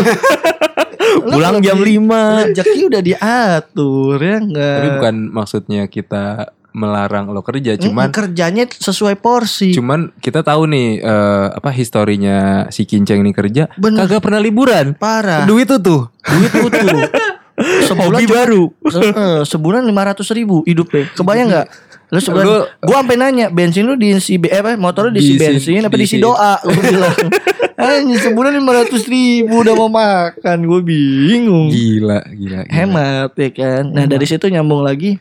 Pulang 1.10 1.58
jam 1.58 1.74
di- 1.76 1.98
5. 1.98 2.54
Rezeki 2.54 2.80
udah 2.86 3.02
diatur 3.02 4.16
ya 4.16 4.36
enggak. 4.38 4.76
Tapi 4.76 4.88
bukan 4.94 5.14
maksudnya 5.28 5.82
kita 5.84 6.24
melarang 6.70 7.26
lo 7.26 7.42
kerja, 7.42 7.74
cuman 7.74 8.14
kerjanya 8.14 8.62
sesuai 8.62 9.18
porsi. 9.18 9.74
cuman 9.74 10.14
kita 10.14 10.46
tahu 10.46 10.70
nih 10.70 11.02
eh, 11.02 11.46
apa 11.50 11.74
historinya 11.74 12.38
si 12.70 12.86
Kinceng 12.86 13.26
nih 13.26 13.34
kerja 13.34 13.62
Bener. 13.74 14.06
kagak 14.06 14.22
pernah 14.22 14.38
liburan. 14.38 14.94
Parah. 14.94 15.42
Duit 15.42 15.66
tuh 15.66 15.82
tuh. 15.82 16.02
Duit 16.22 16.52
utuh. 16.62 17.00
Sebulan 17.90 18.16
Hobi 18.16 18.26
baru. 18.26 18.62
Se- 18.86 19.02
eh, 19.04 19.42
sebulan 19.42 19.82
lima 19.82 20.06
ratus 20.06 20.30
ribu 20.30 20.62
hidupnya. 20.62 21.10
Kebayang 21.12 21.46
nggak? 21.50 21.66
Lu 22.10 22.18
sebulan, 22.18 22.44
Lu- 22.44 22.66
gua 22.82 22.96
sampai 23.00 23.16
nanya 23.16 23.46
bensin 23.48 23.86
lu 23.86 23.94
diisi 23.94 24.34
be- 24.34 24.50
eh, 24.50 24.58
apa 24.58 24.74
motor 24.74 25.08
lu 25.08 25.14
diisi 25.14 25.34
Diisi- 25.34 25.40
bensin 25.40 25.80
apa 25.86 25.94
diisi 25.94 26.18
diisi- 26.18 26.22
doa? 26.22 26.58
Gua 26.60 26.82
bilang. 26.82 27.14
Anjing 27.80 28.20
sebulan 28.20 28.52
lima 28.52 28.76
ratus 28.76 29.08
ribu 29.08 29.64
udah 29.64 29.72
mau 29.72 29.88
makan, 29.88 30.68
gue 30.68 30.80
bingung. 30.84 31.72
Gila, 31.72 32.20
gila. 32.28 32.60
gila. 32.60 32.68
Hemat 32.68 33.32
ya 33.32 33.50
kan. 33.50 33.82
Nah 33.88 34.04
dari 34.04 34.28
situ 34.28 34.52
nyambung 34.52 34.84
lagi. 34.84 35.16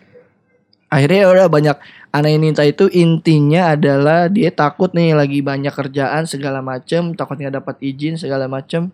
Akhirnya 0.91 1.23
ya 1.23 1.27
udah 1.29 1.47
banyak 1.47 1.77
anak 2.09 2.31
ini 2.33 2.45
entah 2.49 2.65
itu 2.65 2.89
intinya 2.89 3.71
adalah 3.71 4.25
dia 4.27 4.49
takut 4.49 4.89
nih 4.91 5.13
lagi 5.13 5.39
banyak 5.39 5.69
kerjaan 5.69 6.25
segala 6.25 6.59
macem 6.59 7.13
takut 7.13 7.37
nggak 7.37 7.61
dapat 7.61 7.75
izin 7.79 8.17
segala 8.17 8.49
macem 8.49 8.89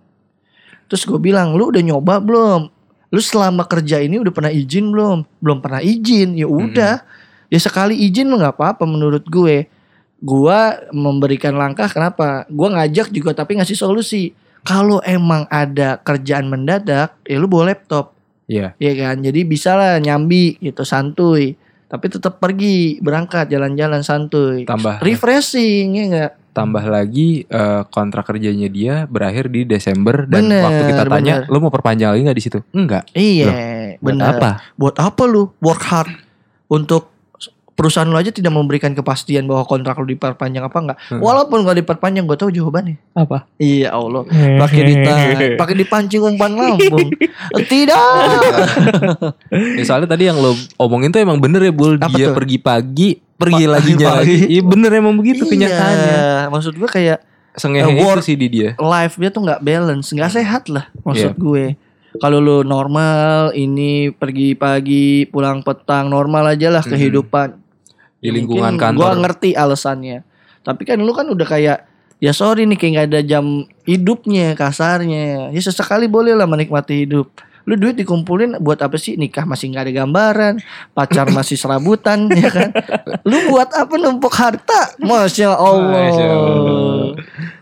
terus 0.85 1.07
gue 1.07 1.15
bilang 1.15 1.55
lu 1.55 1.71
udah 1.71 1.79
nyoba 1.79 2.19
belum 2.19 2.67
lu 3.09 3.21
selama 3.23 3.63
kerja 3.63 4.03
ini 4.03 4.19
udah 4.19 4.35
pernah 4.35 4.51
izin 4.51 4.91
belum 4.91 5.23
belum 5.39 5.57
pernah 5.63 5.79
izin 5.79 6.35
ya 6.35 6.43
udah 6.43 6.99
ya 7.47 7.59
sekali 7.59 7.95
izin 7.97 8.29
mah 8.29 8.37
nggak 8.41 8.55
apa-apa 8.57 8.83
menurut 8.83 9.25
gue 9.25 9.67
gua 10.19 10.79
memberikan 10.89 11.53
langkah 11.53 11.85
kenapa 11.91 12.47
gua 12.49 12.81
ngajak 12.81 13.11
juga 13.11 13.35
tapi 13.35 13.59
ngasih 13.59 13.77
solusi 13.77 14.31
kalau 14.65 14.97
emang 15.05 15.45
ada 15.53 16.01
kerjaan 16.01 16.49
mendadak 16.49 17.13
ya 17.23 17.37
lu 17.37 17.45
bawa 17.45 17.73
laptop 17.73 18.15
Iya. 18.45 18.77
Iya 18.77 18.93
kan, 18.93 19.25
jadi 19.25 19.41
bisa 19.41 19.73
lah 19.73 19.97
nyambi 19.97 20.61
gitu 20.61 20.85
santuy. 20.85 21.57
Tapi 21.89 22.05
tetap 22.13 22.37
pergi 22.37 23.01
berangkat 23.01 23.49
jalan-jalan 23.49 24.05
santuy. 24.05 24.69
Tambah 24.69 25.01
Refreshing 25.01 25.87
ya 25.97 26.03
enggak? 26.05 26.31
tambah 26.55 26.87
lagi 26.87 27.43
eh, 27.43 27.81
kontrak 27.91 28.31
kerjanya 28.31 28.71
dia 28.71 29.03
berakhir 29.11 29.51
di 29.51 29.67
Desember 29.67 30.23
dan 30.23 30.47
Bener, 30.47 30.63
waktu 30.63 30.83
kita 30.87 31.03
tanya 31.03 31.33
bener. 31.43 31.51
lo 31.51 31.57
mau 31.59 31.67
perpanjang 31.67 32.15
lagi 32.15 32.21
nggak 32.23 32.37
di 32.39 32.45
situ? 32.47 32.59
Enggak. 32.71 33.03
Iya, 33.11 33.51
Buat 33.99 34.07
benar. 34.07 34.27
apa? 34.39 34.49
Buat 34.79 34.95
apa 35.03 35.23
lu 35.27 35.51
work 35.59 35.83
hard 35.83 36.15
untuk 36.71 37.11
perusahaan 37.75 38.03
lu 38.03 38.15
aja 38.15 38.29
tidak 38.29 38.49
memberikan 38.49 38.91
kepastian 38.91 39.43
bahwa 39.43 39.63
kontrak 39.63 39.95
lu 39.97 40.07
diperpanjang 40.07 40.63
apa 40.63 40.77
enggak? 40.77 40.97
Hmm. 41.05 41.19
Walaupun 41.19 41.59
kalau 41.61 41.75
diperpanjang 41.75 42.23
gue 42.23 42.37
tahu 42.37 42.49
jawabannya. 42.49 42.95
Apa? 43.13 43.45
Iya 43.57 43.91
Allah, 43.91 44.23
pakai 44.57 44.81
ditanya, 44.81 45.27
pakai 45.55 45.75
dipancing 45.75 46.23
umpan 46.25 46.51
lambung. 46.51 47.11
Tidak. 47.67 47.99
Ya, 49.75 49.83
soalnya 49.83 50.07
tadi 50.07 50.25
yang 50.25 50.37
lo 50.37 50.51
omongin 50.77 51.09
tuh 51.09 51.19
emang 51.19 51.37
bener 51.37 51.61
ya 51.61 51.71
Bul 51.71 51.95
Apa 51.97 52.11
Dia 52.11 52.31
tuh? 52.31 52.35
pergi 52.35 52.57
pagi 52.57 53.09
Pergi 53.35 53.63
Pa- 53.65 53.71
lagi 53.73 53.91
pagi. 53.93 54.05
lagi 54.05 54.35
Iya 54.49 54.61
bener 54.63 54.91
emang 54.93 55.13
begitu 55.13 55.43
kenyataannya 55.43 56.07
Iya, 56.09 56.27
maksud 56.47 56.73
gue 56.73 56.87
kayak 56.87 57.19
Sengehe 57.53 57.83
Eh, 57.83 57.91
itu 57.93 58.01
work- 58.01 58.19
sih 58.21 58.33
di 58.33 58.47
dia 58.47 58.75
life 58.75 59.15
dia 59.15 59.27
tuh 59.29 59.39
nggak 59.41 59.59
balance, 59.59 60.07
nggak 60.09 60.31
sehat 60.33 60.67
lah 60.67 60.87
maksud 61.01 61.31
Iya. 61.31 61.37
gue. 61.37 61.65
Kalau 62.15 62.39
lu 62.39 62.63
normal, 62.63 63.51
ini 63.53 64.07
pergi 64.09 64.55
pagi, 64.55 65.23
pulang 65.25 65.59
petang, 65.59 66.07
normal 66.07 66.47
aja 66.49 66.67
lah 66.69 66.79
Mhm. 66.79 66.89
kehidupan. 66.89 67.47
Di 68.25 68.33
Ya 68.33 68.37
lingkungan 68.41 68.73
mungkin 68.73 68.81
kantor 68.81 69.01
Gua 69.05 69.13
ngerti 69.21 69.49
alasannya. 69.53 70.25
Tapi 70.65 70.81
kan 70.81 70.97
lu 70.97 71.13
kan 71.13 71.29
udah 71.29 71.45
kayak 71.45 71.77
ya 72.17 72.31
sorry 72.33 72.65
nih 72.65 72.73
kayak 72.73 72.91
nggak 72.97 73.07
ada 73.13 73.21
jam 73.21 73.45
hidupnya 73.85 74.57
kasarnya. 74.57 75.53
Ya 75.53 75.61
sesekali 75.61 76.09
boleh 76.09 76.33
lah 76.33 76.49
menikmati 76.49 77.05
hidup. 77.05 77.29
Lu 77.65 77.73
duit 77.73 77.97
dikumpulin 77.97 78.61
buat 78.61 78.77
apa 78.77 78.93
sih? 79.01 79.17
Nikah 79.17 79.49
masih 79.49 79.73
nggak 79.73 79.89
ada 79.89 79.93
gambaran, 80.05 80.53
pacar 80.93 81.25
masih 81.37 81.57
serabutan, 81.57 82.29
ya 82.29 82.49
kan? 82.53 82.69
Lu 83.25 83.49
buat 83.49 83.73
apa 83.73 83.93
numpuk 83.97 84.33
harta? 84.37 84.93
Masya 85.01 85.49
Allah. 85.49 85.89
Masya 85.89 86.25
Allah. 86.29 87.05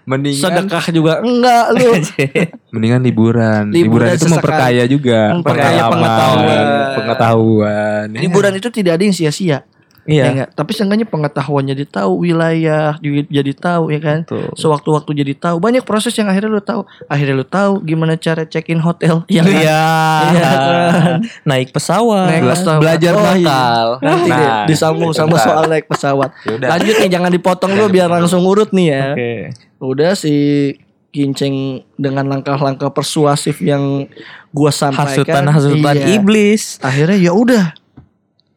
Mendingan 0.04 0.44
Sedekah 0.44 0.86
juga 0.92 1.24
enggak 1.24 1.66
lu. 1.80 1.92
mendingan 2.76 3.00
liburan. 3.00 3.72
Liburan 3.72 4.12
Liburan, 4.12 4.12
itu 4.12 4.28
sesekali. 4.28 4.36
memperkaya 4.36 4.84
juga. 4.92 5.20
Memperkaya 5.40 5.82
pengetahuan. 5.88 6.66
Pengetahuan. 7.00 8.06
Liburan 8.12 8.54
itu 8.60 8.68
tidak 8.76 9.00
ada 9.00 9.04
yang 9.08 9.16
sia-sia. 9.16 9.64
Iya. 10.04 10.24
Ya 10.24 10.32
enggak? 10.32 10.50
Tapi 10.54 10.72
seenggaknya 10.72 11.08
pengetahuan 11.08 11.64
jadi 11.64 11.84
tahu 11.84 12.22
wilayah, 12.22 13.00
di- 13.00 13.24
jadi 13.26 13.52
tahu 13.52 13.88
ya 13.88 14.00
kan. 14.00 14.20
Sewaktu-waktu 14.54 15.12
jadi 15.16 15.34
tahu. 15.34 15.58
Banyak 15.58 15.84
proses 15.84 16.12
yang 16.14 16.28
akhirnya 16.28 16.52
lu 16.52 16.60
tahu. 16.60 16.84
Akhirnya 17.08 17.36
lu 17.36 17.46
tahu 17.46 17.80
gimana 17.82 18.14
cara 18.16 18.44
check-in 18.44 18.78
hotel. 18.78 19.24
Iya 19.26 19.42
kan? 19.42 19.54
Iya. 19.54 19.86
Iya 20.28 20.52
kan? 20.52 21.18
Naik 21.48 21.72
pesawat. 21.72 22.28
Naik 22.28 22.44
pesawat. 22.46 22.80
belajar 22.80 23.12
Oh, 23.14 23.32
iya. 23.34 23.60
Nanti 23.98 24.30
deh 24.30 24.44
Nah, 24.44 24.66
disambung 24.68 25.12
sama 25.12 25.40
soal 25.40 25.66
naik 25.66 25.88
pesawat. 25.88 26.30
Yaudah. 26.44 26.68
Lanjut 26.70 26.96
nih 26.98 27.10
jangan 27.10 27.32
dipotong 27.32 27.72
lu 27.72 27.88
biar 27.88 28.08
langsung 28.08 28.44
urut 28.44 28.76
nih 28.76 28.88
ya. 28.90 29.04
Oke. 29.14 29.34
Udah 29.80 30.12
si 30.14 30.36
Kinceng 31.10 31.86
dengan 31.94 32.26
langkah-langkah 32.26 32.90
persuasif 32.90 33.62
yang 33.62 34.10
gua 34.50 34.74
sampaikan. 34.74 35.46
Hasutan-hasutan 35.46 35.96
Iya. 35.96 36.08
iblis. 36.18 36.82
Akhirnya 36.82 37.22
ya 37.22 37.32
udah. 37.32 37.66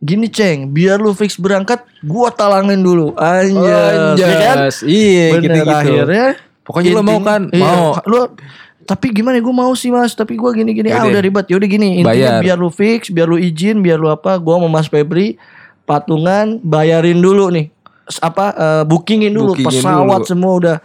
Gini 0.07 0.31
ceng, 0.31 0.71
biar 0.71 1.03
lu 1.03 1.11
fix 1.13 1.35
berangkat, 1.35 1.83
gua 2.07 2.31
talangin 2.31 2.79
dulu. 2.79 3.11
Anjas, 3.19 4.15
ya 4.23 4.29
kan? 4.39 4.57
Iya, 4.87 5.27
Bener, 5.35 5.43
gitu-gitu. 5.43 5.75
akhirnya 5.75 6.27
Pokoknya 6.63 6.91
lu 6.95 7.03
mau 7.03 7.19
kan? 7.23 7.43
Iya, 7.51 7.63
Mau. 7.63 7.91
Lu 8.07 8.21
tapi 8.87 9.11
gimana 9.11 9.43
gue 9.43 9.51
mau 9.51 9.75
sih 9.75 9.91
mas 9.91 10.15
tapi 10.15 10.39
gua 10.39 10.55
gini 10.55 10.71
gini 10.71 10.95
ah 10.95 11.03
udah 11.03 11.19
ribet 11.19 11.51
yaudah 11.51 11.67
gini 11.67 12.07
intinya 12.07 12.39
Bayar. 12.39 12.43
biar 12.43 12.55
lu 12.57 12.71
fix 12.71 13.11
biar 13.11 13.27
lu 13.27 13.35
izin 13.35 13.83
biar 13.83 13.99
lu 13.99 14.07
apa 14.07 14.39
gua 14.39 14.63
mau 14.63 14.71
mas 14.71 14.87
Febri 14.87 15.35
patungan 15.83 16.63
bayarin 16.63 17.19
dulu 17.19 17.51
nih 17.51 17.67
apa 18.23 18.55
eh, 18.55 18.83
bookingin 18.87 19.35
dulu 19.35 19.59
Bookingin 19.59 19.83
pesawat 19.83 20.23
dulu. 20.23 20.31
semua 20.31 20.53
udah 20.55 20.77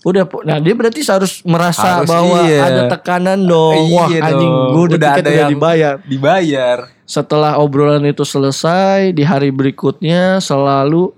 udah 0.00 0.24
po- 0.24 0.42
nah 0.42 0.56
dia 0.56 0.72
berarti 0.72 1.02
harus 1.02 1.42
merasa 1.42 2.00
Harus, 2.00 2.08
bahwa 2.08 2.38
iya. 2.44 2.62
ada 2.62 2.82
tekanan 2.88 3.40
dong 3.40 3.90
wah 3.90 4.06
Iya 4.06 4.20
anjing 4.24 4.46
dong. 4.48 4.70
gue 4.70 4.82
udah, 4.84 4.96
Udah 4.96 5.12
ada 5.16 5.30
yang- 5.32 5.50
dibayar 5.50 5.94
Dibayar. 6.02 6.78
setelah 7.02 7.56
obrolan 7.56 8.04
itu 8.04 8.22
selesai 8.22 9.10
di 9.10 9.22
hari 9.22 9.48
berikutnya 9.48 10.38
selalu 10.38 11.10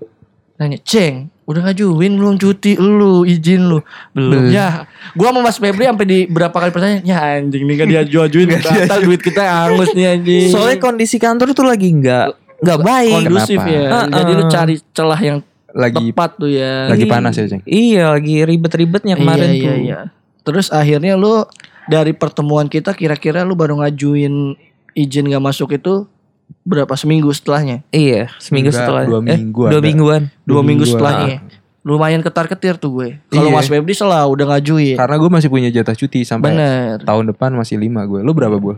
nanya 0.55 0.79
ceng 0.79 1.29
udah 1.43 1.61
ngajuin 1.63 2.13
belum 2.15 2.35
cuti 2.37 2.73
lu 2.73 3.21
izin 3.23 3.67
lu 3.67 3.79
belum 4.11 4.49
ya 4.49 4.87
gua 5.13 5.29
sama 5.29 5.41
Mas 5.43 5.57
Febri 5.57 5.83
sampai 5.83 6.05
di 6.05 6.19
berapa 6.23 6.53
kali 6.53 6.71
pertanyaan 6.71 7.03
ya 7.03 7.17
anjing 7.35 7.61
nih 7.61 7.75
gak 7.75 7.87
dia 7.89 7.99
ajuin 8.23 8.47
batal 8.47 8.99
duit 9.03 9.19
kita 9.19 9.41
angus 9.43 9.91
nih 9.91 10.15
anjing 10.15 10.47
Soalnya 10.47 10.79
kondisi 10.79 11.17
kantor 11.17 11.51
tuh 11.51 11.65
lagi 11.65 11.91
nggak 11.91 12.27
nggak 12.61 12.79
baik. 12.79 13.13
kondusif 13.19 13.57
Kenapa? 13.57 13.73
ya 13.73 13.83
Heeh. 13.83 14.05
jadi 14.15 14.31
lu 14.31 14.43
cari 14.47 14.75
celah 14.91 15.19
yang 15.19 15.37
Lagi 15.71 16.11
tepat 16.11 16.31
tuh 16.35 16.51
ya 16.51 16.87
lagi 16.87 17.05
panas 17.05 17.33
ya, 17.33 17.47
Ceng? 17.47 17.63
Iya, 17.63 18.11
lagi 18.11 18.43
ribet-ribetnya 18.43 19.15
kemarin 19.15 19.49
iya, 19.49 19.55
tuh. 19.55 19.59
iya, 19.59 19.73
iya. 19.79 19.99
terus 20.41 20.67
akhirnya 20.69 21.15
lu 21.15 21.45
dari 21.85 22.11
pertemuan 22.11 22.67
kita 22.67 22.91
kira-kira 22.91 23.41
lu 23.41 23.55
baru 23.55 23.79
ngajuin 23.79 24.55
izin 24.91 25.29
gak 25.29 25.43
masuk 25.43 25.71
itu 25.71 26.05
berapa 26.61 26.91
seminggu 26.93 27.31
setelahnya 27.31 27.81
Iya, 27.89 28.27
seminggu 28.37 28.69
Enggak, 28.69 28.83
setelah. 28.83 29.03
dua 29.07 29.19
eh, 29.23 29.37
minggu 29.39 29.61
dua 29.63 29.79
ada. 29.79 29.87
mingguan. 29.87 30.21
dua 30.43 30.53
Dua 30.59 30.61
minggu 30.61 30.83
setelahnya 30.83 31.37
lumayan 31.81 32.21
ketar 32.21 32.45
ketir 32.45 32.77
tuh 32.77 32.93
gue 32.93 33.09
kalau 33.27 33.49
Iya. 33.49 33.57
Mas 33.57 33.65
Febri 33.65 33.97
salah 33.97 34.29
udah 34.29 34.53
ngajuin 34.53 35.01
Karena 35.01 35.17
gue 35.17 35.29
masih 35.33 35.49
punya 35.49 35.73
jatah 35.73 35.97
cuti 35.97 36.21
sampai 36.21 36.53
bener 36.53 37.01
tahun 37.01 37.33
depan 37.33 37.57
masih 37.57 37.81
lima 37.81 38.05
gue. 38.05 38.21
Lu 38.21 38.37
berapa, 38.37 38.53
Bul? 38.61 38.77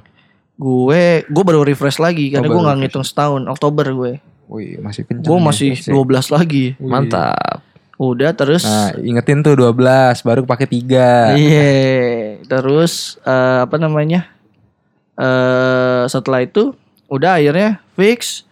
gue 0.54 1.04
gue 1.26 1.44
baru 1.44 1.66
refresh 1.66 1.98
lagi 1.98 2.30
karena 2.30 2.46
Oh, 2.48 2.54
gue 2.54 2.62
nggak 2.64 2.78
ngitung 2.86 3.04
setahun 3.04 3.42
Oktober 3.50 3.90
gue 3.90 4.14
Wih, 4.46 4.78
masih 4.78 5.04
kenceng. 5.04 5.26
gue 5.26 5.36
ya. 5.36 5.44
masih 5.44 5.70
12 5.80 5.96
lagi 6.30 6.66
Mantap. 6.78 7.64
udah 7.96 8.32
terus 8.32 8.62
Nah, 8.62 8.92
ingetin 8.98 9.40
tuh 9.40 9.56
12 9.56 9.72
baru 10.20 10.44
pakai 10.44 10.68
3. 10.68 11.34
iya 11.34 11.72
terus 12.44 13.16
eh, 13.22 13.60
apa 13.62 13.78
namanya 13.78 14.28
eh 15.16 16.04
setelah 16.06 16.42
itu 16.42 16.74
udah 17.08 17.38
akhirnya 17.38 17.82
fix 17.94 18.44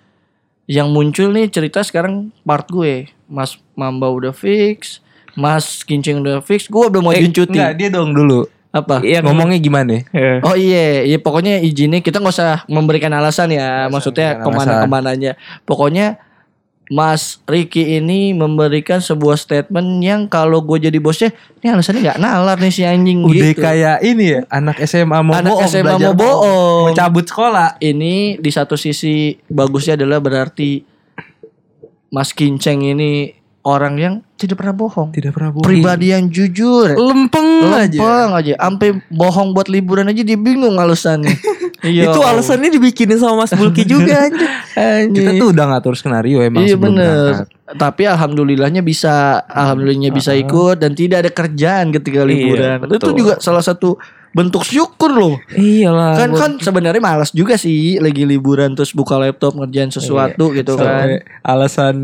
yang 0.66 0.88
muncul 0.88 1.28
nih 1.28 1.50
cerita 1.50 1.82
sekarang 1.82 2.30
part 2.42 2.64
gue 2.66 3.10
Mas 3.26 3.58
Mamba 3.74 4.08
udah 4.08 4.32
fix 4.32 5.02
Mas 5.34 5.82
Kincing 5.82 6.22
udah 6.22 6.40
fix 6.40 6.66
gue 6.66 6.84
udah 6.86 7.02
mau 7.02 7.12
Eh, 7.12 7.26
cuti 7.26 7.52
enggak, 7.52 7.74
dia 7.74 7.90
dong 7.90 8.12
dulu. 8.12 8.46
Apa 8.72 9.04
Yang 9.04 9.28
Ngomongnya 9.28 9.60
gimana? 9.60 10.00
Oh 10.48 10.56
iya, 10.56 11.04
iya 11.04 11.20
pokoknya 11.20 11.60
izinnya 11.60 12.00
kita 12.00 12.24
nggak 12.24 12.36
usah 12.36 12.64
memberikan 12.72 13.12
alasan 13.12 13.52
ya, 13.52 13.92
maksudnya 13.92 14.40
ke 14.40 14.48
mana 14.48 14.84
ke 14.84 14.88
mananya. 14.88 15.32
Pokoknya 15.68 16.24
Mas 16.92 17.40
Ricky 17.48 18.00
ini 18.04 18.36
memberikan 18.36 19.00
sebuah 19.00 19.40
statement 19.40 20.04
yang 20.04 20.28
kalau 20.28 20.60
gue 20.60 20.92
jadi 20.92 21.00
bosnya, 21.00 21.32
ini 21.64 21.72
alasannya 21.72 22.04
nggak 22.04 22.20
nalar 22.20 22.60
nih 22.60 22.72
si 22.72 22.84
anjing 22.84 23.24
Udah 23.24 23.52
gitu. 23.56 23.64
kayak 23.64 24.04
ini 24.04 24.36
ya, 24.36 24.40
anak 24.52 24.80
SMA 24.84 25.20
mau 25.24 25.36
Anak 25.36 25.56
bohong, 25.56 25.72
SMA 25.72 25.96
mau 25.96 26.12
bohong. 26.16 26.92
Mau 26.92 26.96
cabut 26.96 27.24
sekolah. 27.24 27.80
Ini 27.80 28.44
di 28.44 28.52
satu 28.52 28.76
sisi 28.76 29.40
bagusnya 29.48 29.96
adalah 29.96 30.20
berarti 30.20 30.84
Mas 32.12 32.36
Kinceng 32.36 32.84
ini 32.84 33.40
orang 33.62 33.94
yang 33.96 34.14
tidak 34.36 34.58
pernah 34.58 34.74
bohong, 34.74 35.14
Tidak 35.14 35.30
pernah 35.30 35.54
bohong. 35.54 35.66
pribadi 35.66 36.10
yang 36.10 36.26
jujur. 36.28 36.92
lempeng, 36.92 37.70
aja. 37.70 37.94
Lempeng 37.94 38.32
aja, 38.34 38.54
sampai 38.58 38.90
bohong 39.08 39.54
buat 39.54 39.70
liburan 39.70 40.10
aja 40.10 40.22
dia 40.22 40.38
bingung 40.38 40.78
alasannya. 40.78 41.34
Iya. 41.82 42.14
Itu 42.14 42.22
alasannya 42.22 42.70
dibikinin 42.70 43.18
sama 43.18 43.42
Mas 43.42 43.58
Bulki 43.58 43.90
juga 43.90 44.14
anjir. 44.30 44.46
Kita 45.10 45.34
tuh 45.34 45.50
udah 45.50 45.66
ngatur 45.66 45.98
skenario 45.98 46.38
emang 46.46 46.62
Iya 46.62 46.78
bener 46.78 47.42
berangkat. 47.42 47.48
Tapi 47.74 48.04
alhamdulillahnya 48.06 48.86
bisa 48.86 49.42
Alhamdulillahnya 49.42 50.14
bisa 50.14 50.38
ikut 50.38 50.78
Dan 50.78 50.94
tidak 50.94 51.26
ada 51.26 51.32
kerjaan 51.34 51.90
ketika 51.90 52.22
liburan 52.22 52.86
Itu 52.86 53.02
betul. 53.02 53.18
juga 53.18 53.34
salah 53.42 53.66
satu 53.66 53.98
bentuk 54.30 54.62
syukur 54.62 55.10
loh 55.10 55.42
Iyalah. 55.50 56.22
Kan 56.22 56.30
kan 56.38 56.52
sebenarnya 56.62 57.02
malas 57.02 57.34
juga 57.34 57.58
sih 57.58 57.98
Lagi 57.98 58.30
liburan 58.30 58.78
terus 58.78 58.94
buka 58.94 59.18
laptop 59.18 59.58
ngerjain 59.58 59.90
sesuatu 59.90 60.54
gitu 60.54 60.78
kan 60.78 60.86
Sampai 61.18 61.26
alasan 61.42 61.96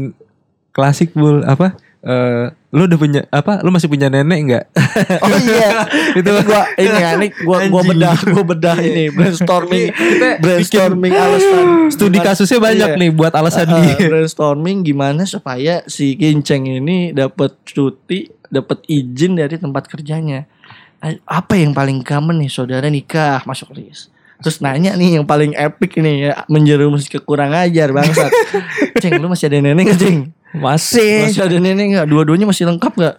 klasik 0.77 1.09
bul 1.11 1.41
apa? 1.41 1.73
Eh, 1.99 2.45
lu 2.69 2.85
udah 2.85 2.95
punya 2.95 3.21
apa? 3.27 3.59
Lu 3.59 3.69
masih 3.69 3.89
punya 3.89 4.07
nenek 4.07 4.39
nggak? 4.45 4.65
Oh 5.19 5.29
iya 5.29 5.83
Itu 6.19 6.29
gua 6.41 6.69
ini 6.75 6.93
ya 6.95 7.09
ini 7.15 7.27
gua 7.39 7.65
gua 7.65 7.81
bedah 7.83 8.17
gua 8.23 8.43
bedah 8.43 8.77
ini 8.79 9.09
brainstorming 9.15 9.89
brainstorming 10.37 11.11
alasan 11.11 11.65
Studi 11.89 12.17
kasusnya 12.17 12.57
banyak 12.59 12.89
Iya. 12.91 12.99
nih 12.99 13.09
buat 13.11 13.33
alasan 13.33 13.65
Uh, 13.67 13.81
dia. 13.81 13.97
brainstorming 14.07 14.81
gimana 14.81 15.25
supaya 15.25 15.81
si 15.85 16.13
Kinceng 16.13 16.69
ini 16.71 17.11
dapat 17.11 17.57
cuti, 17.63 18.29
dapat 18.47 18.85
izin 18.85 19.35
dari 19.35 19.57
tempat 19.57 19.85
kerjanya. 19.85 20.45
Apa 21.25 21.53
yang 21.55 21.73
paling 21.73 22.01
common 22.01 22.39
nih 22.39 22.49
saudara 22.49 22.87
nikah 22.87 23.41
masuk 23.43 23.73
list. 23.73 24.09
Terus 24.37 24.61
nanya 24.61 24.93
nih 24.93 25.17
yang 25.17 25.25
paling 25.25 25.53
epic 25.53 25.93
nih 25.95 26.15
ya 26.23 26.45
menjerumus 26.47 27.05
ke 27.05 27.17
kurang 27.17 27.51
ajar 27.51 27.89
bangsat. 27.89 28.29
ceng 28.97 29.17
lu 29.17 29.27
masih 29.27 29.49
ada 29.49 29.57
nenek 29.59 29.91
gak 29.91 29.99
ceng? 29.99 30.17
Masih. 30.55 31.27
Masih 31.31 31.43
ada 31.43 31.57
nenek 31.57 31.85
gak? 31.97 32.05
Dua-duanya 32.07 32.45
masih 32.47 32.67
lengkap 32.69 32.93
gak? 32.95 33.15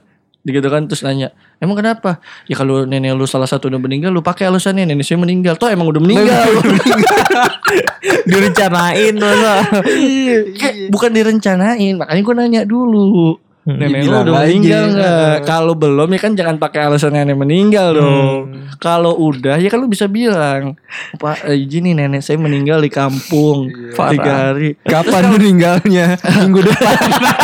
Gitu 0.49 0.64
kan 0.64 0.89
terus 0.89 1.05
nanya 1.05 1.35
Emang 1.61 1.76
kenapa? 1.76 2.22
Ya 2.49 2.57
kalau 2.57 2.89
nenek 2.89 3.12
lu 3.12 3.29
salah 3.29 3.45
satu 3.45 3.68
udah 3.68 3.76
meninggal 3.76 4.14
Lu 4.14 4.24
pakai 4.24 4.49
alasannya 4.49 4.87
nenek 4.87 5.05
saya 5.05 5.20
meninggal 5.20 5.59
Toh 5.61 5.68
emang 5.68 5.91
udah 5.91 6.01
meninggal 6.01 6.49
Direncanain 8.29 9.14
masa. 9.16 9.64
Iya, 9.89 10.37
kayak 10.57 10.74
bukan 10.93 11.11
direncanain. 11.12 11.95
Makanya 11.99 12.22
gue 12.22 12.35
nanya 12.37 12.62
dulu. 12.64 13.41
Nenek 13.69 14.09
lu 14.09 14.16
udah 14.25 14.35
meninggal 14.49 14.85
nggak? 14.97 15.35
Kalau 15.45 15.77
belum 15.77 16.09
ya 16.16 16.21
kan 16.25 16.33
jangan 16.33 16.57
pakai 16.57 16.89
alasan 16.89 17.12
nenek 17.12 17.37
meninggal 17.37 17.93
dong. 17.93 18.57
Kalau 18.81 19.12
udah 19.21 19.61
ya 19.61 19.69
kan 19.69 19.85
lu 19.85 19.93
bisa 19.93 20.09
bilang, 20.09 20.81
Pak 21.21 21.45
eh, 21.45 21.69
izin 21.69 21.85
nih 21.85 21.93
nenek 21.93 22.25
saya 22.25 22.41
meninggal 22.41 22.81
di 22.81 22.89
kampung 22.89 23.69
tiga 23.93 24.33
hari. 24.57 24.81
Kapan 24.89 25.37
meninggalnya? 25.37 26.16
Minggu 26.16 26.64
depan. 26.64 26.97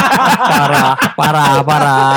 parah, 0.56 0.92
parah, 1.12 1.54
parah. 1.60 2.16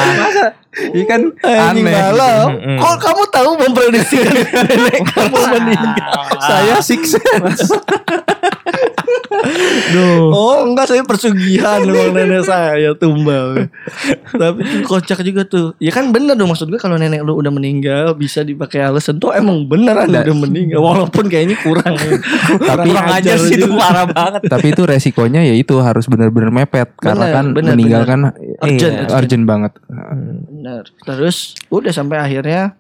Ini 0.77 1.03
kan 1.09 1.21
Anjing 1.43 1.89
aneh. 1.89 1.95
galau. 1.97 2.41
Kok 2.55 2.95
kamu 3.01 3.23
tahu 3.33 3.49
memprediksi 3.59 4.23
nenek 4.23 5.03
kamu 5.03 5.39
meninggal? 5.51 6.23
Saya 6.39 6.79
six 6.79 7.11
sense. 7.11 7.75
Duh. 9.93 10.29
Oh 10.29 10.57
enggak 10.63 10.91
saya 10.91 11.03
persugihan 11.03 11.81
memang 11.83 12.11
nenek 12.17 12.43
saya 12.43 12.91
tumbal. 12.93 13.67
Tapi 14.31 14.83
kocak 14.83 15.23
juga 15.23 15.43
tuh. 15.43 15.73
Ya 15.77 15.89
kan 15.89 16.11
bener 16.11 16.35
dong 16.35 16.51
maksud 16.51 16.67
gue 16.67 16.77
kalau 16.77 16.95
nenek 16.95 17.23
lu 17.23 17.35
udah 17.35 17.49
meninggal 17.49 18.13
bisa 18.13 18.41
dipakai 18.41 18.83
alasan 18.83 19.17
tuh 19.17 19.31
emang 19.31 19.65
beneran 19.65 20.07
udah 20.09 20.35
meninggal 20.37 20.79
walaupun 20.81 21.27
kayaknya 21.27 21.57
kurang. 21.61 21.95
Tapi 22.69 22.87
Kurang 22.87 23.07
ajar 23.11 23.37
sih 23.39 23.55
itu 23.55 23.67
parah 23.73 24.05
banget. 24.07 24.41
Tapi 24.47 24.67
itu 24.71 24.81
resikonya 24.83 25.41
ya 25.43 25.55
itu 25.55 25.75
harus 25.79 26.05
benar-benar 26.05 26.51
mepet 26.51 26.89
karena 26.97 27.25
Bener, 27.27 27.35
kan 27.35 27.45
bener, 27.53 27.71
meninggal 27.75 28.01
bener. 28.03 28.11
kan 28.11 28.19
Urgent, 28.57 28.93
iya, 28.93 29.03
urgent. 29.05 29.17
urgent 29.17 29.43
banget. 29.45 29.71
Bener. 30.47 30.83
Terus 31.03 31.37
udah 31.69 31.91
sampai 31.93 32.17
akhirnya 32.19 32.75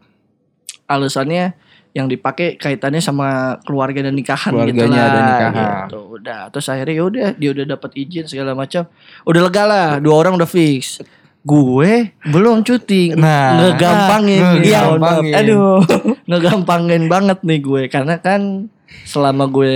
alasannya 0.87 1.53
yang 1.97 2.05
dipakai 2.05 2.55
kaitannya 2.55 3.01
sama 3.01 3.27
keluarga 3.65 4.05
dan 4.05 4.13
nikahan 4.13 4.53
gitu 4.53 4.77
Keluarganya 4.77 4.93
lah. 4.95 5.09
ada 5.09 5.19
nikahan. 5.19 5.69
Gitu. 5.89 5.99
Udah, 6.13 6.41
terus 6.49 6.67
akhirnya 6.67 6.93
ya 6.93 7.03
udah 7.03 7.27
dia 7.33 7.49
udah 7.51 7.65
dapat 7.67 7.91
izin 7.95 8.25
segala 8.29 8.53
macam. 8.53 8.85
Udah 9.25 9.41
lega 9.41 9.63
lah, 9.65 9.87
dua 9.97 10.15
orang 10.15 10.37
udah 10.37 10.45
fix. 10.45 11.01
Gue 11.41 12.11
belum 12.23 12.61
cuti. 12.61 13.15
Nah, 13.15 13.57
ngegampangin. 13.57 14.41
ah, 14.41 14.53
Iya, 14.55 14.79
ngegampangin. 14.85 15.33
Aduh, 15.33 15.79
ngegampangin 16.29 17.03
banget 17.07 17.39
nih 17.41 17.59
gue 17.59 17.81
karena 17.87 18.15
kan 18.17 18.69
selama 19.03 19.47
gue 19.47 19.75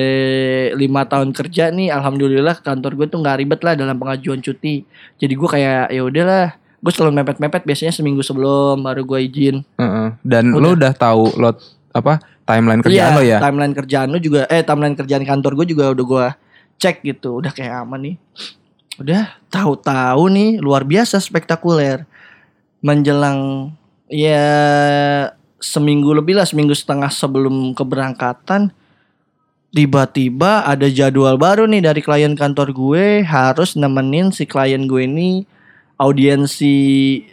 lima 0.73 1.03
tahun 1.03 1.31
kerja 1.31 1.67
nih, 1.69 1.89
alhamdulillah 1.89 2.59
kantor 2.59 2.95
gue 2.95 3.07
tuh 3.07 3.19
nggak 3.19 3.37
ribet 3.39 3.61
lah 3.61 3.73
dalam 3.73 3.95
pengajuan 3.95 4.39
cuti. 4.39 4.83
Jadi 5.17 5.33
gue 5.33 5.49
kayak 5.49 5.89
ya 5.89 6.01
udahlah, 6.01 6.47
gue 6.77 6.91
selalu 6.91 7.11
mepet-mepet 7.17 7.63
biasanya 7.63 7.91
seminggu 7.91 8.19
sebelum 8.19 8.79
baru 8.81 9.01
gue 9.01 9.19
izin. 9.21 9.55
Heeh. 9.75 10.07
Dan 10.21 10.51
lo 10.51 10.75
udah 10.75 10.91
tahu 10.91 11.33
lo 11.35 11.55
apa 11.91 12.23
timeline 12.47 12.81
kerjaan 12.83 13.11
Iya, 13.11 13.17
lo 13.17 13.21
ya? 13.23 13.39
Timeline 13.39 13.75
kerjaan 13.75 14.07
lu 14.11 14.19
juga 14.19 14.47
eh 14.47 14.63
timeline 14.63 14.97
kerjaan 14.97 15.23
kantor 15.23 15.51
gue 15.61 15.75
juga 15.75 15.91
udah 15.91 16.05
gue 16.05 16.27
cek 16.81 17.05
gitu, 17.05 17.43
udah 17.43 17.51
kayak 17.53 17.85
aman 17.85 17.99
nih. 18.01 18.15
Udah 18.97 19.37
tahu-tahu 19.53 20.23
nih 20.33 20.49
luar 20.57 20.83
biasa 20.87 21.21
spektakuler. 21.21 22.09
Menjelang 22.81 23.71
ya 24.09 24.41
seminggu 25.61 26.11
lebih 26.17 26.41
lah, 26.41 26.49
seminggu 26.49 26.73
setengah 26.73 27.13
sebelum 27.13 27.77
keberangkatan 27.77 28.73
tiba-tiba 29.71 30.67
ada 30.67 30.91
jadwal 30.91 31.39
baru 31.39 31.63
nih 31.63 31.79
dari 31.79 32.01
klien 32.03 32.35
kantor 32.35 32.75
gue 32.75 33.23
harus 33.23 33.79
nemenin 33.79 34.29
si 34.35 34.43
klien 34.43 34.83
gue 34.83 35.07
ini 35.07 35.47
audiensi 36.01 36.77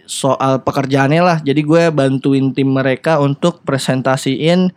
soal 0.04 0.60
pekerjaannya 0.60 1.22
lah. 1.24 1.38
Jadi 1.40 1.60
gue 1.60 1.88
bantuin 1.88 2.52
tim 2.52 2.68
mereka 2.68 3.16
untuk 3.16 3.64
presentasiin 3.64 4.68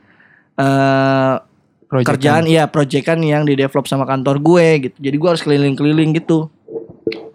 Project 1.91 2.07
kerjaan 2.07 2.47
iya 2.47 2.71
proyekan 2.71 3.19
yang 3.19 3.43
di 3.43 3.51
develop 3.53 3.83
sama 3.83 4.07
kantor 4.07 4.39
gue 4.39 4.67
gitu. 4.87 4.97
Jadi 4.97 5.15
gue 5.17 5.27
harus 5.27 5.43
keliling-keliling 5.43 6.15
gitu 6.15 6.47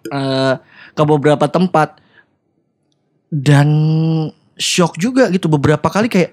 eh 0.07 0.55
ke 0.97 1.03
beberapa 1.05 1.45
tempat 1.45 2.01
dan 3.29 3.69
shock 4.57 4.97
juga 4.97 5.29
gitu 5.29 5.51
beberapa 5.51 5.85
kali 5.85 6.09
kayak 6.09 6.33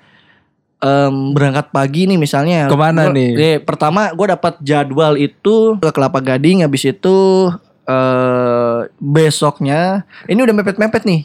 em, 0.80 1.36
berangkat 1.36 1.68
pagi 1.68 2.08
nih 2.08 2.16
misalnya 2.16 2.72
Ke 2.72 2.78
mana 2.78 3.10
Gua- 3.10 3.16
nih? 3.18 3.32
eh, 3.36 3.58
pertama 3.60 4.14
gue 4.14 4.28
dapat 4.30 4.56
jadwal 4.62 5.20
itu 5.20 5.76
ke 5.82 5.90
Kelapa 5.92 6.24
Gading 6.24 6.64
habis 6.64 6.88
itu 6.88 7.50
eh 7.84 8.80
besoknya 8.98 10.02
ini 10.26 10.40
udah 10.40 10.56
mepet-mepet 10.56 11.04
nih 11.04 11.22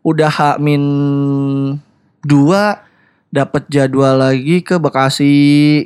udah 0.00 0.28
H 0.28 0.40
min 0.58 0.82
dua 2.20 2.82
dapat 3.28 3.64
jadwal 3.66 4.20
lagi 4.20 4.60
ke 4.60 4.76
Bekasi 4.76 5.32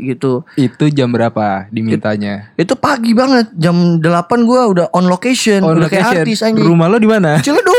gitu 0.02 0.42
Itu 0.54 0.90
jam 0.90 1.08
berapa 1.08 1.70
dimintanya? 1.70 2.50
itu 2.54 2.74
pagi 2.74 3.14
banget 3.14 3.54
jam 3.54 4.02
8 4.02 4.02
gua 4.42 4.66
udah 4.66 4.86
on 4.90 5.06
location 5.06 5.62
On 5.62 5.78
udah 5.78 5.86
kayak 5.86 6.10
location. 6.10 6.22
artis 6.22 6.42
anjing 6.42 6.66
Rumah 6.66 6.86
lo 6.88 6.98
di 6.98 7.06
mana? 7.06 7.38
Ciledug 7.38 7.70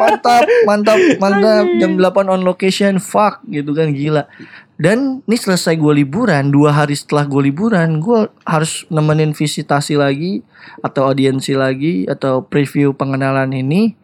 mantap 0.00 0.44
mantap 0.66 0.98
mantap. 1.22 1.64
Jam 1.78 1.96
8 1.96 2.32
on 2.32 2.42
location 2.42 2.98
fuck 2.98 3.40
gitu 3.48 3.72
kan 3.72 3.94
gila. 3.94 4.26
Dan 4.74 5.22
ini 5.30 5.36
selesai 5.38 5.78
gue 5.78 6.02
liburan 6.02 6.50
dua 6.50 6.74
hari 6.74 6.98
setelah 6.98 7.30
gue 7.30 7.46
liburan 7.46 8.02
gue 8.02 8.26
harus 8.42 8.82
nemenin 8.90 9.30
visitasi 9.30 9.94
lagi 9.94 10.42
atau 10.82 11.06
audiensi 11.06 11.54
lagi 11.54 12.10
atau 12.10 12.42
preview 12.42 12.90
pengenalan 12.90 13.54
ini 13.54 13.94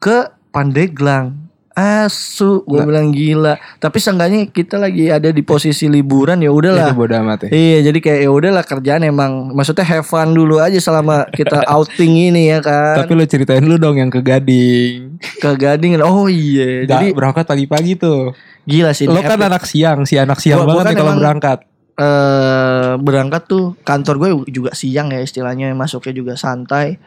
ke 0.00 0.32
Pandeglang 0.48 1.43
asu 1.74 2.62
gue 2.62 2.80
bilang 2.80 3.10
gila 3.10 3.54
tapi 3.76 3.98
seenggaknya 3.98 4.46
kita 4.46 4.78
lagi 4.78 5.10
ada 5.10 5.28
di 5.28 5.42
posisi 5.42 5.84
liburan 5.84 6.38
ya 6.38 6.48
udahlah 6.48 6.86
Itu 6.86 6.96
bodo 6.96 7.14
amat 7.18 7.46
ya. 7.46 7.48
Iya 7.50 7.78
jadi 7.84 7.98
kayak 7.98 8.20
ya 8.20 8.30
udahlah 8.30 8.62
kerjaan 8.62 9.02
emang 9.02 9.50
maksudnya 9.50 9.82
have 9.84 10.02
fun 10.02 10.30
dulu 10.30 10.56
aja 10.56 10.78
selama 10.78 11.26
kita 11.28 11.66
outing 11.74 12.30
ini 12.30 12.48
ya 12.48 12.58
kan 12.60 12.94
Tapi 12.96 13.12
lo 13.12 13.22
ceritain 13.24 13.58
dulu 13.58 13.74
dong 13.76 13.96
yang 13.96 14.06
ke 14.06 14.22
Gading. 14.22 15.18
ke 15.36 15.50
Gading 15.52 15.98
oh 16.00 16.26
iya 16.26 16.86
Jadi 16.86 16.88
jadi 16.88 17.06
berangkat 17.10 17.42
pagi-pagi 17.44 17.92
tuh. 17.94 18.30
gila 18.62 18.90
sih 18.90 19.04
Lo 19.04 19.18
kan 19.18 19.34
epic. 19.34 19.44
anak 19.44 19.62
siang, 19.64 19.98
si 20.02 20.14
anak 20.14 20.38
siang 20.38 20.62
Gua- 20.62 20.66
gua 20.68 20.74
banget 20.78 20.86
kan 20.86 20.90
nih 20.90 20.98
kalau 21.02 21.14
berangkat. 21.18 21.58
eh 21.94 22.92
berangkat 22.96 23.42
tuh 23.44 23.64
kantor 23.80 24.14
gue 24.16 24.28
juga 24.48 24.70
siang 24.72 25.08
ya 25.08 25.18
istilahnya 25.18 25.70
masuknya 25.72 26.10
juga 26.12 26.34
santai 26.34 26.98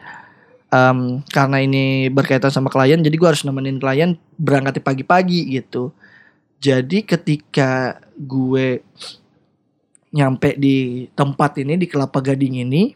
Em, 0.68 1.24
karena 1.32 1.64
ini 1.64 2.12
berkaitan 2.12 2.52
sama 2.52 2.68
klien 2.68 3.00
jadi 3.00 3.16
gue 3.16 3.24
harus 3.24 3.40
nemenin 3.40 3.80
klien 3.80 4.20
berangkat 4.36 4.84
pagi-pagi 4.84 5.48
gitu 5.48 5.96
jadi 6.58 7.00
ketika 7.02 7.96
gue 8.12 8.84
nyampe 10.08 10.56
di 10.56 11.08
tempat 11.12 11.56
ini 11.56 11.76
di 11.76 11.86
Kelapa 11.88 12.20
Gading 12.20 12.64
ini 12.64 12.92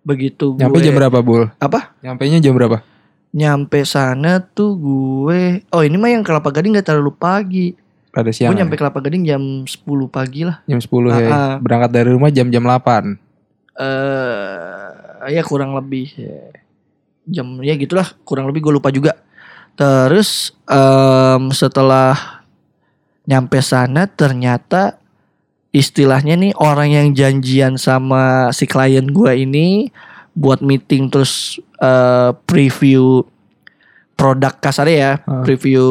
begitu 0.00 0.54
gue 0.54 0.62
Nyampe 0.62 0.78
jam 0.80 0.94
berapa, 0.94 1.18
Bul? 1.20 1.46
apa 1.54 1.94
Nyampe 2.00 2.26
nya 2.26 2.38
jam 2.38 2.54
berapa? 2.54 2.82
nyampe 3.28 3.84
sana 3.84 4.40
tuh 4.40 4.74
gue 4.74 5.60
oh 5.68 5.82
ini 5.84 5.94
mah 5.94 6.08
yang 6.08 6.24
Kelapa 6.24 6.48
Gading 6.48 6.74
gak 6.74 6.88
terlalu 6.88 7.12
pagi 7.12 7.66
Pada 8.08 8.32
siang. 8.32 8.50
gue 8.50 8.58
nyampe 8.58 8.74
ya? 8.74 8.80
Kelapa 8.80 8.98
Gading 8.98 9.22
jam 9.22 9.42
10 9.62 9.86
pagi 10.08 10.42
lah 10.42 10.64
jam 10.64 10.80
10 10.80 10.88
ya. 11.12 11.60
Berangkat 11.60 11.90
dari 11.92 12.10
rumah 12.10 12.32
jam-jam 12.32 12.64
8. 12.64 13.14
eh 13.78 15.30
ya 15.30 15.42
kurang 15.42 15.74
lebih 15.74 16.08
ya. 16.16 16.42
Jam 17.28 17.60
ya 17.60 17.76
gitulah 17.76 18.08
kurang 18.24 18.48
lebih 18.48 18.64
gue 18.64 18.72
lupa 18.80 18.88
juga. 18.88 19.14
Terus 19.78 20.50
em, 20.66 21.54
setelah 21.54 22.42
nyampe 23.28 23.60
sana 23.60 24.08
ternyata 24.08 24.98
istilahnya 25.70 26.34
nih 26.34 26.56
orang 26.56 26.88
yang 26.90 27.08
janjian 27.12 27.76
sama 27.76 28.48
si 28.56 28.64
klien 28.64 29.04
gue 29.04 29.32
ini 29.36 29.92
buat 30.32 30.64
meeting 30.64 31.12
terus 31.12 31.60
eh, 31.78 32.30
preview 32.48 33.22
produk 34.18 34.50
kasarnya 34.58 34.96
ya 34.98 35.12
Ah. 35.22 35.46
preview 35.46 35.86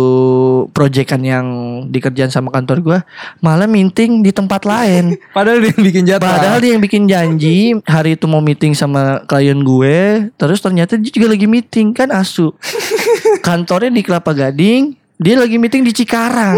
proyekan 0.70 1.24
yang 1.24 1.48
dikerjain 1.88 2.28
sama 2.28 2.52
kantor 2.52 2.78
gue 2.84 3.00
malah 3.40 3.66
meeting 3.66 4.20
di 4.20 4.36
tempat 4.36 4.68
lain 4.68 5.16
Padahal 5.38 5.64
dia 5.64 5.72
yang 5.72 5.84
bikin 5.84 6.04
jadwal. 6.04 6.28
Padahal 6.28 6.60
dia 6.60 6.72
yang 6.76 6.84
bikin 6.84 7.04
janji 7.08 7.58
hari 7.88 8.20
itu 8.20 8.28
mau 8.28 8.44
meeting 8.44 8.76
sama 8.76 9.24
klien 9.24 9.56
gue, 9.56 10.28
terus 10.36 10.60
ternyata 10.60 11.00
dia 11.00 11.08
juga 11.08 11.32
lagi 11.32 11.46
meeting 11.46 11.94
kan 11.94 12.10
asu. 12.12 12.52
Kantornya 13.46 13.88
di 13.88 14.02
Kelapa 14.02 14.34
Gading, 14.34 14.98
dia 15.16 15.36
lagi 15.38 15.56
meeting 15.56 15.86
di 15.86 15.94
Cikarang. 15.94 16.58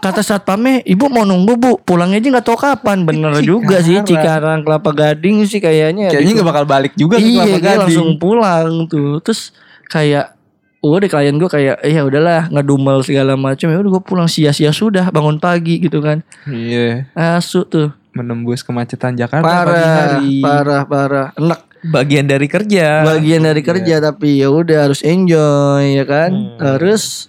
Kata 0.00 0.18
satpamnya, 0.18 0.82
ibu 0.82 1.06
mau 1.06 1.22
nunggu 1.22 1.54
bu, 1.54 1.70
pulangnya 1.78 2.18
aja 2.18 2.28
nggak 2.32 2.46
tahu 2.46 2.58
kapan. 2.58 3.06
Bener 3.06 3.38
juga 3.38 3.78
sih 3.78 4.02
Cikarang 4.02 4.66
Kelapa 4.66 4.90
Gading 4.90 5.46
sih 5.46 5.60
kayaknya. 5.60 6.10
Kayaknya 6.10 6.32
gak 6.42 6.48
bakal 6.48 6.64
balik 6.66 6.92
juga 6.96 7.20
ke 7.20 7.22
iya, 7.22 7.44
Kelapa 7.44 7.52
dia 7.52 7.62
Gading. 7.62 7.80
langsung 7.86 8.08
pulang 8.18 8.70
tuh. 8.88 9.22
Terus 9.22 9.54
kayak 9.86 10.34
udah 10.82 11.08
klien 11.08 11.38
gue 11.38 11.46
kayak 11.46 11.78
ya 11.86 12.02
udahlah 12.02 12.50
ngedumel 12.50 13.06
segala 13.06 13.38
macam 13.38 13.70
ya 13.70 13.78
udah 13.78 13.90
gue 13.94 14.02
pulang 14.02 14.26
sia-sia 14.26 14.74
sudah 14.74 15.14
bangun 15.14 15.38
pagi 15.38 15.78
gitu 15.78 16.02
kan. 16.02 16.26
Iya, 16.50 17.06
asu 17.14 17.62
tuh. 17.62 17.94
Menembus 18.12 18.66
kemacetan 18.66 19.14
Jakarta 19.14 19.46
pagi 19.46 19.62
parah 19.70 19.94
hari. 19.94 20.34
parah 20.42 20.82
parah. 20.84 21.28
Enak. 21.38 21.60
Bagian 21.82 22.30
dari 22.30 22.46
kerja. 22.46 23.02
bagian 23.02 23.42
dari 23.42 23.62
kerja 23.62 23.98
tapi 23.98 24.38
ya 24.38 24.50
udah 24.50 24.90
harus 24.90 25.02
enjoy 25.02 25.98
ya 25.98 26.04
kan? 26.06 26.30
Hmm. 26.30 26.78
terus 26.78 27.26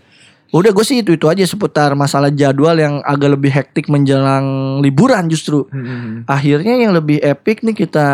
udah 0.53 0.69
gue 0.69 0.85
sih 0.85 1.01
itu 1.01 1.17
itu 1.17 1.25
aja 1.25 1.41
seputar 1.41 1.97
masalah 1.97 2.29
jadwal 2.29 2.77
yang 2.77 3.01
agak 3.01 3.33
lebih 3.33 3.49
hektik 3.49 3.89
menjelang 3.89 4.77
liburan 4.85 5.25
justru. 5.25 5.65
Mm-mm. 5.73 6.29
akhirnya 6.29 6.77
yang 6.77 6.93
lebih 6.93 7.17
epic 7.25 7.65
nih 7.65 7.73
kita 7.73 8.07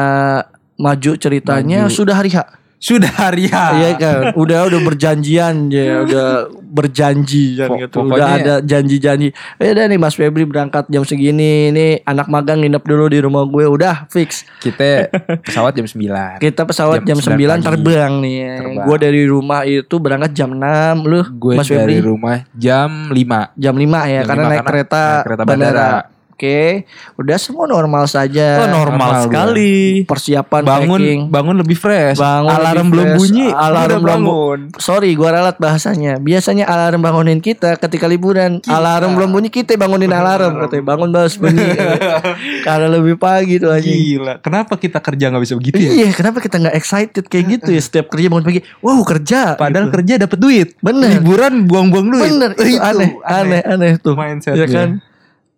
maju 0.80 1.12
ceritanya 1.20 1.92
Maju. 1.92 1.96
sudah 1.96 2.16
hari 2.16 2.32
H 2.32 2.40
Sudah 2.80 3.12
hari 3.12 3.46
ya. 3.46 3.76
Iya 3.76 3.92
kan, 3.94 4.20
udah 4.34 4.66
udah 4.66 4.80
berjanjian 4.82 5.68
ya, 5.68 6.00
udah 6.02 6.28
berjanji 6.64 7.54
kan 7.54 7.76
gitu. 7.76 8.02
Udah 8.02 8.16
pokoknya- 8.16 8.40
ada 8.40 8.56
janji-janji. 8.62 9.28
Eh 9.58 9.70
udah 9.70 9.84
nih 9.86 10.00
Mas 10.00 10.16
Febri 10.16 10.44
berangkat 10.44 10.88
jam 10.88 11.04
segini, 11.04 11.70
ini 11.70 12.00
anak 12.02 12.26
magang 12.26 12.60
nginep 12.60 12.80
dulu 12.80 13.06
di 13.06 13.20
rumah 13.20 13.44
gue, 13.44 13.66
udah 13.66 14.08
fix. 14.08 14.48
Kita 14.58 15.12
pesawat 15.44 15.76
jam 15.76 15.84
9. 15.86 16.40
Kita 16.40 16.64
pesawat 16.64 17.04
jam, 17.04 17.14
Jam 17.14 17.18
9 17.20 17.36
9 17.36 17.60
pagi. 17.60 17.66
terbang 17.68 18.14
nih. 18.18 18.40
Terbang. 18.58 18.86
Gue 18.86 18.98
dari 18.98 19.22
rumah 19.24 19.62
itu 19.64 19.96
berangkat 19.98 20.32
jam 20.32 20.50
6, 20.50 21.04
lu 21.04 21.20
Gue 21.32 21.54
Mas 21.56 21.68
dari 21.68 21.84
Febri 21.84 21.98
rumah 22.02 22.48
jam 22.54 23.12
5. 23.12 23.52
jam 23.54 23.74
5 23.76 24.00
ya, 24.08 24.22
Jam 24.22 24.28
karena 24.30 24.40
5 24.40 24.48
naik 24.48 24.58
karena 24.58 24.70
kereta, 24.72 25.04
naik 25.04 25.26
kereta 25.28 25.44
bandara. 25.44 25.92
Oke, 26.40 26.88
udah 27.20 27.36
semua 27.36 27.68
normal 27.68 28.08
saja. 28.08 28.64
Oh, 28.64 28.72
normal 28.72 29.12
normal 29.12 29.28
sekali. 29.28 30.08
Persiapan 30.08 30.64
Bangun 30.64 31.02
packing. 31.04 31.20
bangun 31.28 31.56
lebih 31.60 31.76
fresh. 31.76 32.16
Bangun 32.16 32.48
Alarm 32.48 32.76
lebih 32.80 32.92
belum 32.96 33.08
fresh. 33.12 33.20
bunyi. 33.20 33.48
Alarm 33.52 34.00
belum 34.00 34.04
bangun. 34.08 34.60
Sorry, 34.80 35.20
gua 35.20 35.36
ralat 35.36 35.60
bahasanya. 35.60 36.16
Biasanya 36.16 36.64
alarm 36.64 37.04
bangunin 37.04 37.44
kita 37.44 37.76
ketika 37.76 38.08
liburan. 38.08 38.64
Alarm 38.72 39.20
belum 39.20 39.36
bunyi 39.36 39.52
kita 39.52 39.76
bangunin 39.76 40.16
alarm. 40.16 40.64
Katanya 40.64 40.84
bangun 40.88 41.10
bos 41.12 41.36
bunyi. 41.36 41.60
Karena 42.72 42.88
lebih 42.88 43.20
pagi 43.20 43.60
tuh 43.60 43.76
anjing. 43.76 44.00
Gila. 44.00 44.34
Kenapa 44.40 44.80
kita 44.80 45.04
kerja 45.04 45.36
nggak 45.36 45.44
bisa 45.44 45.60
begitu 45.60 45.76
ya? 45.76 45.92
Iya, 45.92 46.16
kenapa 46.16 46.40
kita 46.40 46.56
nggak 46.56 46.76
excited 46.80 47.24
kayak 47.28 47.46
gitu 47.60 47.70
ya 47.76 47.82
setiap 47.84 48.08
kerja 48.16 48.32
bangun 48.32 48.48
pagi? 48.48 48.64
Wow 48.80 49.04
kerja. 49.04 49.60
Padahal 49.60 49.92
gitu. 49.92 49.96
kerja 50.00 50.14
dapat 50.24 50.40
duit. 50.40 50.68
Bener. 50.80 51.20
Liburan 51.20 51.68
buang-buang 51.68 52.08
duit. 52.16 52.32
bener 52.32 52.56
itu, 52.56 52.80
Itu 52.80 52.80
aneh, 52.80 53.12
aneh, 53.28 53.62
aneh 53.68 53.92
tuh. 54.00 54.16
Mindsetnya. 54.16 54.64
Ya 54.64 54.68
kan? 54.72 55.04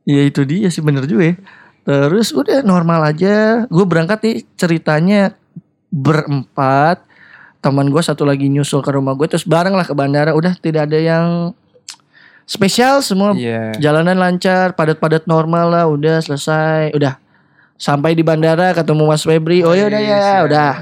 Ya 0.08 0.22
itu 0.26 0.41
dia 0.45 0.68
sih 0.74 0.82
bener 0.82 1.06
juga 1.06 1.34
ya. 1.34 1.36
Terus 1.82 2.34
udah 2.34 2.62
normal 2.62 3.14
aja. 3.14 3.66
Gue 3.70 3.86
berangkat 3.86 4.20
nih 4.22 4.38
ceritanya 4.58 5.34
berempat. 5.89 7.02
Teman 7.62 7.93
gue 7.93 8.02
satu 8.02 8.26
lagi 8.26 8.49
nyusul 8.49 8.82
ke 8.82 8.89
rumah 8.93 9.14
gue. 9.14 9.30
Terus 9.30 9.45
bareng 9.45 9.74
lah 9.78 9.86
ke 9.86 9.93
bandara. 9.93 10.34
Udah 10.34 10.58
tidak 10.58 10.89
ada 10.89 10.97
yang 10.97 11.26
spesial 12.49 13.02
semua. 13.06 13.38
Iya. 13.38 13.78
Jalanan 13.78 14.18
lancar, 14.18 14.74
padat-padat 14.74 15.30
normal 15.30 15.70
lah. 15.70 15.86
Udah 15.86 16.22
selesai. 16.22 16.93
Udah 16.97 17.22
sampai 17.82 18.14
di 18.14 18.22
bandara 18.22 18.78
ketemu 18.78 19.04
Mas 19.10 19.26
Febri. 19.26 19.66
Oh 19.66 19.74
ya 19.74 19.89
udah 19.89 20.02
ya, 20.02 20.26
udah. 20.45 20.74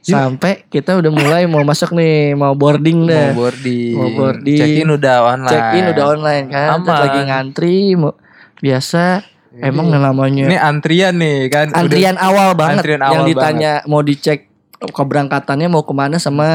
Sampai 0.00 0.62
kita 0.70 0.94
udah 0.94 1.10
mulai 1.10 1.42
mau 1.50 1.66
masuk 1.66 1.90
nih, 1.92 2.38
mau 2.38 2.54
boarding 2.54 3.02
Mau 3.02 3.10
dah. 3.10 3.28
boarding. 3.34 3.94
Mau 3.98 4.08
boarding. 4.14 4.58
Check 4.62 4.78
in 4.78 4.88
udah 4.94 5.16
online. 5.26 5.50
Check 5.50 5.66
in 5.74 5.84
udah 5.90 6.04
online 6.06 6.46
kan. 6.46 6.68
Terus 6.80 6.86
Aman. 6.86 7.02
lagi 7.02 7.20
ngantri 7.26 7.78
mau 7.98 8.14
biasa 8.60 9.24
emang 9.58 9.90
yang 9.90 10.04
namanya 10.04 10.44
Ini 10.46 10.56
antrian 10.56 11.14
nih 11.16 11.48
kan. 11.48 11.66
Udah- 11.68 11.80
antrian 11.80 12.16
awal 12.16 12.54
banget 12.54 12.80
antrian 12.80 13.00
yang 13.02 13.12
awal 13.18 13.26
ditanya 13.26 13.72
mau 13.84 14.00
dicek 14.00 14.46
keberangkatannya 14.80 15.66
mau 15.66 15.82
ke 15.82 15.92
mana 15.92 16.16
sama 16.16 16.46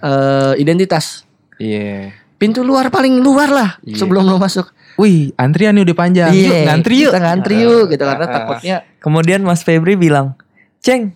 eh, 0.00 0.52
identitas. 0.56 1.26
Iya. 1.56 2.14
Pintu 2.34 2.60
luar 2.60 2.88
paling 2.88 3.18
luar 3.18 3.48
lah 3.48 3.70
Iya. 3.80 3.98
sebelum 3.98 4.24
lo 4.24 4.36
masuk. 4.36 4.70
Wih, 4.94 5.34
antrian 5.34 5.74
nih 5.74 5.82
udah 5.82 5.96
panjang. 5.96 6.30
Yuk, 6.30 6.54
ngantri 6.64 6.94
yuk. 7.00 7.10
Kita 7.10 7.20
ngantri 7.20 7.56
yuk 7.60 7.84
gitu 7.88 8.04
karena 8.04 8.24
Ah. 8.24 8.32
takutnya 8.32 8.76
Kemudian 9.00 9.40
Mas 9.40 9.60
Febri 9.60 9.94
bilang, 9.94 10.32
"Ceng, 10.78 11.12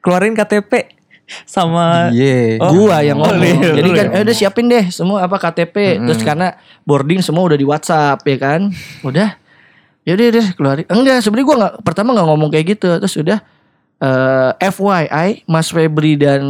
keluarin 0.00 0.34
KTP 0.34 0.90
sama 1.44 2.10
Iya. 2.10 2.60
gua 2.60 3.00
yang 3.00 3.16
Oh, 3.16 3.24
ngomong. 3.24 3.40
iya, 3.40 3.72
Jadi 3.72 3.88
kan 3.90 4.06
yang 4.06 4.12
eh, 4.12 4.24
udah 4.26 4.34
siapin 4.34 4.66
deh 4.68 4.84
semua 4.90 5.22
apa 5.22 5.38
KTP. 5.38 6.02
Terus 6.02 6.20
karena 6.20 6.52
boarding 6.82 7.22
semua 7.22 7.46
udah 7.46 7.56
di 7.56 7.64
WhatsApp 7.64 8.20
ya 8.20 8.36
kan. 8.36 8.68
Udah. 9.08 9.38
Ya 10.02 10.12
udah 10.12 10.28
deh 10.30 10.46
keluarin. 10.52 10.86
Enggak, 10.86 11.20
sebenarnya 11.20 11.46
gua 11.46 11.56
nggak 11.58 11.74
pertama 11.80 12.08
nggak 12.10 12.26
ngomong 12.26 12.50
kayak 12.50 12.66
gitu. 12.72 12.90
Terus 12.92 13.14
udah 13.16 13.38
eh, 13.98 14.50
FYI 14.64 15.46
Mas 15.46 15.68
Febri 15.68 16.14
dan 16.14 16.42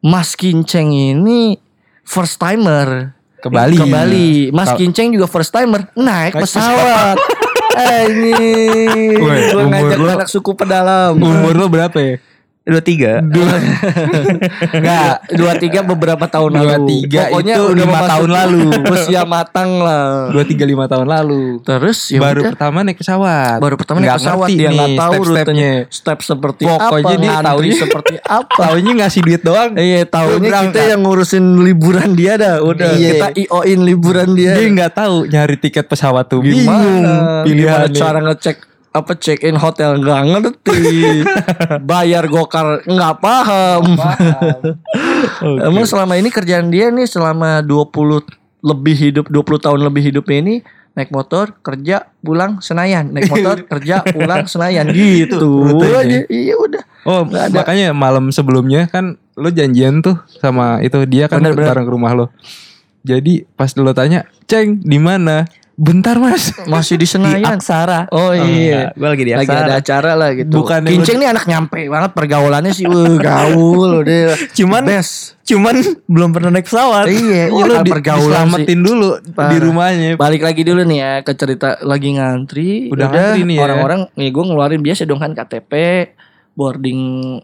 Mas 0.00 0.34
Kinceng 0.34 0.90
ini 0.90 1.54
first 2.02 2.36
timer 2.36 3.14
Ke 3.36 3.48
Bali. 3.48 3.76
ke 3.76 3.84
Bali. 3.84 4.30
Mas 4.50 4.74
Kinceng 4.74 5.10
juga 5.10 5.24
first 5.24 5.48
timer 5.48 5.86
naik 5.94 6.34
pesawat. 6.36 7.16
eh 7.72 8.02
ini 8.10 8.34
gue 9.14 9.62
ngajak 9.64 9.96
lu- 9.96 10.10
anak 10.10 10.26
suku 10.26 10.52
pedalam. 10.52 11.14
Umur 11.14 11.54
lo 11.54 11.66
berapa 11.66 11.94
ya? 11.96 12.18
Dua 12.70 12.82
tiga. 12.86 13.12
Enggak, 14.70 15.12
dua 15.30 15.52
tiga 15.56 15.80
beberapa 15.82 16.24
tahun 16.24 16.50
Dua 16.52 16.64
lalu. 16.76 16.86
tiga 16.96 17.20
Pokoknya 17.26 17.54
itu 17.54 17.62
udah 17.64 17.76
lima 17.80 18.00
tahun 18.06 18.30
lalu. 18.30 18.60
Usia 18.88 19.22
matang 19.24 19.70
lah. 19.78 20.30
Dua 20.30 20.44
tiga 20.44 20.64
lima 20.64 20.84
tahun 20.86 21.06
lalu. 21.06 21.42
Terus 21.60 21.98
ya 22.08 22.20
baru 22.20 22.40
udah. 22.40 22.50
pertama 22.50 22.78
naik 22.82 22.98
pesawat. 22.98 23.58
baru 23.58 23.74
pertama 23.74 23.96
naik 23.98 24.06
Nggak 24.06 24.20
pesawat 24.20 24.48
dia 24.50 24.68
nggak 24.70 24.90
tahu 24.92 25.12
step-stepnya. 25.12 25.40
rutenya 25.42 25.70
step 25.90 26.18
seperti 26.20 26.62
Pokoknya 26.62 26.86
apa 27.10 27.18
dia 27.18 27.34
taunya- 27.40 27.78
seperti 27.80 28.14
apa 28.20 28.60
Taunya 28.60 28.92
ngasih 28.96 29.20
duit 29.20 29.42
doang. 29.42 29.70
iya 29.74 30.00
tahunya 30.04 30.48
kita 30.62 30.80
yang 30.86 31.00
ngurusin 31.00 31.44
liburan 31.60 32.10
dia 32.12 32.32
dah 32.36 32.54
udah 32.60 32.90
Iya. 32.92 33.10
kita 33.10 33.26
io-in 33.40 33.80
liburan 33.82 34.28
dia 34.32 34.52
Dia 34.54 34.68
nggak 34.68 34.92
tahu 34.94 35.16
nyari 35.26 35.56
tiket 35.56 35.86
pesawat 35.86 36.26
tuh. 36.26 36.40
gimana 36.40 36.60
Bingung 36.60 37.02
gimana 37.02 37.44
pilihannya. 37.44 37.96
cara 37.96 38.18
ngecek 38.20 38.56
apa 38.90 39.14
check 39.14 39.46
in 39.46 39.54
hotel 39.54 40.02
nggak 40.02 40.22
ngerti. 40.34 40.82
Bayar 41.90 42.26
gokar 42.26 42.82
nggak 42.82 43.14
paham. 43.22 43.84
Emang 45.68 45.86
selama 45.86 46.18
ini 46.18 46.28
kerjaan 46.28 46.74
dia 46.74 46.90
nih 46.90 47.06
selama 47.06 47.62
20 47.62 48.66
lebih 48.66 48.96
hidup 48.98 49.26
20 49.30 49.64
tahun 49.64 49.80
lebih 49.86 50.02
hidup 50.10 50.26
ini 50.28 50.60
naik 50.98 51.14
motor 51.14 51.54
kerja 51.62 52.10
pulang 52.18 52.58
Senayan. 52.58 53.14
Naik 53.14 53.30
motor 53.30 53.62
kerja 53.78 54.02
pulang 54.02 54.50
Senayan. 54.50 54.90
Gitu. 54.90 55.70
Aja 55.86 56.26
iya 56.26 56.54
udah. 56.58 56.82
Oh 57.06 57.24
ada. 57.24 57.48
makanya 57.48 57.96
malam 57.96 58.28
sebelumnya 58.28 58.90
kan 58.90 59.16
lo 59.38 59.48
janjian 59.48 60.04
tuh 60.04 60.20
sama 60.42 60.84
itu 60.84 61.00
dia 61.08 61.30
kan 61.32 61.40
Bener, 61.40 61.56
bener. 61.56 61.72
bareng 61.72 61.86
ke 61.86 61.92
rumah 61.94 62.12
lo. 62.12 62.26
Jadi 63.00 63.48
pas 63.56 63.72
lo 63.80 63.96
tanya, 63.96 64.28
Ceng 64.44 64.84
di 64.84 65.00
mana? 65.00 65.48
Bentar 65.80 66.20
mas. 66.20 66.52
masih 66.68 66.94
di 66.94 67.02
Di 67.02 67.08
Senayan 67.08 67.56
Aksara. 67.56 68.04
oh 68.10 68.30
iya 68.30 68.92
Gue 68.92 69.08
lagi 69.08 69.24
di 69.24 69.32
lagi 69.32 69.48
Aksara. 69.48 69.64
ada 69.64 69.74
acara 69.74 70.12
lah 70.12 70.30
gitu. 70.32 70.52
Bukan 70.52 70.84
Kinceng 70.84 71.16
nih 71.16 71.28
anak 71.30 71.44
nyampe 71.46 71.88
banget 71.88 72.10
pergaulannya 72.12 72.68
sih, 72.70 72.84
Wah, 72.84 73.16
gaul 73.16 74.04
udah. 74.04 74.36
Cuman 74.52 74.84
best. 74.84 75.40
cuman 75.42 75.74
belum 76.04 76.30
pernah 76.30 76.52
naik 76.52 76.68
pesawat. 76.68 77.08
Iya, 77.08 77.48
Iya 77.48 77.64
lo 77.64 77.74
di, 77.80 77.90
pergaulan 77.90 78.20
sih. 78.20 78.28
diselamatin 78.28 78.78
dulu 78.78 79.10
di 79.18 79.32
Parah. 79.32 79.56
rumahnya. 79.58 80.10
Balik 80.14 80.42
lagi 80.42 80.62
dulu 80.62 80.84
nih 80.84 80.98
ya 81.00 81.12
ke 81.20 81.32
cerita 81.32 81.80
lagi 81.80 82.08
ngantri. 82.12 82.70
Udah 82.86 83.08
ngantri 83.08 83.40
nih 83.42 83.56
ya. 83.56 83.62
Orang-orang 83.64 84.00
nih 84.14 84.28
gue 84.28 84.44
ngeluarin 84.44 84.80
biasa 84.80 85.02
dong 85.02 85.18
kan 85.18 85.32
KTP, 85.32 85.72
boarding 86.52 87.00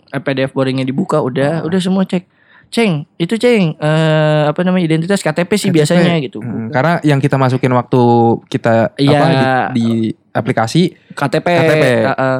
eh, 0.06 0.20
PDF 0.20 0.52
boardingnya 0.52 0.84
dibuka, 0.84 1.18
udah, 1.18 1.62
Ah. 1.62 1.64
udah 1.64 1.80
semua 1.80 2.04
cek. 2.04 2.35
Ceng, 2.66 3.06
itu 3.16 3.34
ceng, 3.36 3.72
eh, 3.72 4.42
apa 4.44 4.60
namanya 4.60 4.84
identitas 4.84 5.18
KTP 5.18 5.50
sih 5.54 5.70
KTP. 5.70 5.76
biasanya 5.80 6.18
gitu. 6.18 6.38
Hmm, 6.38 6.68
karena 6.68 6.98
yang 7.00 7.18
kita 7.18 7.34
masukin 7.34 7.70
waktu 7.70 8.02
kita 8.46 8.92
Iya. 8.94 9.16
apa 9.16 9.26
di, 9.26 9.40
di 9.72 9.86
aplikasi 10.30 10.82
KTP. 11.10 11.46
KTP. 11.46 11.84
uh-uh. 12.04 12.38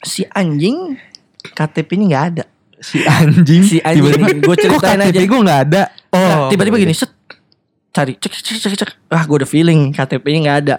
Si 0.00 0.26
anjing 0.28 0.96
KTP-nya 1.44 2.06
nggak 2.08 2.24
ada. 2.30 2.44
si 2.80 2.98
anjing 3.00 3.62
Si 3.62 3.78
anjing, 3.78 4.02
tiba-tiba, 4.02 4.42
gua 4.42 4.56
ceritain 4.56 4.74
kok 4.98 5.06
KTP 5.06 5.14
aja. 5.14 5.28
gue 5.28 5.40
nggak 5.40 5.60
ada. 5.62 5.82
Oh, 6.10 6.18
Nah, 6.18 6.36
tiba-tiba 6.48 6.76
gini 6.76 6.90
set 6.92 7.10
cari 7.92 8.16
cek 8.16 8.32
cek 8.32 8.56
cek 8.58 8.72
cek 8.74 8.90
ah 9.08 9.22
gue 9.22 9.36
udah 9.36 9.46
feeling 9.46 9.92
KTP-nya 9.92 10.38
nggak 10.42 10.58
ada. 10.62 10.76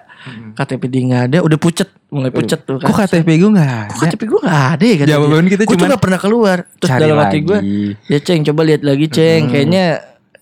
KTP 0.53 0.81
dia 0.87 1.01
nggak 1.03 1.23
ada 1.27 1.37
udah 1.39 1.57
pucet 1.57 1.89
mulai 2.09 2.29
pucet 2.29 2.61
tuh 2.63 2.77
kan. 2.77 2.89
Kok 2.89 2.95
KTP 2.99 3.29
gue 3.37 3.51
nggak 3.51 3.69
Kok 3.87 3.95
ada? 3.95 4.05
KTP 4.07 4.21
gue 4.23 4.39
nggak 4.41 4.63
ada 4.67 4.83
ya 4.83 4.95
Jawaban 5.07 5.45
kita 5.45 5.61
gue 5.63 5.77
nggak 5.77 6.01
pernah 6.01 6.19
keluar. 6.19 6.57
Terus 6.75 6.89
Cari 6.89 7.01
dalam 7.03 7.17
hati 7.19 7.37
gue 7.39 7.57
ya 8.03 8.17
ceng 8.17 8.41
coba 8.43 8.61
lihat 8.63 8.81
lagi 8.81 9.05
ceng. 9.07 9.41
Kayaknya 9.47 9.85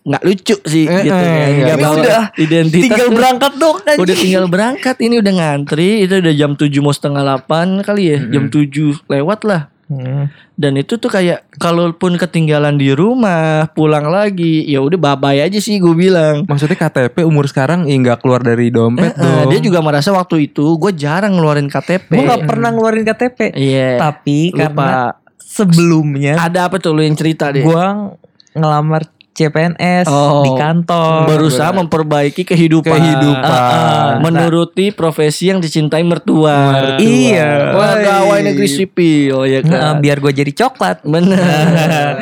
nggak 0.02 0.24
lucu 0.24 0.56
sih 0.64 0.86
Eh, 0.86 1.04
gitu 1.04 1.14
eh, 1.14 1.20
kan. 1.20 1.30
nggak 1.30 1.62
nggak 1.62 1.78
bawa 1.78 1.96
Udah, 1.96 2.24
identitas 2.36 2.84
Tinggal 2.88 3.06
tuh. 3.06 3.16
berangkat 3.16 3.54
dong. 3.56 3.78
anjing. 3.78 4.02
udah 4.02 4.16
tinggal 4.18 4.46
berangkat 4.48 4.96
ini 4.98 5.16
udah 5.18 5.34
ngantri. 5.34 5.90
Itu 6.02 6.14
udah 6.18 6.34
jam 6.34 6.52
7 6.54 6.72
mau 6.80 6.90
setengah 6.90 7.24
8 7.40 7.84
kali 7.84 8.04
ya 8.06 8.18
jam 8.28 8.44
7 8.48 8.72
lewat 9.06 9.40
lah 9.44 9.62
Hmm. 9.92 10.32
dan 10.56 10.74
itu 10.74 10.96
tuh 10.96 11.08
kayak 11.08 11.52
kalaupun 11.54 12.16
ketinggalan 12.16 12.76
di 12.76 12.92
rumah 12.92 13.68
pulang 13.70 14.08
lagi 14.08 14.64
ya 14.64 14.80
udah 14.80 14.96
bye 15.14 15.36
aja 15.36 15.60
sih 15.60 15.78
gue 15.78 15.92
bilang 15.92 16.48
Maksudnya 16.48 16.80
KTP 16.80 17.22
umur 17.22 17.44
sekarang 17.46 17.84
ya 17.84 17.94
nggak 17.94 18.20
keluar 18.20 18.40
dari 18.40 18.70
dompet 18.70 19.12
Eh, 19.12 19.20
dong. 19.20 19.52
dia 19.52 19.60
juga 19.60 19.80
merasa 19.80 20.10
waktu 20.10 20.48
itu 20.48 20.64
gue 20.78 20.92
jarang 20.94 21.34
ngeluarin 21.34 21.68
KTP. 21.68 22.08
Gue 22.10 22.24
gak 22.24 22.46
pernah 22.46 22.70
ngeluarin 22.70 23.04
KTP. 23.04 23.52
Iya. 23.52 24.00
Tapi 24.00 24.50
Lupa. 24.50 24.64
karena 24.64 24.92
sebelumnya 25.38 26.34
Ada 26.38 26.66
apa 26.66 26.78
tuh 26.78 26.94
lu 26.94 27.02
yang 27.02 27.14
cerita 27.14 27.52
deh? 27.52 27.62
gue 27.62 27.86
ngelamar 28.54 29.08
CPNS 29.34 30.06
Oh. 30.06 30.44
di 30.44 30.52
kantor. 30.54 31.24
berusaha 31.26 31.72
memperbaiki 31.72 32.44
kehidupan. 32.44 32.92
Kehidupan. 32.92 33.48
Ah, 33.48 33.72
ah. 33.72 34.10
menuruti 34.20 34.92
profesi 34.92 35.48
yang 35.48 35.58
dicintai 35.58 36.04
mertua. 36.04 36.52
Mertua. 36.74 37.00
Iya. 37.00 37.72
Pegawai 37.72 38.40
negeri 38.44 38.68
sipil 38.68 39.38
ya 39.46 39.60
Nah, 39.62 39.96
kan. 39.96 40.04
biar 40.04 40.20
gue 40.20 40.32
jadi 40.36 40.52
coklat. 40.54 41.02
Bener. 41.04 42.20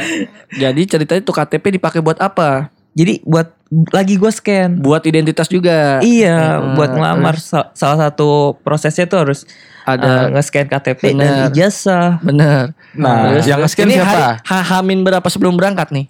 Jadi 0.52 0.82
ceritanya 0.88 1.22
tuh 1.22 1.36
KTP 1.36 1.76
dipakai 1.76 2.00
buat 2.00 2.18
apa? 2.18 2.70
Jadi 2.92 3.22
buat 3.22 3.54
lagi 3.90 4.14
gue 4.14 4.30
scan. 4.30 4.78
Buat 4.78 5.06
identitas 5.06 5.46
juga. 5.46 6.02
Iya, 6.02 6.58
Hmm, 6.58 6.74
buat 6.74 6.90
ngelamar 6.90 7.38
Sa- 7.38 7.70
salah 7.72 8.08
satu 8.08 8.58
prosesnya 8.60 9.06
tuh 9.06 9.20
harus 9.20 9.46
Ada. 9.84 10.06
uh, 10.06 10.26
nge-scan 10.32 10.66
KTP 10.68 11.02
Bener. 11.12 11.18
dan 11.20 11.34
ijazah. 11.48 12.18
Bener. 12.20 12.74
Nah, 12.94 13.30
Terus- 13.32 13.46
yang 13.46 13.60
nge-scan 13.60 13.88
siapa? 13.88 14.06
hari- 14.06 14.42
ha- 14.44 14.68
Hamin 14.72 15.02
berapa 15.02 15.26
sebelum 15.26 15.54
berangkat 15.54 15.90
nih? 15.90 16.06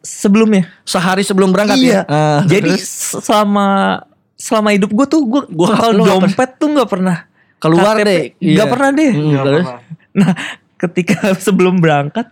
Sebelumnya. 0.00 0.72
Sehari 0.82 1.20
sebelum 1.20 1.52
berangkat 1.52 1.76
Iya. 1.76 1.92
ya? 1.92 2.00
Ah, 2.06 2.40
Jadi 2.42 2.72
terus 2.72 2.88
selama 3.20 4.00
selama 4.32 4.68
hidup 4.70 4.88
gue 4.90 5.06
tuh 5.06 5.20
gue 5.22 5.42
Gua- 5.48 5.76
kalau 5.76 6.04
dompet 6.18 6.50
tuh 6.56 6.68
nggak 6.70 6.88
pernah 6.88 7.28
keluar 7.58 7.94
KTP. 7.94 8.06
deh. 8.06 8.22
Nggak 8.38 8.56
Iya. 8.62 8.72
pernah 8.72 8.90
deh. 8.90 9.12
Hmm, 9.12 9.34
terus? 9.38 9.66
Nah, 10.14 10.30
ketika 10.76 11.16
sebelum 11.46 11.76
berangkat 11.76 12.24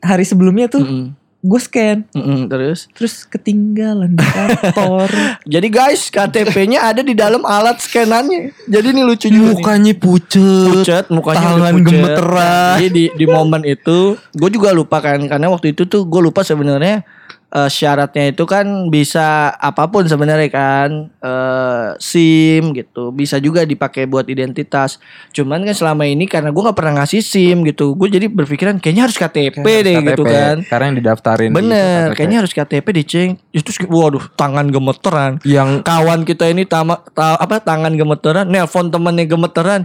hari 0.00 0.22
sebelumnya 0.22 0.66
tuh 0.66 0.82
Mm-mm. 0.82 1.06
Gue 1.40 1.60
scan 1.60 2.04
Mm-mm, 2.12 2.52
terus 2.52 2.84
terus 2.92 3.24
ketinggalan 3.24 4.12
di 4.12 4.20
kantor. 4.20 5.08
Jadi 5.56 5.68
guys 5.72 6.12
KTP-nya 6.12 6.92
ada 6.92 7.00
di 7.00 7.16
dalam 7.16 7.48
alat 7.48 7.80
scanannya. 7.80 8.52
Jadi 8.68 8.86
ini 8.92 9.00
lucu 9.00 9.32
juga 9.32 9.56
nih. 9.56 9.56
Mukanya 9.56 9.94
pucet. 9.96 10.68
pucet, 10.68 11.04
mukanya 11.08 11.40
tangan 11.56 11.74
pucet. 11.80 11.86
gemeteran. 11.88 12.76
Jadi 12.76 12.88
di, 12.92 13.04
di 13.16 13.24
momen 13.24 13.62
itu 13.64 14.20
gue 14.36 14.50
juga 14.52 14.76
lupa 14.76 15.00
kan 15.00 15.16
karena 15.24 15.48
waktu 15.48 15.72
itu 15.72 15.88
tuh 15.88 16.04
gue 16.04 16.20
lupa 16.20 16.44
sebenarnya 16.44 17.08
eh, 17.50 17.70
syaratnya 17.70 18.30
itu 18.30 18.46
kan 18.46 18.64
bisa 18.88 19.50
apa 19.54 19.90
pun 19.90 20.06
sebenarnya 20.06 20.50
kan. 20.50 20.90
Eh, 21.20 21.86
SIM 22.00 22.72
gitu 22.72 23.10
bisa 23.10 23.36
juga 23.42 23.66
dipakai 23.66 24.06
buat 24.06 24.26
identitas. 24.30 25.02
Cuman 25.34 25.66
kan 25.66 25.74
selama 25.74 26.06
ini 26.06 26.24
karena 26.30 26.54
gue 26.54 26.62
nggak 26.62 26.78
pernah 26.78 27.02
ngasih 27.02 27.20
SIM 27.20 27.66
gitu 27.66 27.92
gue 27.98 28.08
jadi 28.08 28.26
berpikiran 28.30 28.78
kayaknya 28.78 29.10
harus 29.10 29.18
KTP 29.18 29.66
deh 29.66 29.96
gitu 30.14 30.22
KTP, 30.22 30.32
kan. 30.32 30.56
Karena 30.66 30.84
yang 30.90 30.96
didaftarin 31.02 31.50
bener 31.50 31.76
gitu, 31.76 32.10
KTP. 32.10 32.16
kayaknya 32.16 32.38
harus 32.40 32.52
KTP 32.54 32.86
diceng 32.94 33.30
itu 33.50 33.70
waduh 33.90 34.24
tangan 34.38 34.66
gemeteran. 34.70 35.32
Yang 35.42 35.82
kawan 35.82 36.22
kita 36.24 36.48
ini 36.48 36.64
tama, 36.64 37.02
ta- 37.12 37.38
apa 37.38 37.60
tangan 37.60 37.92
gemeteran 37.94 38.46
nelpon 38.46 38.88
temannya 38.88 39.26
gemeteran. 39.26 39.84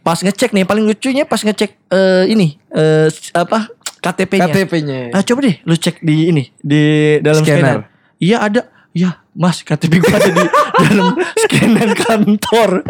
Pas 0.00 0.16
ngecek 0.16 0.56
nih 0.56 0.64
paling 0.64 0.88
lucunya 0.88 1.28
pas 1.28 1.44
ngecek 1.44 1.76
eh, 1.92 2.24
ini 2.32 2.56
eh, 2.72 3.08
apa 3.36 3.68
KTP-nya 4.00 4.48
KTP-nya. 4.48 5.00
ah 5.12 5.22
coba 5.22 5.40
deh 5.42 5.56
lu 5.62 5.74
cek 5.74 6.00
di 6.00 6.28
ini 6.28 6.44
di 6.56 6.82
dalam 7.20 7.40
Scanner. 7.40 7.60
scanner 7.60 7.80
iya 8.16 8.38
ada 8.40 8.62
Iya, 8.90 9.22
Mas, 9.38 9.62
KTP 9.62 10.02
gua 10.02 10.18
ada 10.18 10.34
di 10.34 10.46
dalam 10.82 11.14
scanner 11.38 11.94
kantor. 11.94 12.82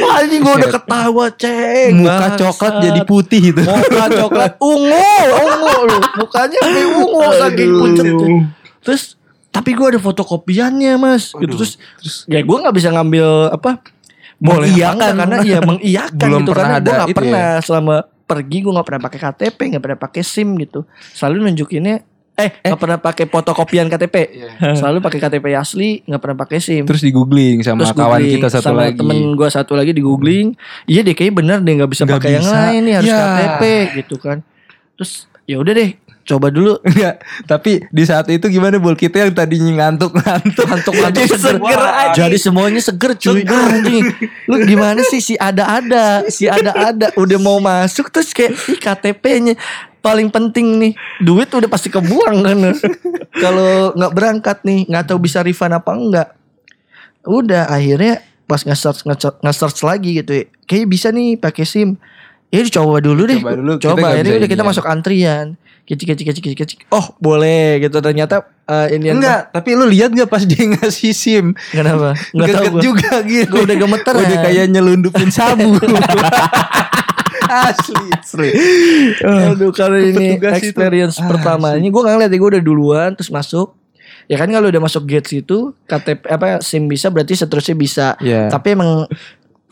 Wah, 0.00 0.24
ini 0.24 0.40
gua 0.40 0.56
udah 0.56 0.70
ketawa, 0.72 1.28
ceng. 1.28 1.92
Muka 1.92 2.08
Bangsat. 2.08 2.40
coklat 2.40 2.74
jadi 2.80 3.00
putih 3.04 3.40
gitu. 3.52 3.60
Muka 3.60 4.04
coklat 4.16 4.56
ungu, 4.56 5.12
ungu 5.28 5.76
lu. 5.84 5.98
Mukanya 6.16 6.56
kayak 6.56 6.88
ungu 6.96 7.20
saking 7.36 7.68
pucet. 7.68 8.06
Terus 8.80 9.02
tapi 9.52 9.76
gua 9.76 9.92
ada 9.92 10.00
fotokopiannya, 10.00 10.96
Mas. 10.96 11.36
Gitu 11.36 11.52
terus, 11.52 11.76
ya 12.24 12.40
gua 12.40 12.64
nggak 12.64 12.76
bisa 12.80 12.88
ngambil 12.88 13.28
apa? 13.52 13.84
Boleh 14.40 14.72
mengiyakan 14.72 14.96
apa 14.96 15.04
enggak? 15.04 15.20
karena 15.20 15.36
iya 15.44 15.58
mengiyakan 15.60 16.16
Belum 16.32 16.40
gitu 16.40 16.52
karena 16.56 16.76
gua 16.80 16.92
nggak 16.96 17.10
itu 17.12 17.18
pernah 17.20 17.46
selama 17.60 17.96
pergi 18.32 18.56
gua 18.60 18.72
nggak 18.74 18.86
pernah 18.86 19.02
pakai 19.02 19.18
KTP, 19.20 19.58
nggak 19.70 19.82
pernah 19.82 19.98
pakai 20.00 20.22
SIM 20.22 20.48
gitu. 20.56 20.80
Selalu 21.12 21.36
nunjukinnya 21.46 21.96
eh 22.32 22.48
nggak 22.64 22.80
pernah 22.80 22.96
pakai 22.96 23.24
fotokopian 23.26 23.86
KTP. 23.86 24.16
Selalu 24.80 24.98
pakai 24.98 25.18
KTP 25.20 25.46
asli, 25.52 26.00
nggak 26.02 26.16
pernah 26.18 26.36
pakai 26.38 26.58
SIM. 26.58 26.84
Terus 26.84 27.00
di 27.00 27.10
googling 27.10 27.60
sama 27.60 27.82
Terus 27.82 27.92
kawan 27.92 28.08
googling 28.16 28.34
kita 28.38 28.48
satu 28.50 28.64
sama 28.66 28.80
lagi. 28.82 28.96
temen 28.96 29.18
gue 29.32 29.48
satu 29.48 29.72
lagi 29.72 29.92
di 29.92 30.00
googling 30.00 30.56
iya 30.84 31.00
deh 31.00 31.12
kayaknya 31.12 31.34
bener 31.36 31.58
deh 31.60 31.72
nggak 31.76 31.90
bisa 31.90 32.02
pakai 32.02 32.30
yang 32.34 32.46
lain 32.46 32.80
nih 32.82 32.94
harus 32.96 33.08
Ya. 33.08 33.20
KTP 33.20 33.62
gitu 34.00 34.16
kan 34.16 34.40
terus 34.94 35.12
ya 35.42 35.58
udah 35.58 35.72
deh 35.72 35.90
coba 36.22 36.48
dulu. 36.48 36.78
Enggak, 36.88 37.22
tapi 37.44 37.82
di 37.90 38.02
saat 38.06 38.26
itu 38.30 38.46
gimana 38.48 38.78
bol 38.78 38.94
kita 38.94 39.26
yang 39.26 39.32
tadinya 39.34 39.86
ngantuk-ngantuk. 39.86 40.64
Ngantuk-ngantuk 40.66 40.94
Jadi 41.02 41.20
seger, 41.28 41.56
seger 41.58 41.82
aja. 41.82 42.14
jadi 42.14 42.36
semuanya 42.38 42.80
seger 42.80 43.12
cuy. 43.18 43.42
Anjing. 43.44 44.04
Lu 44.48 44.56
gimana 44.64 45.00
sih 45.06 45.20
si 45.20 45.34
ada-ada? 45.36 46.26
Si 46.30 46.46
ada-ada 46.46 47.12
udah 47.18 47.38
mau 47.38 47.58
masuk 47.58 48.08
terus 48.08 48.30
kayak 48.30 48.54
ih 48.70 48.78
KTP-nya 48.78 49.54
paling 50.02 50.28
penting 50.28 50.78
nih. 50.82 50.92
Duit 51.22 51.48
udah 51.48 51.70
pasti 51.70 51.88
kebuang 51.88 52.36
kan? 52.42 52.58
Kalau 53.44 53.94
nggak 53.94 54.12
berangkat 54.12 54.58
nih 54.66 54.90
nggak 54.90 55.04
tahu 55.10 55.18
bisa 55.22 55.40
refund 55.40 55.78
apa 55.78 55.90
enggak. 55.94 56.28
Udah 57.22 57.70
akhirnya 57.70 58.22
pas 58.50 58.60
nge-search 58.66 59.06
nge-search, 59.40 59.80
lagi 59.86 60.18
gitu 60.20 60.32
ya. 60.42 60.44
Kayak 60.66 60.86
bisa 60.90 61.08
nih 61.14 61.38
pakai 61.38 61.64
SIM. 61.64 61.96
Ya 62.52 62.60
coba 62.68 63.00
dulu 63.00 63.24
deh. 63.24 63.40
Coba 63.40 63.56
dulu, 63.56 63.72
kita 63.80 63.86
coba 63.96 64.06
akhirnya 64.12 64.34
bisa 64.36 64.40
udah 64.44 64.50
kita 64.50 64.64
masuk 64.66 64.84
antrian 64.84 65.56
kecik 65.82 66.14
kecik 66.14 66.26
kecik 66.28 66.42
kecik 66.44 66.58
kecik 66.58 66.78
oh 66.88 67.14
boleh 67.18 67.78
gitu 67.78 67.98
ternyata 67.98 68.46
eh, 68.64 68.94
ini 68.94 69.10
Enggak, 69.10 69.50
tapi 69.50 69.74
lu 69.74 69.84
lihat 69.84 70.10
gak 70.10 70.26
pas 70.26 70.40
dia 70.40 70.62
ngasih 70.64 71.10
SIM? 71.12 71.46
kenapa 71.68 72.14
nggak 72.30 72.48
tahu 72.48 72.66
gua. 72.70 72.80
juga 72.80 73.12
gitu. 73.24 73.50
Gua 73.50 73.62
udah 73.64 73.76
gemeteran. 73.76 74.22
Udah 74.22 74.38
kayak 74.40 74.66
nyelundupin 74.68 75.28
sabu. 75.28 75.74
asli, 77.68 78.06
asli. 78.14 78.48
Aduh 79.20 79.72
kalau 79.72 79.98
ini 79.98 80.38
Petugas 80.38 80.58
itu. 80.58 80.72
experience 80.72 81.16
Ah, 81.18 81.28
pertama 81.28 81.74
ini 81.74 81.88
gue 81.88 82.00
nggak 82.00 82.14
ngeliat 82.16 82.30
ya 82.30 82.38
gue 82.38 82.50
udah 82.56 82.64
duluan 82.64 83.10
terus 83.12 83.28
masuk 83.28 83.76
ya 84.24 84.38
kan 84.38 84.48
kalau 84.48 84.70
udah 84.70 84.80
masuk 84.80 85.02
gate 85.04 85.28
situ 85.28 85.74
KTP 85.84 86.24
apa 86.26 86.62
SIM 86.62 86.86
bisa 86.86 87.10
berarti 87.10 87.34
seterusnya 87.34 87.76
bisa 87.76 88.06
Iya. 88.18 88.48
tapi 88.48 88.72
emang 88.72 89.04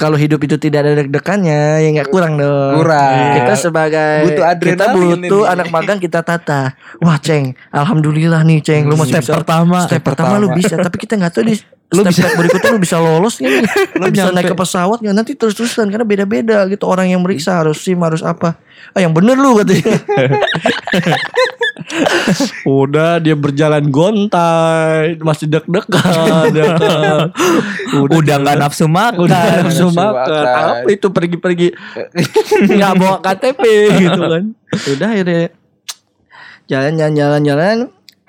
kalau 0.00 0.16
hidup 0.16 0.40
itu 0.40 0.56
tidak 0.56 0.80
ada 0.80 0.96
deg-degannya 0.96 1.60
ya 1.78 1.88
nggak 1.92 2.08
kurang 2.08 2.34
dong. 2.34 2.80
Kurang. 2.80 3.36
kita 3.36 3.52
sebagai 3.54 4.24
Butuh 4.24 4.32
kita 4.32 4.48
adrenalin 4.88 5.20
butuh 5.20 5.42
ini. 5.42 5.52
anak 5.52 5.66
magang 5.68 5.98
kita 5.98 6.20
tata. 6.20 6.72
Wah 6.98 7.20
ceng. 7.20 7.52
Alhamdulillah 7.68 8.40
nih 8.40 8.58
ceng. 8.58 8.88
Lu 8.88 8.96
masih 8.96 9.14
Step 9.14 9.22
bisa 9.22 9.34
pertama. 9.36 9.84
step 9.84 9.90
Step 9.92 10.02
pertama 10.02 10.34
lu 10.34 10.48
pertama. 10.48 10.56
bisa. 10.56 10.74
Tapi 10.74 10.96
kita 10.96 11.14
nggak 11.14 11.30
tahu 11.30 11.44
di 11.44 11.56
Lu 11.90 12.00
step, 12.00 12.08
bisa- 12.08 12.22
step 12.22 12.38
berikutnya 12.38 12.70
lu 12.70 12.78
bisa 12.78 12.96
lolos 12.96 13.34
nih? 13.38 13.60
Lu 14.00 14.06
bisa 14.08 14.30
naik 14.30 14.46
ke 14.46 14.56
pesawat 14.56 14.98
nggak? 14.98 15.10
Nanti 15.12 15.32
terus 15.34 15.52
terusan 15.52 15.90
karena 15.90 16.06
beda 16.06 16.24
beda 16.24 16.58
gitu. 16.66 16.86
Orang 16.86 17.04
yang 17.04 17.20
meriksa 17.20 17.60
harus 17.60 17.76
sim 17.76 17.98
harus 18.00 18.22
apa? 18.22 18.56
Ah 18.94 19.02
yang 19.02 19.12
bener 19.12 19.34
lu 19.34 19.58
katanya 19.58 19.98
udah 22.66 23.18
dia 23.18 23.34
berjalan 23.34 23.90
gontai 23.90 25.18
masih 25.20 25.50
deg-degan 25.50 26.50
ya 26.54 26.78
kan. 26.78 27.26
Udah 28.10 28.36
nggak 28.40 28.56
nafsu 28.58 28.86
makan. 28.86 29.26
udah 29.26 29.40
nafsu 29.66 29.86
nafsu 29.86 29.86
makan. 29.90 30.44
makan. 30.44 30.64
apa 30.70 30.88
itu 30.90 31.06
pergi-pergi? 31.10 31.68
Nggak 32.78 32.92
bawa 32.98 33.16
KTP 33.22 33.62
gitu 34.06 34.20
kan? 34.22 34.44
Udah 34.96 35.08
akhirnya 35.10 35.44
jalan 36.70 36.92
jalan 36.94 37.12
jalan 37.18 37.42
jalan. 37.42 37.76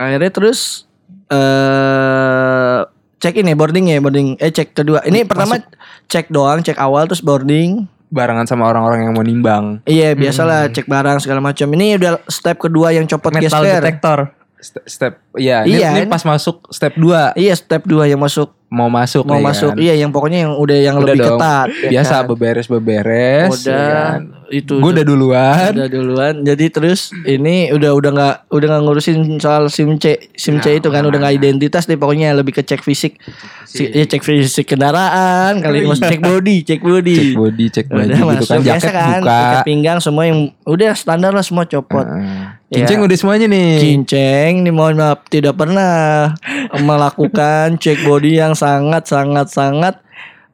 Akhirnya 0.02 0.32
terus 0.34 0.90
eh 1.30 2.80
cek 3.22 3.46
ini 3.46 3.54
boarding 3.54 3.86
ya 3.94 4.02
boarding. 4.02 4.42
Eh 4.42 4.50
cek 4.50 4.74
kedua. 4.74 5.06
Ini 5.06 5.30
pertama 5.30 5.62
cek 6.10 6.34
doang 6.34 6.66
cek 6.66 6.82
awal 6.82 7.06
terus 7.06 7.22
boarding 7.22 7.86
Barengan 8.12 8.44
sama 8.44 8.68
orang-orang 8.68 9.08
yang 9.08 9.16
mau 9.16 9.24
nimbang. 9.24 9.80
iya 9.88 10.12
biasalah 10.12 10.68
cek 10.70 10.86
barang 10.86 11.24
segala 11.24 11.40
macam 11.40 11.66
ini 11.72 11.96
udah 11.96 12.20
step 12.28 12.60
kedua 12.60 12.92
yang 12.92 13.08
copot 13.08 13.32
Metal 13.32 13.48
gesper 13.48 13.80
detector. 13.80 14.20
Step, 14.62 14.84
step 14.86 15.14
ya, 15.34 15.66
ini, 15.66 15.82
Iya, 15.82 15.90
ini 15.98 16.02
kan? 16.06 16.14
pas 16.14 16.22
masuk 16.22 16.70
step 16.70 16.94
2 16.94 17.34
iya 17.34 17.56
step 17.58 17.82
dua 17.90 18.06
yang 18.06 18.22
masuk 18.22 18.54
mau 18.72 18.88
masuk 18.88 19.24
mau 19.24 19.44
masuk 19.44 19.76
kan. 19.76 19.84
iya 19.84 19.94
yang 19.96 20.10
pokoknya 20.10 20.48
yang 20.48 20.54
udah 20.56 20.78
yang 20.80 20.96
Udah 20.96 21.12
lebih 21.12 21.28
dong. 21.28 21.36
ketat 21.36 21.68
ya 21.78 21.90
Biasa 21.92 22.16
kan? 22.16 22.24
beberes-beberes. 22.26 23.50
udah 23.54 23.76
ya 23.76 23.92
kan. 24.08 24.22
itu 24.50 24.74
Gue 24.78 24.92
udah 24.92 25.04
duluan. 25.04 25.72
udah 25.74 25.90
duluan 25.90 26.34
jadi 26.40 26.66
terus 26.68 27.00
ini 27.26 27.68
udah 27.70 27.92
udah 27.92 28.10
nggak 28.10 28.36
udah 28.48 28.68
nggak 28.70 28.82
ngurusin 28.82 29.18
soal 29.38 29.68
sim 29.68 29.96
C 29.98 30.16
sim 30.34 30.56
C 30.58 30.80
itu 30.80 30.88
kan 30.88 31.04
udah 31.04 31.20
nggak 31.20 31.36
identitas 31.36 31.84
deh 31.84 31.96
pokoknya 31.96 32.32
lebih 32.32 32.52
ke 32.54 32.64
cek 32.64 32.80
fisik 32.80 33.20
Si- 33.66 33.88
ya 33.88 34.04
cek 34.04 34.20
fisik 34.22 34.64
kendaraan 34.66 35.60
kali 35.60 35.84
mau 35.84 35.92
cek 35.94 36.20
body 36.22 36.64
cek 36.64 36.80
body 36.80 37.16
Cek 37.18 37.36
body, 37.36 37.66
cek 37.70 37.86
baju 37.88 38.08
udah 38.08 38.20
gitu 38.34 38.46
kan. 38.50 38.60
Jaket 38.62 38.92
kan 38.94 39.20
buka. 39.20 39.36
ikat 39.38 39.60
pinggang 39.64 40.00
semua 40.00 40.24
yang 40.26 40.40
udah 40.64 40.92
standar 40.94 41.32
lah 41.32 41.44
semua 41.44 41.68
copot 41.68 42.08
Nah, 42.08 42.56
Ya. 42.72 42.88
Cinceng 42.88 43.04
udah 43.04 43.18
semuanya 43.20 43.48
nih. 43.48 43.84
Cinceng 43.84 44.64
nih 44.64 44.72
mohon 44.72 44.96
maaf 44.96 45.28
tidak 45.28 45.60
pernah 45.60 46.32
melakukan 46.78 47.76
cek 47.76 48.00
body 48.02 48.40
yang 48.40 48.56
sangat 48.62 49.04
sangat 49.10 49.48
sangat 49.50 49.96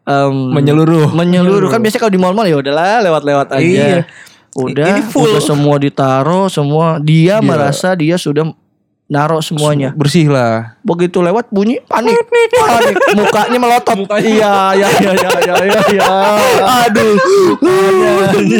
em, 0.07 0.55
Menyeluruh. 0.55 1.11
menyeluruh 1.11 1.67
kan 1.67 1.83
biasanya 1.83 2.07
kalau 2.07 2.13
di 2.15 2.21
mall-mall 2.23 2.47
ya 2.47 2.55
udahlah 2.63 3.03
lewat-lewat 3.03 3.47
aja. 3.51 3.67
Iya. 3.67 4.01
Udah, 4.57 4.89
Ini 4.89 5.01
full. 5.05 5.29
udah 5.29 5.43
semua 5.43 5.75
ditaro, 5.77 6.49
semua 6.49 6.97
dia, 6.97 7.37
merasa 7.45 7.93
dia 7.93 8.17
sudah 8.17 8.47
naro 9.07 9.39
semuanya. 9.39 9.95
Bersih 9.95 10.27
lah. 10.27 10.75
Begitu 10.83 11.23
lewat 11.23 11.47
bunyi 11.47 11.79
panik, 11.87 12.15
panik, 12.27 12.95
mukanya 13.15 13.57
melotot. 13.59 14.03
Iya, 14.19 14.75
iya, 14.75 14.87
iya, 14.99 15.11
iya, 15.15 15.31
iya, 15.43 15.55
iya, 15.63 15.81
iya. 15.95 16.09
Aduh, 16.87 17.15
mukanya. 17.63 18.59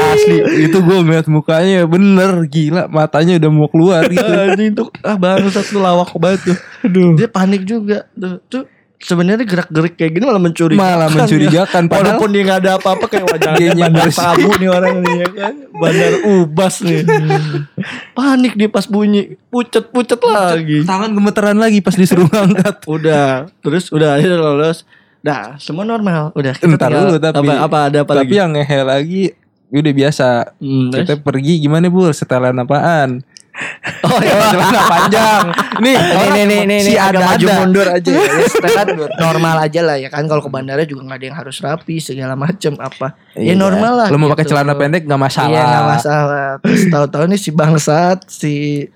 Asli 0.00 0.36
itu 0.68 0.78
gue 0.80 0.98
ngeliat 1.00 1.26
mukanya 1.28 1.88
bener 1.88 2.44
gila 2.48 2.88
matanya 2.92 3.40
udah 3.40 3.50
mau 3.52 3.68
keluar 3.72 4.04
gitu. 4.08 4.24
Anjing 4.24 4.72
tuh 4.76 4.88
ah 5.00 5.16
bangsat 5.16 5.64
tuh 5.72 5.80
lawak 5.80 6.12
banget 6.20 6.52
tuh. 6.52 6.56
Dia 7.16 7.28
panik 7.28 7.64
juga 7.64 8.04
tuh. 8.12 8.36
Tuh 8.52 8.64
sebenarnya 9.00 9.42
gerak-gerik 9.42 9.94
kayak 9.94 10.12
gini 10.12 10.24
malah 10.24 10.38
mencurigakan. 10.38 10.78
Malah 10.78 11.08
ya. 11.08 11.14
mencurigakan, 11.16 11.82
padahal- 11.84 12.04
Walaupun 12.14 12.28
dia 12.30 12.42
nggak 12.42 12.60
ada 12.60 12.70
apa-apa 12.76 13.04
kayak 13.06 13.26
wajahnya 13.26 13.56
Dianya 13.60 13.84
bandar 13.88 14.08
sabu 14.10 14.50
nih 14.52 14.68
orang 14.68 14.96
nih 15.00 15.14
ya 15.16 15.28
kan. 15.34 15.54
Bandar 15.72 16.12
ubas 16.30 16.74
nih. 16.80 17.00
panik 18.12 18.52
dia 18.54 18.68
pas 18.68 18.84
bunyi. 18.84 19.40
Pucet-pucet 19.48 20.20
lagi. 20.22 20.78
Tangan 20.82 21.10
gemeteran 21.10 21.56
lagi 21.56 21.80
pas 21.80 21.92
disuruh 21.92 22.28
ngangkat. 22.30 22.84
Udah, 22.86 23.48
terus 23.58 23.88
udah 23.88 24.14
akhirnya 24.14 24.36
lolos. 24.36 24.84
Nah, 25.20 25.56
semua 25.56 25.82
normal. 25.82 26.32
Udah 26.32 26.54
kita 26.54 26.68
Ntar 26.70 26.88
tinggal- 26.88 27.04
dulu 27.06 27.18
tapi 27.18 27.46
apa, 27.46 27.54
apa 27.62 27.78
ada 27.86 27.98
apa 28.00 28.12
tapi 28.14 28.24
lagi? 28.26 28.36
yang 28.36 28.50
ngehe 28.52 28.80
lagi 28.82 29.22
udah 29.70 29.92
biasa. 29.94 30.28
Hmm, 30.56 30.90
Kita 30.90 31.14
pergi 31.16 31.54
gimana 31.58 31.86
bu? 31.86 32.08
Setelan 32.10 32.56
apaan? 32.58 33.22
Oh 34.02 34.18
ya. 34.22 34.34
Celana 34.48 34.82
panjang. 34.86 35.44
Nih, 35.78 35.96
Nih 35.96 36.28
nih 36.30 36.44
nih 36.44 36.60
nih, 36.66 36.80
si 36.82 36.92
ada 36.94 37.18
maju 37.18 37.46
mundur 37.58 37.86
aja 37.86 38.08
ya. 38.08 38.22
Ya, 38.70 38.82
normal 39.20 39.56
aja 39.60 39.80
lah 39.82 39.96
ya 39.96 40.08
kan 40.08 40.24
kalau 40.24 40.40
ke 40.40 40.48
bandara 40.48 40.82
juga 40.82 41.04
nggak 41.04 41.18
ada 41.18 41.26
yang 41.26 41.36
harus 41.36 41.56
rapi 41.58 41.98
segala 41.98 42.34
macem 42.34 42.74
apa. 42.76 43.14
Ya 43.34 43.52
Iya. 43.52 43.54
normal 43.54 43.92
lah. 43.96 44.08
Lu 44.08 44.16
mau 44.16 44.28
pakai 44.28 44.44
gitu. 44.44 44.52
celana 44.54 44.74
pendek 44.74 45.04
nggak 45.04 45.20
masalah. 45.20 45.50
Iya 45.50 45.62
nggak 45.62 45.86
masalah. 45.90 46.48
Terus 46.60 46.82
tahu-tahu 46.86 47.24
nih 47.26 47.38
si 47.38 47.50
bangsat 47.50 48.18
si 48.26 48.54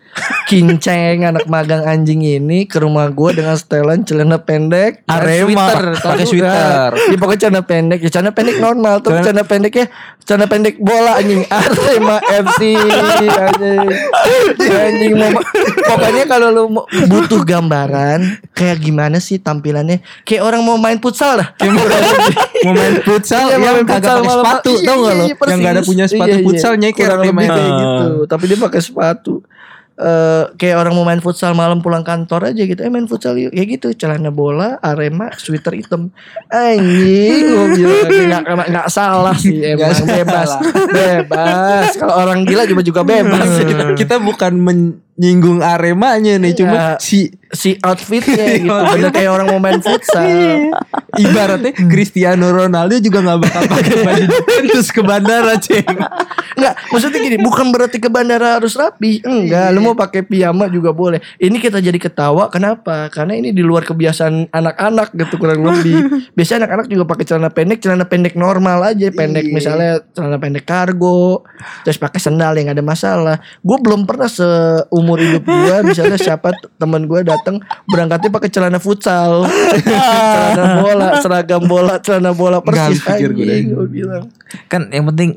kinceng 0.48 1.24
anak 1.24 1.44
magang 1.46 1.82
anjing 1.82 2.20
ini 2.20 2.64
ke 2.64 2.78
rumah 2.78 3.08
gue 3.08 3.30
dengan 3.34 3.54
setelan 3.54 4.02
celana 4.02 4.38
pendek 4.38 5.02
Arema. 5.04 5.48
sweater. 5.68 5.84
Pakai 5.98 6.24
sweater. 6.24 6.90
Ya 7.04 7.16
pokoknya 7.16 7.40
celana 7.42 7.62
pendek. 7.62 7.98
Ya 8.00 8.10
celana 8.10 8.30
pendek 8.30 8.56
normal. 8.58 8.94
Tuh 9.00 9.10
Celana- 9.10 9.24
celana 9.24 9.44
pendeknya 9.44 9.86
celana 10.20 10.46
pendek 10.46 10.74
bola 10.78 11.16
anjing 11.16 11.42
Arema 11.46 12.16
FC 12.22 12.60
anjing. 13.26 13.88
Anjing 14.56 15.14
anjing 15.14 15.34
pokoknya 15.84 16.24
kalau 16.24 16.48
lu 16.48 16.62
butuh 17.06 17.42
gambaran 17.42 18.20
kayak 18.50 18.78
gimana 18.78 19.18
sih 19.18 19.36
tampilannya? 19.36 20.00
Kayak 20.22 20.42
orang 20.44 20.62
mau 20.62 20.76
main 20.76 20.98
futsal 20.98 21.38
dah. 21.38 21.48
Mau 22.62 22.72
main 22.72 22.94
futsal 23.00 23.44
Iya, 23.46 23.56
yang 23.56 23.62
main 23.62 23.84
futsal 23.84 24.16
pakai 24.16 24.32
sepatu 24.32 24.70
iya, 24.72 24.86
tau 24.86 24.96
gak 24.96 25.04
iya, 25.04 25.14
lo? 25.14 25.24
iya, 25.24 25.34
yang 25.44 25.60
gak 25.60 25.72
ada 25.72 25.82
punya 25.82 26.04
sepatu 26.06 26.28
Iya, 26.28 26.36
iya. 26.36 26.46
futsalnya 26.46 26.88
kayak 26.90 27.10
lebih 27.14 27.32
main. 27.32 27.50
kayak 27.50 27.66
Ah. 27.66 27.78
gitu 27.78 28.08
tapi 28.24 28.44
dia 28.46 28.58
pakai 28.58 28.80
sepatu 28.80 29.34
eh 29.94 30.44
kayak 30.58 30.76
orang 30.82 30.94
mau 30.98 31.06
main 31.06 31.22
futsal 31.22 31.54
malam 31.54 31.78
pulang 31.78 32.02
kantor 32.02 32.50
aja 32.50 32.62
gitu. 32.66 32.82
Eh 32.82 32.90
main 32.90 33.06
futsal 33.06 33.38
yuk. 33.38 33.54
Kayak 33.54 33.78
gitu 33.78 33.88
celana 33.94 34.34
bola 34.34 34.82
arema 34.82 35.30
sweater 35.38 35.78
hitam. 35.78 36.10
Anjing 36.50 37.44
gue 37.78 38.02
bilang 38.10 38.42
nggak 38.42 38.68
nggak 38.74 38.88
salah 38.90 39.38
sih 39.38 39.62
emang 39.62 39.94
bebas. 40.02 40.50
Bebas. 40.90 41.94
Kalau 41.94 42.14
orang 42.18 42.42
gila 42.42 42.66
juga 42.66 42.82
juga 42.82 43.06
bebas. 43.06 43.46
Kita 44.00 44.18
bukan 44.18 44.58
menyinggung 45.14 45.62
aremanya 45.62 46.38
nih 46.38 46.52
cuma 46.58 46.74
Iya. 46.74 46.90
si 46.98 47.30
si 47.54 47.78
outfitnya 47.78 48.58
gitu 48.58 48.66
bener 48.66 49.10
kayak 49.14 49.30
orang 49.30 49.46
mau 49.46 49.62
main 49.62 49.78
futsal 49.78 50.26
ibaratnya 51.14 51.70
Cristiano 51.86 52.50
Ronaldo 52.50 52.98
juga 52.98 53.22
nggak 53.22 53.38
bakal 53.40 53.62
pakai 53.70 53.96
baju 54.02 54.24
Juventus 54.34 54.88
ke 54.90 55.00
bandara 55.00 55.54
ceng 55.58 55.86
Enggak, 56.54 56.74
maksudnya 56.86 57.18
gini, 57.18 57.36
bukan 57.42 57.66
berarti 57.74 57.98
ke 57.98 58.06
bandara 58.06 58.62
harus 58.62 58.78
rapi. 58.78 59.18
Enggak, 59.26 59.74
lu 59.74 59.82
mau 59.82 59.98
pakai 59.98 60.22
piyama 60.22 60.70
juga 60.70 60.94
boleh. 60.94 61.18
Ini 61.42 61.58
kita 61.58 61.82
jadi 61.82 61.98
ketawa 61.98 62.46
kenapa? 62.46 63.10
Karena 63.10 63.34
ini 63.34 63.50
di 63.50 63.58
luar 63.58 63.82
kebiasaan 63.82 64.54
anak-anak 64.54 65.18
gitu 65.18 65.34
kurang 65.42 65.66
lebih. 65.66 66.30
Biasanya 66.38 66.64
anak-anak 66.64 66.86
juga 66.86 67.04
pakai 67.10 67.24
celana 67.26 67.50
pendek, 67.50 67.82
celana 67.82 68.06
pendek 68.06 68.38
normal 68.38 68.86
aja, 68.86 69.10
pendek 69.10 69.50
misalnya 69.50 69.98
celana 70.14 70.38
pendek 70.38 70.62
kargo, 70.62 71.42
terus 71.82 71.98
pakai 71.98 72.22
sendal 72.22 72.54
yang 72.54 72.70
ada 72.70 72.86
masalah. 72.86 73.42
Gue 73.58 73.78
belum 73.82 74.06
pernah 74.06 74.30
seumur 75.04 75.20
hidup 75.20 75.44
gue 75.44 75.76
misalnya 75.84 76.16
siapa 76.16 76.56
teman 76.80 77.04
gue 77.04 77.20
datang 77.28 77.60
berangkatnya 77.84 78.32
pakai 78.32 78.48
celana 78.48 78.80
futsal, 78.80 79.44
celana 80.56 80.80
bola, 80.80 81.08
seragam 81.20 81.62
bola, 81.68 81.94
celana 82.00 82.32
bola 82.32 82.64
persis 82.64 83.04
Nggak 83.04 83.20
pikir 83.20 83.30
gue 83.36 83.86
bilang. 83.92 84.24
Kan 84.72 84.88
yang 84.88 85.04
penting 85.12 85.36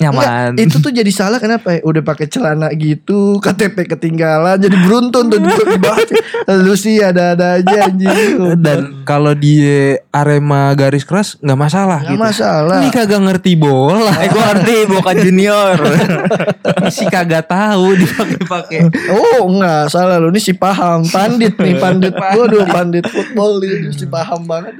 nyaman. 0.00 0.56
Enggak, 0.56 0.64
itu 0.64 0.76
tuh 0.80 0.90
jadi 0.90 1.12
salah 1.12 1.36
kenapa 1.36 1.76
ya? 1.76 1.80
Udah 1.84 2.00
pakai 2.00 2.26
celana 2.26 2.72
gitu, 2.72 3.36
KTP 3.38 3.84
ketinggalan, 3.86 4.56
jadi 4.56 4.72
beruntun 4.82 5.28
tuh 5.28 5.38
duduk 5.38 5.66
di 5.68 5.78
bawah. 5.78 6.00
Lu 6.64 6.74
sih 6.74 6.98
ada-ada 6.98 7.60
aja 7.60 7.86
anjing. 7.86 8.56
dan 8.58 9.04
kalau 9.04 9.36
di 9.36 9.62
Arema 10.10 10.72
garis 10.72 11.04
keras 11.04 11.36
nggak 11.38 11.58
masalah 11.58 11.98
Nggak 12.02 12.12
gitu 12.14 12.22
masalah. 12.24 12.78
ini 12.80 12.88
kagak 12.90 13.20
ngerti 13.22 13.52
bola 13.54 14.12
eh 14.22 14.28
gue 14.28 14.42
ngerti 14.42 14.74
bukan 14.90 15.16
junior. 15.20 15.76
Ini 16.82 16.90
sih 16.90 17.06
kagak 17.06 17.46
tahu 17.46 17.94
dipakai-pakai 17.94 18.90
Oh 19.12 19.46
enggak 19.46 19.86
salah 19.86 20.18
lu 20.18 20.30
ini 20.30 20.40
si 20.42 20.54
paham 20.54 21.06
pandit 21.06 21.54
nih 21.54 21.78
pandit 21.78 22.10
waduh 22.14 22.66
pandit 22.66 23.06
football 23.06 23.62
ini 23.62 23.94
si 23.94 24.06
paham 24.06 24.42
banget 24.46 24.74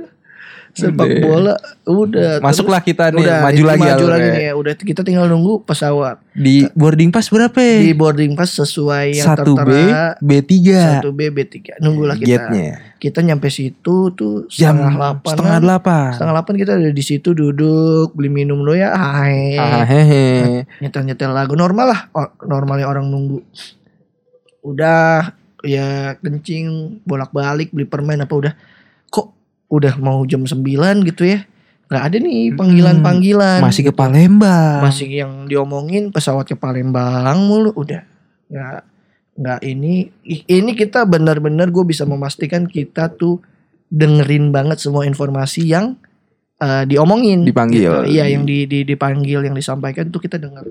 sepak 0.72 1.04
Udah. 1.04 1.20
bola 1.20 1.54
udah 1.84 2.32
Masuklah 2.40 2.80
terus- 2.80 2.96
kita 2.96 3.04
nih, 3.12 3.28
udah, 3.28 3.38
maju 3.44 3.62
lagi 3.68 3.82
maju 3.84 3.92
alurnya. 3.92 4.12
lagi 4.16 4.28
nih 4.32 4.44
ya. 4.48 4.52
udah 4.56 4.72
kita 4.72 5.00
tinggal 5.04 5.26
nunggu 5.28 5.60
pesawat. 5.68 6.16
Di 6.32 6.64
boarding 6.72 7.12
pass 7.12 7.28
berapa? 7.28 7.60
Di 7.60 7.92
boarding 7.92 8.32
pass 8.32 8.56
sesuai 8.56 9.20
yang 9.20 9.26
satu 9.36 9.52
B 9.52 9.68
tertera. 9.68 10.16
B3 10.16 10.52
satu 10.96 11.12
B 11.12 11.28
B3 11.28 11.76
nunggulah 11.76 12.16
kita. 12.16 12.48
Gate-nya. 12.48 12.96
kita 12.96 13.18
nyampe 13.20 13.50
situ 13.52 14.14
tuh 14.16 14.46
jam 14.48 14.78
setengah 14.78 14.94
delapan 14.96 15.28
setengah 15.34 15.58
delapan. 15.60 16.08
Setengah 16.16 16.32
delapan 16.38 16.54
kita 16.56 16.72
udah 16.78 16.92
di 16.94 17.04
situ 17.04 17.28
duduk 17.36 18.08
beli 18.16 18.30
minum 18.32 18.56
dulu 18.64 18.72
ya. 18.72 18.96
Hai. 18.96 19.58
Nyetel 20.80 21.02
nyetel 21.04 21.36
lagu. 21.36 21.52
Normal 21.52 21.86
lah. 21.92 22.00
Normalnya 22.48 22.88
orang 22.88 23.12
nunggu. 23.12 23.44
Udah 24.62 25.34
ya 25.62 26.16
kencing 26.18 26.98
bolak 27.06 27.30
balik 27.30 27.70
beli 27.70 27.86
permen 27.86 28.18
apa 28.18 28.34
udah 28.34 28.54
udah 29.72 29.96
mau 29.96 30.20
jam 30.28 30.44
9 30.44 30.60
gitu 31.08 31.24
ya 31.24 31.48
nggak 31.92 32.04
ada 32.08 32.16
nih 32.24 32.56
panggilan 32.56 33.04
panggilan 33.04 33.60
masih 33.60 33.84
ke 33.88 33.92
Palembang. 33.92 34.80
Masih 34.80 35.12
yang 35.12 35.44
diomongin 35.44 36.08
pesawat 36.08 36.48
ke 36.48 36.56
Palembang 36.56 37.36
mulu 37.44 37.68
udah. 37.76 38.00
Nggak 38.48 38.80
nggak 39.36 39.60
ini 39.60 40.08
ini 40.48 40.72
kita 40.72 41.04
benar-benar 41.04 41.68
gue 41.68 41.84
bisa 41.84 42.08
memastikan 42.08 42.64
kita 42.64 43.12
tuh 43.12 43.44
dengerin 43.92 44.48
banget 44.56 44.80
semua 44.80 45.04
informasi 45.04 45.68
yang 45.68 46.00
eh, 46.64 46.88
diomongin. 46.88 47.44
Dipanggil. 47.44 47.84
gitu. 47.84 48.08
iya 48.08 48.24
yang 48.24 48.48
di, 48.48 48.64
di 48.64 48.88
dipanggil 48.88 49.44
yang 49.44 49.52
disampaikan 49.52 50.08
tuh 50.08 50.24
kita 50.24 50.40
dengar 50.40 50.64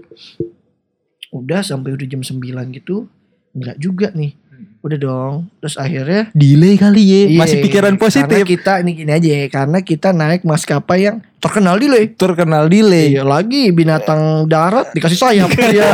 udah 1.31 1.61
sampai 1.61 1.93
udah 1.93 2.07
jam 2.09 2.25
9 2.25 2.41
gitu 2.81 3.05
nggak 3.53 3.77
juga 3.77 4.09
nih 4.11 4.40
udah 4.81 4.97
dong. 4.97 5.33
Terus 5.61 5.75
akhirnya 5.77 6.21
delay 6.33 6.75
kali 6.77 7.03
ya 7.05 7.21
iya, 7.29 7.39
masih 7.39 7.57
pikiran 7.61 7.95
karena 7.95 8.03
positif. 8.03 8.43
kita 8.45 8.81
ini 8.81 8.91
gini 8.97 9.11
aja 9.13 9.29
ya 9.29 9.47
karena 9.49 9.77
kita 9.85 10.09
naik 10.13 10.41
maskapai 10.41 10.99
yang 11.05 11.17
terkenal 11.37 11.77
delay. 11.77 12.09
Terkenal 12.13 12.65
delay. 12.65 13.13
Iya 13.13 13.23
lagi 13.25 13.69
binatang 13.69 14.49
darat 14.49 14.89
dikasih 14.93 15.19
sayap. 15.19 15.49
Iya. 15.71 15.87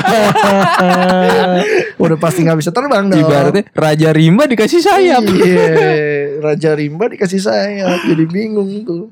Udah 2.02 2.18
pasti 2.18 2.42
nggak 2.42 2.60
bisa 2.60 2.72
terbang 2.72 3.12
dong. 3.12 3.20
Ibaratnya 3.20 3.68
Raja 3.76 4.10
Rimba 4.16 4.48
dikasih 4.48 4.82
sayap. 4.82 5.24
Iya 5.28 5.68
Raja 6.46 6.72
Rimba 6.74 7.12
dikasih 7.12 7.44
sayap. 7.44 8.08
Jadi 8.08 8.24
bingung 8.26 8.88
tuh. 8.88 9.12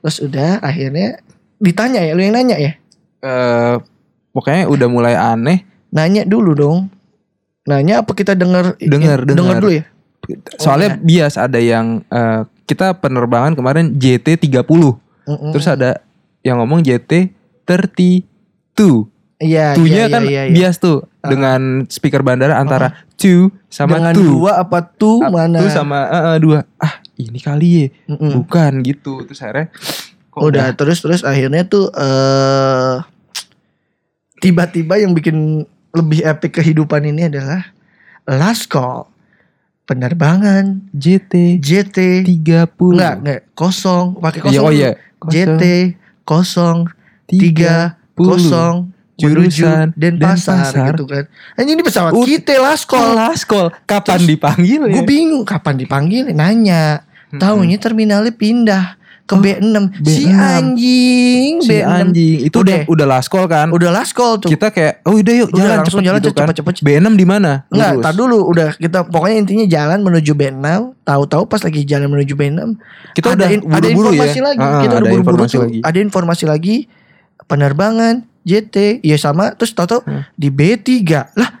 Terus 0.00 0.22
udah 0.22 0.62
akhirnya 0.62 1.20
Ditanya 1.56 2.04
ya 2.04 2.12
lu 2.12 2.20
yang 2.20 2.36
nanya 2.36 2.56
ya? 2.60 2.72
Eh, 3.24 3.74
pokoknya 4.36 4.68
udah 4.68 4.88
mulai 4.92 5.14
aneh. 5.16 5.64
Nanya 5.88 6.28
dulu 6.28 6.52
dong 6.52 6.78
Nanya 7.66 8.02
apa 8.02 8.14
kita 8.14 8.38
denger? 8.38 8.78
Dengar, 8.78 9.26
Denger 9.26 9.36
dengar. 9.36 9.58
dulu 9.60 9.72
ya. 9.74 9.84
Soalnya 10.58 10.98
bias 10.98 11.38
ada 11.38 11.58
yang 11.58 12.02
eh, 12.10 12.42
kita 12.66 12.98
penerbangan 12.98 13.54
kemarin 13.54 13.94
JT 13.94 14.42
30 14.42 14.66
Mm-mm. 14.66 15.50
terus 15.54 15.66
ada 15.66 16.02
yang 16.42 16.58
ngomong 16.58 16.82
JT 16.82 17.30
32 17.62 19.06
Iya 19.36 19.76
tunya 19.76 20.08
iya, 20.08 20.14
kan 20.16 20.22
iya, 20.24 20.42
iya. 20.48 20.54
bias 20.54 20.80
tuh 20.80 21.04
dengan 21.20 21.84
speaker 21.92 22.24
bandara 22.24 22.56
antara 22.56 23.04
two 23.20 23.52
sama 23.68 24.00
Dengan 24.00 24.14
two. 24.16 24.24
dua 24.40 24.64
apa 24.64 24.80
tuh 24.80 25.20
mana? 25.28 25.60
Tuh 25.60 25.68
sama 25.68 26.08
eh, 26.08 26.24
eh, 26.32 26.38
dua. 26.40 26.58
Ah 26.80 27.04
ini 27.20 27.36
kali 27.36 27.68
ya? 27.68 27.86
Mm-mm. 28.16 28.32
bukan 28.42 28.80
gitu. 28.80 29.28
Terus 29.28 29.44
akhirnya 29.44 29.68
kok 30.32 30.40
udah? 30.40 30.72
terus 30.72 31.04
terus 31.04 31.20
akhirnya 31.20 31.68
tuh 31.68 31.92
eh 31.92 32.96
tiba-tiba 34.40 34.96
yang 35.00 35.12
bikin 35.12 35.68
lebih 35.96 36.20
epic 36.20 36.52
kehidupan 36.54 37.02
ini 37.04 37.26
adalah 37.26 37.72
last 38.24 38.68
call. 38.68 39.08
Penerbangan. 39.84 40.82
JT 40.90 41.62
JT 41.62 42.26
30 42.26 42.74
enggak 42.90 43.14
enggak. 43.16 43.40
Kosong. 43.54 44.18
Pakai 44.18 44.40
kosong 44.42 44.52
Iya, 44.52 44.60
oh 44.60 44.68
dulu. 44.68 44.76
iya. 44.76 44.90
JT 45.24 45.62
kosong. 46.22 46.78
Tiga 47.24 47.76
kosong. 48.12 48.90
Jurusan 49.16 49.96
menuju 49.96 49.96
Denpasar, 49.96 50.68
Denpasar. 50.68 50.86
gitu 50.92 51.04
kan. 51.08 51.24
Anjing 51.56 51.72
ini 51.72 51.84
pesawat 51.86 52.12
Ud- 52.12 52.28
kita 52.28 52.60
last 52.60 52.84
call. 52.84 53.16
Last 53.16 53.48
call. 53.48 53.72
Kapan 53.88 54.20
Terus 54.20 54.28
dipanggil 54.28 54.80
ya? 54.84 54.92
gue 54.92 55.04
bingung 55.08 55.40
kapan 55.40 55.74
dipanggil 55.74 56.36
nanya. 56.36 57.00
Tahunya 57.32 57.80
terminalnya 57.80 58.28
pindah 58.30 59.00
ke 59.26 59.34
Oh, 59.34 59.42
B6 59.42 59.74
si 60.00 60.22
B6. 60.22 60.38
anjing 60.38 61.52
si 61.58 61.68
B6 61.74 61.82
anjing 61.84 62.38
itu 62.42 62.56
udah 62.56 62.76
Udah. 62.78 62.86
udah 62.88 63.06
last 63.08 63.26
call 63.26 63.44
kan 63.44 63.66
udah 63.68 63.90
last 63.90 64.12
call 64.12 64.38
tuh 64.38 64.46
kita 64.48 64.70
kayak 64.70 65.02
oh 65.02 65.14
udah 65.14 65.34
yuk 65.36 65.50
jalan 65.50 65.82
cepet 65.82 65.98
jalan, 66.00 66.18
gitu 66.18 66.30
kan 66.30 66.46
cepet, 66.48 66.74
cepet. 66.74 66.74
B6 66.80 67.06
di 67.12 67.26
mana 67.26 67.52
Enggak, 67.68 67.92
tar 68.00 68.14
dulu 68.14 68.38
udah 68.46 68.68
kita 68.72 69.02
pokoknya 69.04 69.36
intinya 69.36 69.66
jalan 69.66 69.98
menuju 70.00 70.30
B6, 70.32 70.62
tahu-tahu 71.02 71.42
pas 71.44 71.58
lagi 71.58 71.82
jalan 71.82 72.06
menuju 72.08 72.32
B6 72.32 72.60
Kita 73.12 73.26
ada, 73.28 73.36
udah 73.36 73.48
in- 73.50 73.64
ada 73.64 73.86
buru-buru 73.88 74.08
informasi 74.12 74.38
ya. 74.38 74.44
lagi. 74.44 74.60
Ah, 74.60 74.70
kita 74.78 74.86
udah 74.86 74.96
ada 74.96 75.10
buru-buru 75.10 75.34
informasi 75.36 75.52
tuh. 75.52 75.62
lagi. 75.64 75.78
Ada 75.82 75.98
informasi 76.00 76.44
lagi 76.46 76.76
penerbangan 77.42 78.14
JT, 78.42 78.76
ya 79.02 79.16
sama 79.16 79.50
terus 79.52 79.72
tahu-tahu 79.72 80.00
Hmm. 80.02 80.22
di 80.32 80.48
B3. 80.48 81.34
Lah, 81.34 81.55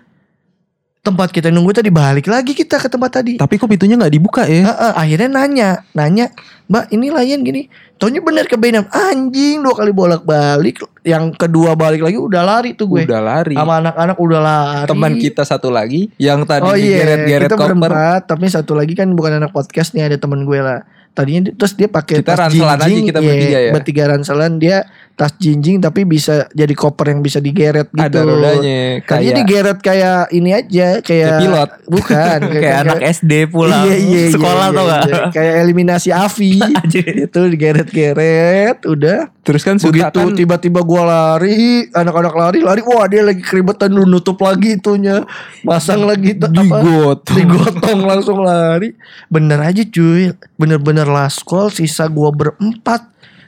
tempat 1.06 1.30
kita 1.30 1.48
nunggu 1.48 1.70
tadi 1.72 1.88
balik 1.88 2.26
lagi 2.26 2.50
kita 2.50 2.76
ke 2.76 2.88
tempat 2.88 3.10
tadi. 3.14 3.38
tapi 3.38 3.54
kok 3.54 3.66
pintunya 3.66 3.94
nggak 3.94 4.10
dibuka 4.10 4.42
ya 4.42 4.66
Heeh, 4.66 4.92
akhirnya 4.92 5.28
nanya, 5.30 5.68
nanya, 5.92 6.34
"Mbak, 6.66 6.84
ini 6.90 7.06
layan 7.08 7.40
gini." 7.40 7.62
Taunya 7.96 8.20
bener 8.20 8.44
ke 8.44 8.54
B6. 8.54 8.92
Anjing, 8.92 9.64
dua 9.64 9.72
kali 9.72 9.88
bolak-balik. 9.88 10.84
Yang 11.00 11.32
kedua 11.38 11.72
balik 11.72 12.02
lagi 12.02 12.20
udah 12.20 12.44
lari 12.44 12.76
tuh 12.76 12.84
gue. 12.86 13.08
udah 13.08 13.22
lari 13.24 13.56
Sama 13.56 13.80
anak-anak 13.80 14.16
udah 14.18 14.40
lari. 14.42 14.84
teman 14.84 15.12
kita 15.16 15.42
satu 15.42 15.72
lagi 15.72 16.12
yang 16.18 16.44
tadi 16.44 16.60
Oh 16.62 16.76
iya, 16.76 17.00
geret-geret 17.00 17.48
kita 17.48 17.56
koper 17.56 17.72
berempat, 17.72 18.20
tapi 18.26 18.52
satu 18.52 18.76
lagi 18.76 18.92
kan 18.92 19.08
bukan 19.10 19.40
anak 19.40 19.48
podcast 19.48 19.96
nih 19.96 20.12
ada 20.12 20.20
temen 20.20 20.44
gue 20.44 20.60
lah. 20.60 20.84
Tadinya 21.10 21.48
di- 21.48 21.56
terus 21.56 21.72
dia 21.72 21.88
pakai 21.88 22.20
Kita 22.20 22.36
ranselan 22.36 22.76
aja 22.76 22.84
kita 22.84 23.16
iya, 23.16 23.24
bertiga 23.24 23.58
ya? 23.58 23.72
Bertiga 23.72 24.02
ranselan 24.06 24.52
dia 24.60 24.76
tas 25.16 25.32
jinjing 25.40 25.80
tapi 25.80 26.04
bisa 26.04 26.44
jadi 26.52 26.76
koper 26.76 27.08
yang 27.16 27.24
bisa 27.24 27.40
digeret 27.40 27.88
gitu. 27.88 28.04
Ada 28.04 28.20
rodanya. 28.20 29.00
Tadinya 29.00 29.08
Kayak 29.08 29.32
digeret 29.40 29.78
kayak 29.80 30.20
ini 30.36 30.50
aja 30.52 30.88
kayak 31.00 31.04
Kayak 31.08 31.40
pilot. 31.40 31.70
Bukan 31.96 32.38
Kayak 32.52 32.78
anak 32.84 33.00
SD 33.16 33.32
pulang 33.48 33.84
Iya, 33.88 33.96
iya, 33.96 34.20
iya, 34.28 34.32
sekolah 34.36 34.66
iya, 34.68 34.76
tau 34.76 34.84
gak? 34.84 35.02
iya. 35.08 35.22
Kayak 35.32 35.54
eliminasi 35.64 36.08
Avi. 36.12 36.60
itu 37.24 37.40
digeret-geret 37.56 38.78
udah. 38.84 39.32
terus 39.46 39.62
kan 39.62 39.78
Begitu 39.78 40.10
kan 40.10 40.34
tiba-tiba 40.34 40.82
gua 40.82 41.06
lari, 41.06 41.86
anak-anak 41.94 42.34
lari, 42.34 42.58
lari, 42.66 42.82
wah 42.82 43.06
dia 43.06 43.22
lagi 43.22 43.38
keribetan 43.46 43.94
lu 43.94 44.02
nutup 44.02 44.42
lagi 44.42 44.74
itunya. 44.74 45.22
Masang 45.62 46.02
lagi 46.02 46.34
apa? 46.34 46.50
digotong. 46.50 47.36
Digotong 47.38 48.00
langsung 48.04 48.42
lari. 48.42 48.98
Bener 49.30 49.62
aja 49.62 49.86
cuy. 49.86 50.34
Bener-bener 50.58 51.06
last 51.06 51.46
call 51.46 51.70
sisa 51.70 52.10
gua 52.10 52.34
berempat 52.34 53.06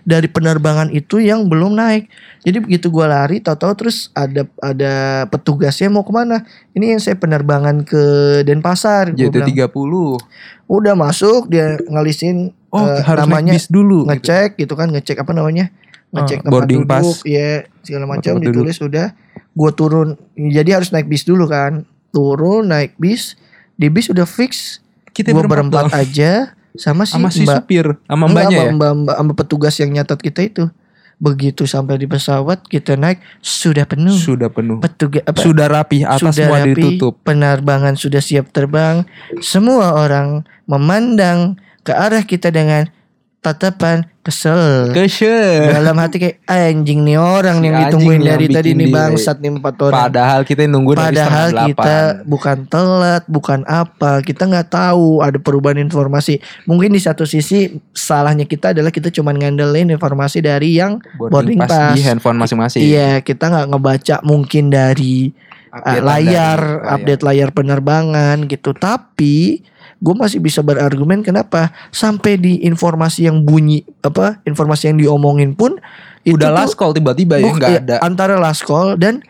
dari 0.09 0.25
penerbangan 0.33 0.89
itu 0.89 1.21
yang 1.21 1.45
belum 1.53 1.77
naik. 1.77 2.09
Jadi 2.41 2.65
begitu 2.65 2.89
gua 2.89 3.13
lari, 3.13 3.45
tahu-tahu 3.45 3.85
terus 3.85 4.09
ada 4.17 4.49
ada 4.65 5.29
petugasnya 5.29 5.93
mau 5.93 6.01
ke 6.01 6.13
mana? 6.17 6.49
Ini 6.73 6.97
yang 6.97 7.01
saya 7.05 7.21
penerbangan 7.21 7.85
ke 7.85 8.03
Denpasar. 8.49 9.13
Gua 9.13 9.29
bilang. 9.29 9.53
JT 9.53 9.69
30 9.69 10.73
Udah 10.73 10.95
masuk 10.97 11.53
dia 11.53 11.77
ngalisin 11.93 12.57
Oh 12.69 12.85
eh, 12.85 13.01
harus 13.01 13.25
namanya 13.25 13.57
bis 13.57 13.67
dulu 13.73 14.05
gitu. 14.05 14.09
ngecek 14.13 14.51
gitu 14.61 14.75
kan 14.77 14.93
ngecek 14.93 15.17
apa 15.25 15.33
namanya 15.33 15.73
ngecek 16.13 16.45
tempat 16.45 16.53
boarding 16.53 16.85
duduk 16.85 17.17
pass. 17.17 17.25
ya 17.25 17.65
segala 17.81 18.05
macam 18.05 18.37
ditulis 18.45 18.77
udah 18.85 19.17
gue 19.33 19.71
turun 19.73 20.21
jadi 20.37 20.77
harus 20.77 20.93
naik 20.93 21.09
bis 21.09 21.25
dulu 21.25 21.49
kan 21.49 21.89
turun 22.13 22.69
naik 22.69 22.93
bis 23.01 23.41
di 23.81 23.89
bis 23.89 24.13
udah 24.13 24.29
fix 24.29 24.85
Kita 25.17 25.33
gue 25.33 25.41
berempat 25.49 25.89
berempat 25.89 25.97
aja 25.97 26.53
sama 26.77 27.09
si 27.09 27.13
sama 27.17 27.29
si 27.31 27.43
mbak 27.47 27.57
supir 27.63 27.87
sama 28.05 28.25
mbaknya 28.29 28.57
ya. 28.57 28.61
sama 28.69 28.73
mbak, 28.77 28.91
mbak, 29.05 29.17
sama 29.17 29.33
petugas 29.35 29.75
yang 29.79 29.91
nyatat 29.95 30.19
kita 30.21 30.41
itu 30.45 30.65
begitu 31.19 31.67
sampai 31.67 31.99
di 31.99 32.07
pesawat 32.07 32.63
kita 32.63 32.95
naik 32.95 33.19
sudah 33.43 33.83
penuh 33.83 34.15
Sudah 34.15 34.47
penuh. 34.49 34.79
petugas 34.79 35.27
apa, 35.27 35.39
Sudah 35.43 35.67
rapi 35.67 36.07
atas 36.07 36.23
sudah 36.23 36.35
semua 36.35 36.59
rapi, 36.63 36.79
ditutup. 36.79 37.19
penerbangan 37.27 37.99
sudah 37.99 38.23
siap 38.23 38.55
terbang 38.55 39.03
semua 39.43 39.99
orang 39.99 40.47
memandang 40.71 41.59
ke 41.83 41.91
arah 41.91 42.23
kita 42.23 42.55
dengan 42.55 42.87
tatapan 43.39 44.03
kesel 44.27 44.93
Kesel. 44.93 45.73
dalam 45.73 45.97
hati 45.97 46.21
kayak 46.21 46.37
anjing 46.45 47.07
nih 47.07 47.17
orang 47.17 47.63
Si 47.63 47.65
yang 47.65 47.75
ditungguin 47.87 48.21
yang 48.21 48.31
dari 48.37 48.47
tadi 48.51 48.71
nih 48.77 48.89
bangsat 48.93 49.41
nih 49.41 49.51
empat 49.57 49.75
orang 49.89 49.97
Padahal 50.11 50.41
kita 50.45 50.61
nunggu 50.69 50.93
dari 50.99 51.17
Padahal 51.17 51.49
kita 51.71 51.99
bukan 52.29 52.59
telat, 52.69 53.23
bukan 53.25 53.61
apa, 53.65 54.21
kita 54.21 54.45
nggak 54.45 54.69
tahu 54.69 55.25
ada 55.25 55.39
perubahan 55.41 55.81
informasi. 55.81 56.43
Mungkin 56.69 56.93
di 56.93 57.01
satu 57.01 57.25
sisi 57.25 57.79
salahnya 57.97 58.45
kita 58.45 58.77
adalah 58.77 58.93
kita 58.93 59.09
cuma 59.09 59.33
ngandelin 59.33 59.95
informasi 59.95 60.45
dari 60.45 60.77
yang 60.77 61.01
boarding, 61.17 61.63
pass. 61.63 61.97
di 61.97 62.05
handphone 62.05 62.37
masing-masing. 62.37 62.85
Iya, 62.85 63.25
kita 63.25 63.49
nggak 63.49 63.67
ngebaca 63.73 64.17
mungkin 64.27 64.69
dari 64.69 65.33
uh, 65.73 65.79
Updatean 65.79 66.05
layar, 66.05 66.61
dari 66.61 66.93
update 66.93 67.23
layar 67.25 67.49
penerbangan 67.55 68.37
gitu. 68.45 68.77
Tapi 68.77 69.65
gue 69.99 70.15
masih 70.15 70.39
bisa 70.39 70.63
berargumen 70.63 71.27
kenapa 71.27 71.75
sampai 71.91 72.39
di 72.39 72.63
informasi 72.63 73.27
yang 73.27 73.43
bunyi 73.43 73.83
apa 74.01 74.39
informasi 74.47 74.95
yang 74.95 74.99
diomongin 74.99 75.59
pun 75.59 75.75
itu 76.23 76.39
Udah 76.39 76.55
last 76.55 76.79
call 76.79 76.95
tiba-tiba 76.95 77.43
ya 77.43 77.51
nggak 77.51 77.71
iya, 77.71 77.81
ada. 77.83 77.97
antara 78.07 78.39
last 78.39 78.63
call 78.63 78.95
dan 78.95 79.23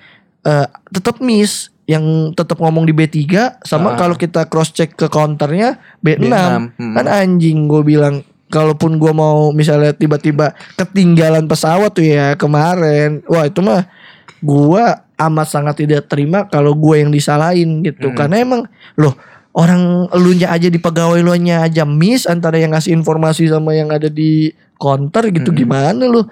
eh, 0.44 0.66
tetap 0.92 1.24
miss 1.24 1.72
yang 1.88 2.36
tetap 2.36 2.60
ngomong 2.60 2.84
di 2.84 2.92
B3 2.92 3.16
Ah. 3.32 3.48
sama 3.64 3.96
kalau 3.96 4.12
kita 4.12 4.44
cross 4.44 4.76
check 4.76 4.92
ke 4.92 5.08
counternya 5.08 5.80
B6, 6.04 6.28
B6, 6.28 6.36
mm. 6.76 6.94
kan 7.00 7.06
anjing 7.08 7.64
gue 7.64 7.80
bilang 7.80 8.20
kalaupun 8.52 9.00
gue 9.00 9.12
mau 9.16 9.56
misalnya 9.56 9.96
tiba-tiba 9.96 10.52
ketinggalan 10.76 11.48
pesawat 11.48 11.96
tuh 11.96 12.04
ya 12.04 12.36
kemarin 12.36 13.24
wah 13.24 13.48
itu 13.48 13.64
mah 13.64 13.88
gue 14.44 14.84
amat 15.18 15.48
sangat 15.48 15.80
tidak 15.80 16.06
terima 16.06 16.44
kalau 16.46 16.76
gue 16.76 17.00
yang 17.00 17.08
disalahin 17.08 17.80
gitu 17.80 18.12
Mm. 18.12 18.16
karena 18.20 18.36
emang 18.36 18.60
loh 19.00 19.16
orang 19.59 20.06
elunya 20.14 20.54
aja 20.54 20.70
di 20.70 20.78
pegawai 20.78 21.18
lu 21.18 21.34
aja 21.34 21.82
miss 21.82 22.30
antara 22.30 22.62
yang 22.62 22.70
ngasih 22.70 22.94
informasi 22.94 23.50
sama 23.50 23.74
yang 23.74 23.90
ada 23.90 24.06
di 24.06 24.54
counter 24.78 25.34
gitu 25.34 25.50
Mm. 25.50 25.59
gimana 25.59 26.02
lu? 26.06 26.22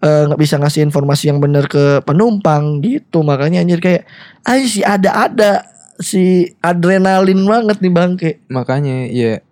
Eh, 0.00 0.22
nggak 0.32 0.40
bisa 0.40 0.56
ngasih 0.56 0.88
informasi 0.88 1.28
yang 1.28 1.44
benar 1.44 1.68
ke 1.68 2.00
penumpang 2.08 2.80
gitu. 2.80 3.20
Makanya 3.20 3.60
anjir 3.60 3.84
kayak 3.84 4.08
ay 4.48 4.64
si 4.64 4.80
ada-ada 4.80 5.68
si 6.00 6.48
adrenalin 6.64 7.44
banget 7.44 7.76
nih 7.84 7.92
bangke 7.92 8.30
Makanya 8.48 9.04
ya 9.12 9.44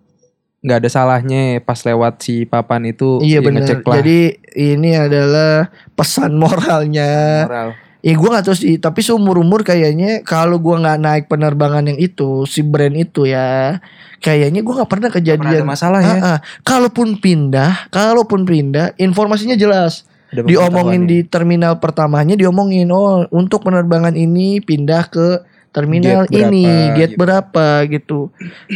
nggak 0.64 0.78
ada 0.80 0.88
salahnya 0.88 1.60
pas 1.60 1.76
lewat 1.84 2.24
si 2.24 2.48
papan 2.48 2.88
itu 2.88 3.20
iya 3.20 3.38
ya 3.38 3.44
benar 3.44 3.68
ngecek 3.68 3.84
lah. 3.84 3.96
Jadi 4.00 4.20
ini 4.56 4.90
adalah 4.96 5.68
pesan 5.92 6.32
moralnya. 6.40 7.44
Moral. 7.44 7.70
Ya 7.98 8.14
gue 8.14 8.28
gak 8.30 8.46
tahu 8.46 8.54
sih 8.54 8.78
Tapi 8.78 9.02
seumur 9.02 9.42
umur 9.42 9.66
kayaknya 9.66 10.22
Kalau 10.22 10.62
gue 10.62 10.70
gak 10.70 11.02
naik 11.02 11.24
penerbangan 11.26 11.82
yang 11.82 11.98
itu 11.98 12.46
Si 12.46 12.62
brand 12.62 12.94
itu 12.94 13.26
ya 13.26 13.82
Kayaknya 14.22 14.62
gue 14.62 14.74
gak 14.78 14.86
pernah 14.86 15.10
Pernah 15.10 15.18
kejadian. 15.18 15.62
ada 15.62 15.66
masalah 15.66 16.00
ya. 16.02 16.14
Ah. 16.22 16.38
Kalaupun 16.62 17.18
pindah 17.18 17.90
Kalaupun 17.90 18.46
pindah 18.46 18.94
Informasinya 19.02 19.58
jelas. 19.58 20.06
Diomongin 20.30 21.10
di 21.10 21.26
terminal 21.26 21.82
pertamanya 21.82 22.38
Diomongin 22.38 22.86
Oh 22.94 23.26
untuk 23.34 23.66
penerbangan 23.66 24.14
ini 24.14 24.62
Pindah 24.62 25.10
ke 25.10 25.42
terminal 25.74 26.24
Gate 26.30 26.48
berapa, 26.48 26.48
ini 26.54 26.66
Gate 26.94 27.14
gitu. 27.14 27.20
berapa? 27.20 27.66
Gitu. 27.86 28.20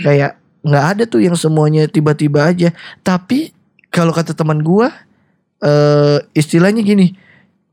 Kayak 0.02 0.38
nggak 0.62 0.84
ada 0.94 1.02
tuh 1.10 1.18
yang 1.18 1.34
semuanya 1.34 1.90
tiba-tiba 1.90 2.46
aja. 2.46 2.70
Tapi 3.02 3.54
Kalau 3.90 4.10
kata 4.10 4.34
teman 4.34 4.62
gue 4.64 4.86
eh 5.62 6.18
Istilahnya 6.34 6.82
gini 6.82 7.14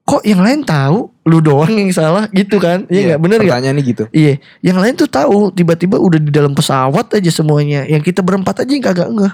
Kok 0.09 0.25
yang 0.25 0.41
lain 0.41 0.65
tahu 0.65 1.13
Lu 1.29 1.37
doang 1.37 1.69
yang 1.69 1.93
salah 1.93 2.25
gitu 2.33 2.57
kan 2.57 2.89
Iya 2.89 3.13
nggak 3.13 3.19
bener 3.21 3.37
nggak 3.45 3.59
Pertanyaannya 3.59 3.83
gitu. 3.85 4.03
Iya, 4.09 4.33
yang 4.65 4.77
lain 4.81 4.97
tuh 4.97 5.05
tahu 5.05 5.53
tiba-tiba 5.53 6.01
udah 6.01 6.17
di 6.17 6.31
dalam 6.33 6.57
pesawat 6.57 7.13
aja 7.13 7.29
semuanya. 7.29 7.85
Yang 7.85 8.09
kita 8.09 8.25
berempat 8.25 8.65
aja 8.65 8.71
yang 8.73 8.81
kagak 8.81 9.09
ngeh. 9.13 9.33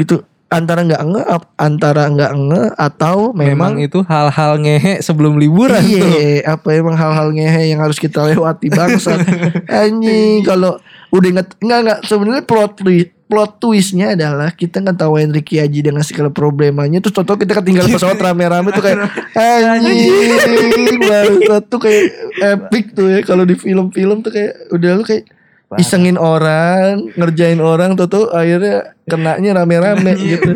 Gitu. 0.00 0.24
Antara 0.48 0.82
nggak 0.82 1.02
ngeh 1.04 1.26
ap- 1.28 1.52
antara 1.60 2.08
nggak 2.08 2.32
ngeh 2.34 2.68
atau 2.74 3.36
Memang, 3.36 3.76
memang, 3.76 3.84
itu 3.84 4.00
hal-hal 4.08 4.58
ngehe 4.58 4.98
sebelum 5.04 5.36
liburan 5.38 5.78
iya, 5.84 6.42
apa 6.56 6.74
emang 6.74 6.96
hal-hal 6.96 7.30
ngehe 7.30 7.70
yang 7.70 7.84
harus 7.84 8.00
kita 8.00 8.24
lewati 8.24 8.66
bangsa. 8.72 9.14
Anjing 9.84 10.42
kalau 10.42 10.80
udah 11.12 11.28
inget 11.28 11.48
nggak 11.60 11.78
nggak 11.84 11.98
sebenarnya 12.08 12.42
plot 12.48 12.80
twist 12.80 13.19
plot 13.30 13.62
twistnya 13.62 14.18
adalah 14.18 14.50
kita 14.50 14.82
ngetawain 14.82 15.30
Ricky 15.30 15.62
Haji 15.62 15.86
dengan 15.86 16.02
segala 16.02 16.34
problemanya 16.34 16.98
terus 16.98 17.14
toto 17.14 17.38
kita 17.38 17.54
ketinggalan 17.54 17.94
pesawat 17.94 18.18
rame-rame 18.18 18.74
tuh 18.74 18.82
kayak 18.82 18.98
anjing 19.38 20.98
baru 21.08 21.62
tuh 21.62 21.78
kayak 21.78 22.04
epic 22.42 22.90
tuh 22.92 23.06
ya 23.06 23.22
kalau 23.22 23.46
di 23.46 23.54
film-film 23.54 24.26
tuh 24.26 24.34
kayak 24.34 24.74
udah 24.74 24.90
lu 24.98 25.06
kayak 25.06 25.30
isengin 25.78 26.18
orang 26.18 27.14
ngerjain 27.14 27.62
orang 27.62 27.94
toto 27.94 28.26
akhirnya 28.34 28.98
kenanya 29.06 29.62
rame-rame 29.62 30.18
gitu 30.34 30.50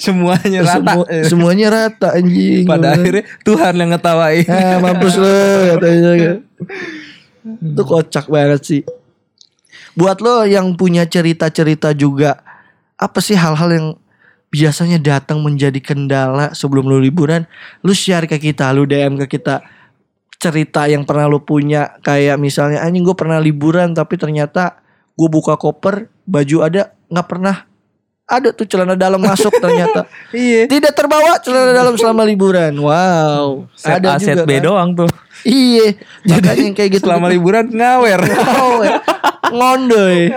Semuanya 0.00 0.64
rata. 0.64 0.72
Semua- 0.80 1.08
semuanya 1.28 1.66
rata 1.68 2.16
anjing 2.16 2.64
Pada 2.64 2.96
akhirnya 2.96 3.28
Tuhan 3.44 3.74
yang 3.76 3.90
ngetawain. 3.92 4.48
Ah, 4.48 4.80
mampus 4.80 5.14
lu 5.20 5.28
katanya 5.76 6.12
kan. 6.16 6.36
Itu 7.76 7.82
kocak 7.84 8.26
banget 8.26 8.60
sih. 8.64 8.82
Buat 9.96 10.20
lo 10.20 10.44
yang 10.44 10.76
punya 10.76 11.08
cerita-cerita 11.08 11.96
juga 11.96 12.44
apa 13.00 13.18
sih 13.24 13.36
hal-hal 13.36 13.70
yang 13.72 13.86
biasanya 14.52 15.00
datang 15.00 15.40
menjadi 15.40 15.80
kendala 15.80 16.52
sebelum 16.52 16.88
lu 16.88 17.00
liburan, 17.00 17.48
lu 17.80 17.96
share 17.96 18.28
ke 18.28 18.36
kita, 18.36 18.72
lu 18.76 18.84
DM 18.84 19.16
ke 19.24 19.36
kita 19.40 19.64
cerita 20.36 20.84
yang 20.84 21.08
pernah 21.08 21.26
lu 21.28 21.40
punya. 21.40 21.96
Kayak 22.04 22.36
misalnya 22.36 22.84
anjing 22.84 23.04
gue 23.04 23.16
pernah 23.16 23.40
liburan 23.40 23.96
tapi 23.96 24.20
ternyata 24.20 24.84
gue 25.16 25.28
buka 25.32 25.56
koper 25.56 26.12
baju 26.28 26.56
ada 26.68 26.92
nggak 27.08 27.28
pernah 27.28 27.64
ada 28.26 28.50
tuh 28.50 28.66
celana 28.66 28.98
dalam 28.98 29.18
masuk 29.18 29.54
ternyata 29.56 30.02
Iya. 30.34 30.66
tidak 30.66 30.92
terbawa 30.92 31.38
celana 31.38 31.70
dalam 31.70 31.94
selama 31.94 32.22
liburan 32.22 32.74
wow 32.76 33.64
Set 33.72 34.02
A, 34.02 34.18
set 34.18 34.42
B 34.42 34.58
kan? 34.58 34.62
doang 34.66 34.90
tuh. 34.92 35.10
Iya, 35.46 35.94
makanya 36.26 36.58
yang 36.58 36.74
kayak 36.74 36.90
gitu. 36.98 37.06
Selama 37.06 37.30
liburan 37.30 37.70
ngawer. 37.70 38.18
Ngawe, 38.18 38.88
ngondoy, 39.52 40.32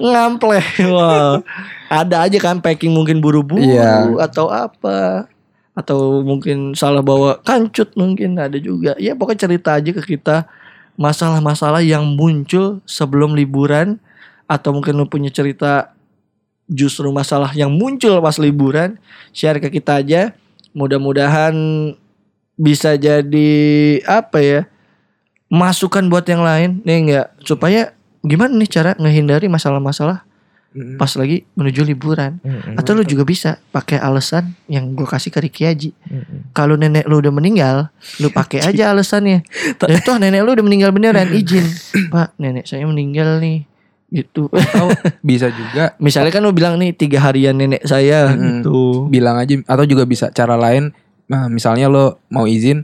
ngampleh. 0.00 0.64
Wah, 0.90 1.38
ada 1.86 2.26
aja 2.26 2.38
kan 2.40 2.58
packing 2.58 2.90
mungkin 2.90 3.22
buru-buru 3.22 3.62
Iya. 3.62 4.10
atau 4.18 4.50
apa. 4.50 5.28
Atau 5.76 6.24
mungkin 6.26 6.74
salah 6.74 6.98
bawa 6.98 7.38
kancut 7.40 7.94
mungkin 7.94 8.34
ada 8.36 8.58
juga. 8.58 8.98
Ya 8.98 9.14
pokoknya 9.14 9.46
cerita 9.46 9.78
aja 9.78 9.90
ke 9.94 10.02
kita 10.02 10.50
masalah-masalah 10.98 11.80
yang 11.80 12.02
muncul 12.18 12.82
sebelum 12.84 13.32
liburan 13.32 14.02
atau 14.44 14.74
mungkin 14.74 14.98
lu 14.98 15.06
punya 15.06 15.30
cerita 15.30 15.94
justru 16.70 17.10
masalah 17.10 17.50
yang 17.52 17.74
muncul 17.74 18.22
pas 18.22 18.38
liburan 18.38 18.96
share 19.34 19.58
ke 19.58 19.68
kita 19.68 20.00
aja. 20.00 20.22
Mudah-mudahan 20.70 21.52
bisa 22.54 22.94
jadi 22.94 23.50
apa 24.06 24.38
ya? 24.38 24.60
masukan 25.50 26.06
buat 26.06 26.22
yang 26.30 26.46
lain 26.46 26.78
nih 26.86 26.96
enggak 27.02 27.26
supaya 27.42 27.90
gimana 28.22 28.54
nih 28.54 28.70
cara 28.70 28.94
ngehindari 28.94 29.50
masalah-masalah 29.50 30.22
pas 30.94 31.10
lagi 31.18 31.42
menuju 31.58 31.82
liburan 31.82 32.38
atau 32.78 32.94
lu 32.94 33.02
juga 33.02 33.26
bisa 33.26 33.58
pakai 33.74 33.98
alasan 33.98 34.54
yang 34.70 34.94
gue 34.94 35.02
kasih 35.02 35.34
ke 35.34 35.42
Ricky 35.42 35.66
Haji 35.66 35.90
kalau 36.50 36.78
nenek 36.78 37.06
lu 37.06 37.22
udah 37.22 37.30
meninggal, 37.30 37.76
lu 38.18 38.30
pakai 38.30 38.62
aja 38.62 38.90
alasannya. 38.90 39.46
Dan 39.78 40.02
toh 40.02 40.18
nenek 40.18 40.42
lu 40.42 40.50
udah 40.50 40.66
meninggal 40.66 40.90
beneran, 40.90 41.30
izin. 41.30 41.62
Pak, 42.10 42.34
nenek 42.38 42.66
saya 42.66 42.86
meninggal 42.86 43.38
nih. 43.38 43.69
Gitu. 44.10 44.50
Atau 44.50 44.90
bisa 45.22 45.48
juga 45.48 45.94
Misalnya 45.96 46.30
kan 46.30 46.42
lu 46.42 46.50
bilang 46.50 46.74
nih 46.76 46.90
tiga 46.90 47.22
harian 47.22 47.54
nenek 47.54 47.82
saya 47.82 48.26
Mm-mm. 48.28 48.60
gitu. 48.60 49.06
bilang 49.06 49.36
aja 49.36 49.54
atau 49.64 49.84
juga 49.84 50.02
bisa 50.02 50.28
cara 50.28 50.54
lain 50.54 50.90
nah, 51.24 51.46
misalnya 51.46 51.86
lo 51.86 52.18
mau 52.26 52.42
izin 52.42 52.82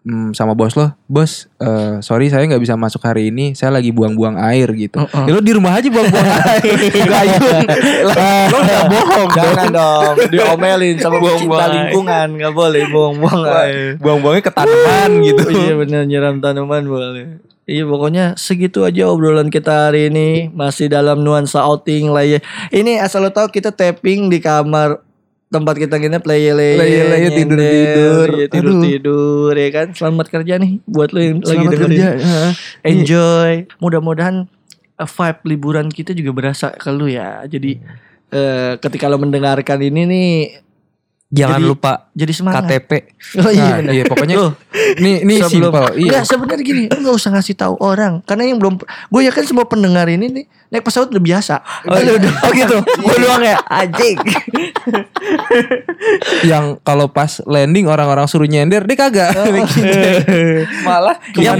hmm, 0.00 0.30
sama 0.30 0.54
bos 0.54 0.72
lo 0.72 0.94
bos 1.04 1.50
eh, 1.56 1.98
sorry 1.98 2.30
saya 2.30 2.46
nggak 2.46 2.62
bisa 2.62 2.74
masuk 2.74 3.02
hari 3.02 3.28
ini 3.28 3.52
saya 3.52 3.68
lagi 3.70 3.90
buang-buang 3.90 4.38
air 4.38 4.70
gitu 4.72 5.02
Uh-uh. 5.02 5.26
ya 5.26 5.32
lo 5.32 5.42
di 5.42 5.50
rumah 5.50 5.74
aja 5.74 5.88
buang-buang 5.88 6.28
air 6.54 6.78
gayung 6.94 7.66
Lah, 8.06 8.46
lo 8.46 8.58
nggak 8.60 8.84
bohong 8.94 9.28
Jangan 9.28 9.66
dong, 9.68 10.14
diomelin 10.30 10.96
sama 10.96 11.18
Buang-buang 11.18 11.34
pecinta 11.34 11.58
air. 11.58 11.74
lingkungan, 11.74 12.26
nggak 12.38 12.52
boleh 12.54 12.82
buang-buang 12.86 13.42
air. 13.58 13.86
buang-buangnya 13.98 14.42
ke 14.42 14.52
tanaman 14.54 15.10
gitu 15.20 15.42
iya 15.50 15.74
bener 15.74 16.02
nyiram 16.06 16.38
tanaman 16.38 16.86
boleh. 16.86 17.26
Iya 17.68 17.84
pokoknya 17.84 18.32
segitu 18.40 18.88
aja 18.88 19.12
obrolan 19.12 19.52
kita 19.52 19.92
hari 19.92 20.08
ini 20.08 20.48
masih 20.56 20.88
dalam 20.88 21.20
nuansa 21.20 21.60
outing 21.60 22.08
lah 22.08 22.24
ya. 22.24 22.40
Ini 22.72 22.96
asal 22.96 23.20
lo 23.20 23.28
tahu 23.28 23.52
kita 23.52 23.76
tapping 23.76 24.32
di 24.32 24.40
kamar 24.40 25.04
tempat 25.52 25.76
kita 25.76 26.00
gini 26.00 26.16
play 26.16 26.48
lay 26.52 26.80
Leye-leye, 26.80 27.28
tidur-tidur. 27.28 28.28
tidur 28.48 28.72
Aduh. 28.72 28.80
tidur 28.80 29.52
ya 29.52 29.68
kan. 29.68 29.86
Selamat 29.92 30.26
kerja 30.32 30.56
nih 30.56 30.80
buat 30.88 31.12
lo 31.12 31.20
yang 31.20 31.44
lagi 31.44 31.48
Selamat 31.48 31.72
dengerin. 31.76 31.84
kerja 31.92 32.08
Heeh. 32.16 32.50
Enjoy. 32.88 33.52
Mudah-mudahan 33.84 34.48
uh, 34.96 35.04
vibe 35.08 35.40
liburan 35.44 35.86
kita 35.92 36.16
juga 36.16 36.32
berasa 36.32 36.72
ke 36.72 36.88
lu 36.88 37.04
ya. 37.12 37.44
Jadi 37.44 37.76
eh, 38.32 38.80
ketika 38.80 39.12
lo 39.12 39.20
mendengarkan 39.20 39.76
ini 39.84 40.02
nih 40.08 40.30
Jangan 41.28 41.60
Jadi- 41.60 41.68
lupa 41.68 41.92
jadi 42.16 42.32
semangat. 42.32 42.64
KTP. 42.64 42.90
Oh 43.36 43.52
iya 43.52 43.84
Nah, 43.84 43.92
iya, 43.92 44.04
pokoknya 44.08 44.40
Tuh, 44.40 44.52
Nih, 44.96 45.20
nih 45.28 45.44
simpel. 45.44 45.84
Iya. 45.92 46.08
Nggak, 46.08 46.24
sebenarnya 46.24 46.64
gini, 46.64 46.82
lu 46.88 47.04
nggak 47.04 47.16
usah 47.20 47.30
ngasih 47.36 47.52
tahu 47.52 47.76
orang 47.78 48.24
karena 48.24 48.48
yang 48.48 48.56
belum 48.56 48.80
gue 48.80 49.22
yakin 49.28 49.44
semua 49.44 49.68
pendengar 49.68 50.08
ini 50.08 50.24
nih 50.24 50.44
naik 50.72 50.80
pesawat 50.80 51.12
udah 51.12 51.20
biasa. 51.20 51.60
Oh, 51.84 51.92
oh 51.92 52.52
gitu. 52.56 52.80
Gue 52.80 53.16
doang 53.20 53.44
ya. 53.44 53.60
Anjing. 53.68 54.16
yang 56.48 56.80
kalau 56.80 57.08
pas 57.08 57.44
landing 57.44 57.86
orang-orang 57.86 58.24
suruh 58.24 58.48
nyender 58.48 58.88
dia 58.88 58.96
kagak 58.96 59.36
Oh. 59.36 59.48
malah 60.88 61.16
Yang 61.36 61.56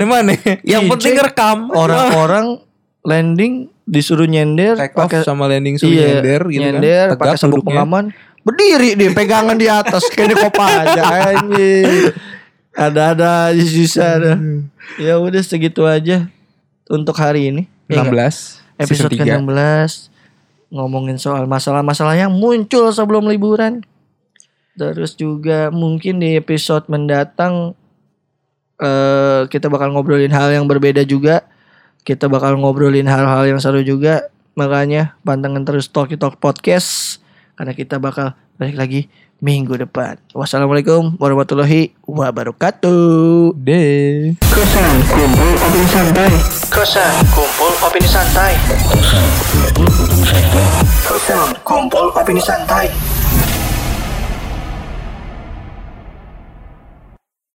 Ije, 0.65 0.89
penting 0.89 1.15
rekam. 1.21 1.69
Orang-orang 1.71 2.65
landing 3.09 3.73
disuruh 3.89 4.29
nyender 4.29 4.77
take 4.77 4.93
off 5.01 5.09
pakai 5.09 5.25
sama 5.25 5.49
landing 5.49 5.81
suruh 5.81 5.97
iya, 5.97 6.21
nyender 6.21 6.41
gitu 6.53 6.61
nyender, 6.61 7.07
kan 7.09 7.17
pakai 7.17 7.37
sabuk 7.41 7.65
pengaman, 7.65 8.13
berdiri 8.49 8.97
dia 8.97 9.13
pegangan 9.13 9.61
di 9.61 9.69
atas 9.69 10.09
kayak 10.09 10.33
di 10.33 10.37
kopa 10.41 10.65
aja 10.65 11.03
anjing. 11.05 12.17
Ada-ada 12.73 13.53
aja 13.53 13.65
susah. 13.69 14.39
Hmm. 14.39 14.73
Ya 14.97 15.21
udah 15.21 15.43
segitu 15.45 15.85
aja 15.85 16.25
untuk 16.89 17.13
hari 17.21 17.53
ini. 17.53 17.63
Ya 17.93 18.01
nggak? 18.01 18.33
16 18.33 18.81
episode 18.81 19.13
season 19.13 19.45
3. 19.45 19.45
ke-16 19.45 19.93
ngomongin 20.69 21.17
soal 21.21 21.45
masalah-masalah 21.45 22.17
yang 22.17 22.33
muncul 22.33 22.89
sebelum 22.89 23.29
liburan. 23.29 23.85
Terus 24.79 25.19
juga 25.19 25.69
mungkin 25.69 26.23
di 26.23 26.39
episode 26.39 26.89
mendatang 26.89 27.77
eh 28.79 29.43
kita 29.51 29.67
bakal 29.69 29.93
ngobrolin 29.93 30.33
hal 30.33 30.55
yang 30.55 30.65
berbeda 30.65 31.05
juga. 31.05 31.45
Kita 32.07 32.31
bakal 32.31 32.57
ngobrolin 32.57 33.11
hal-hal 33.11 33.45
yang 33.45 33.61
seru 33.61 33.85
juga. 33.85 34.33
Makanya 34.57 35.19
pantengin 35.27 35.67
terus 35.67 35.91
Talkie 35.91 36.17
Talk 36.17 36.41
Podcast 36.41 37.18
karena 37.59 37.75
kita 37.75 37.99
bakal 37.99 38.39
balik 38.55 38.79
lagi 38.79 39.01
minggu 39.43 39.75
depan. 39.75 40.15
Wassalamualaikum 40.31 41.19
warahmatullahi 41.19 41.91
wabarakatuh. 42.07 43.59
deh 43.59 44.39
Kosan 44.47 44.95
kumpul 45.11 45.51
opini 45.59 45.89
santai. 45.91 46.31
Kosan 46.71 47.15
kumpul 47.35 47.73
opini 47.83 48.07
santai. 48.07 48.55
Kosan 51.03 51.49
kumpul 51.67 52.07
opini 52.15 52.39
santai. 52.39 53.18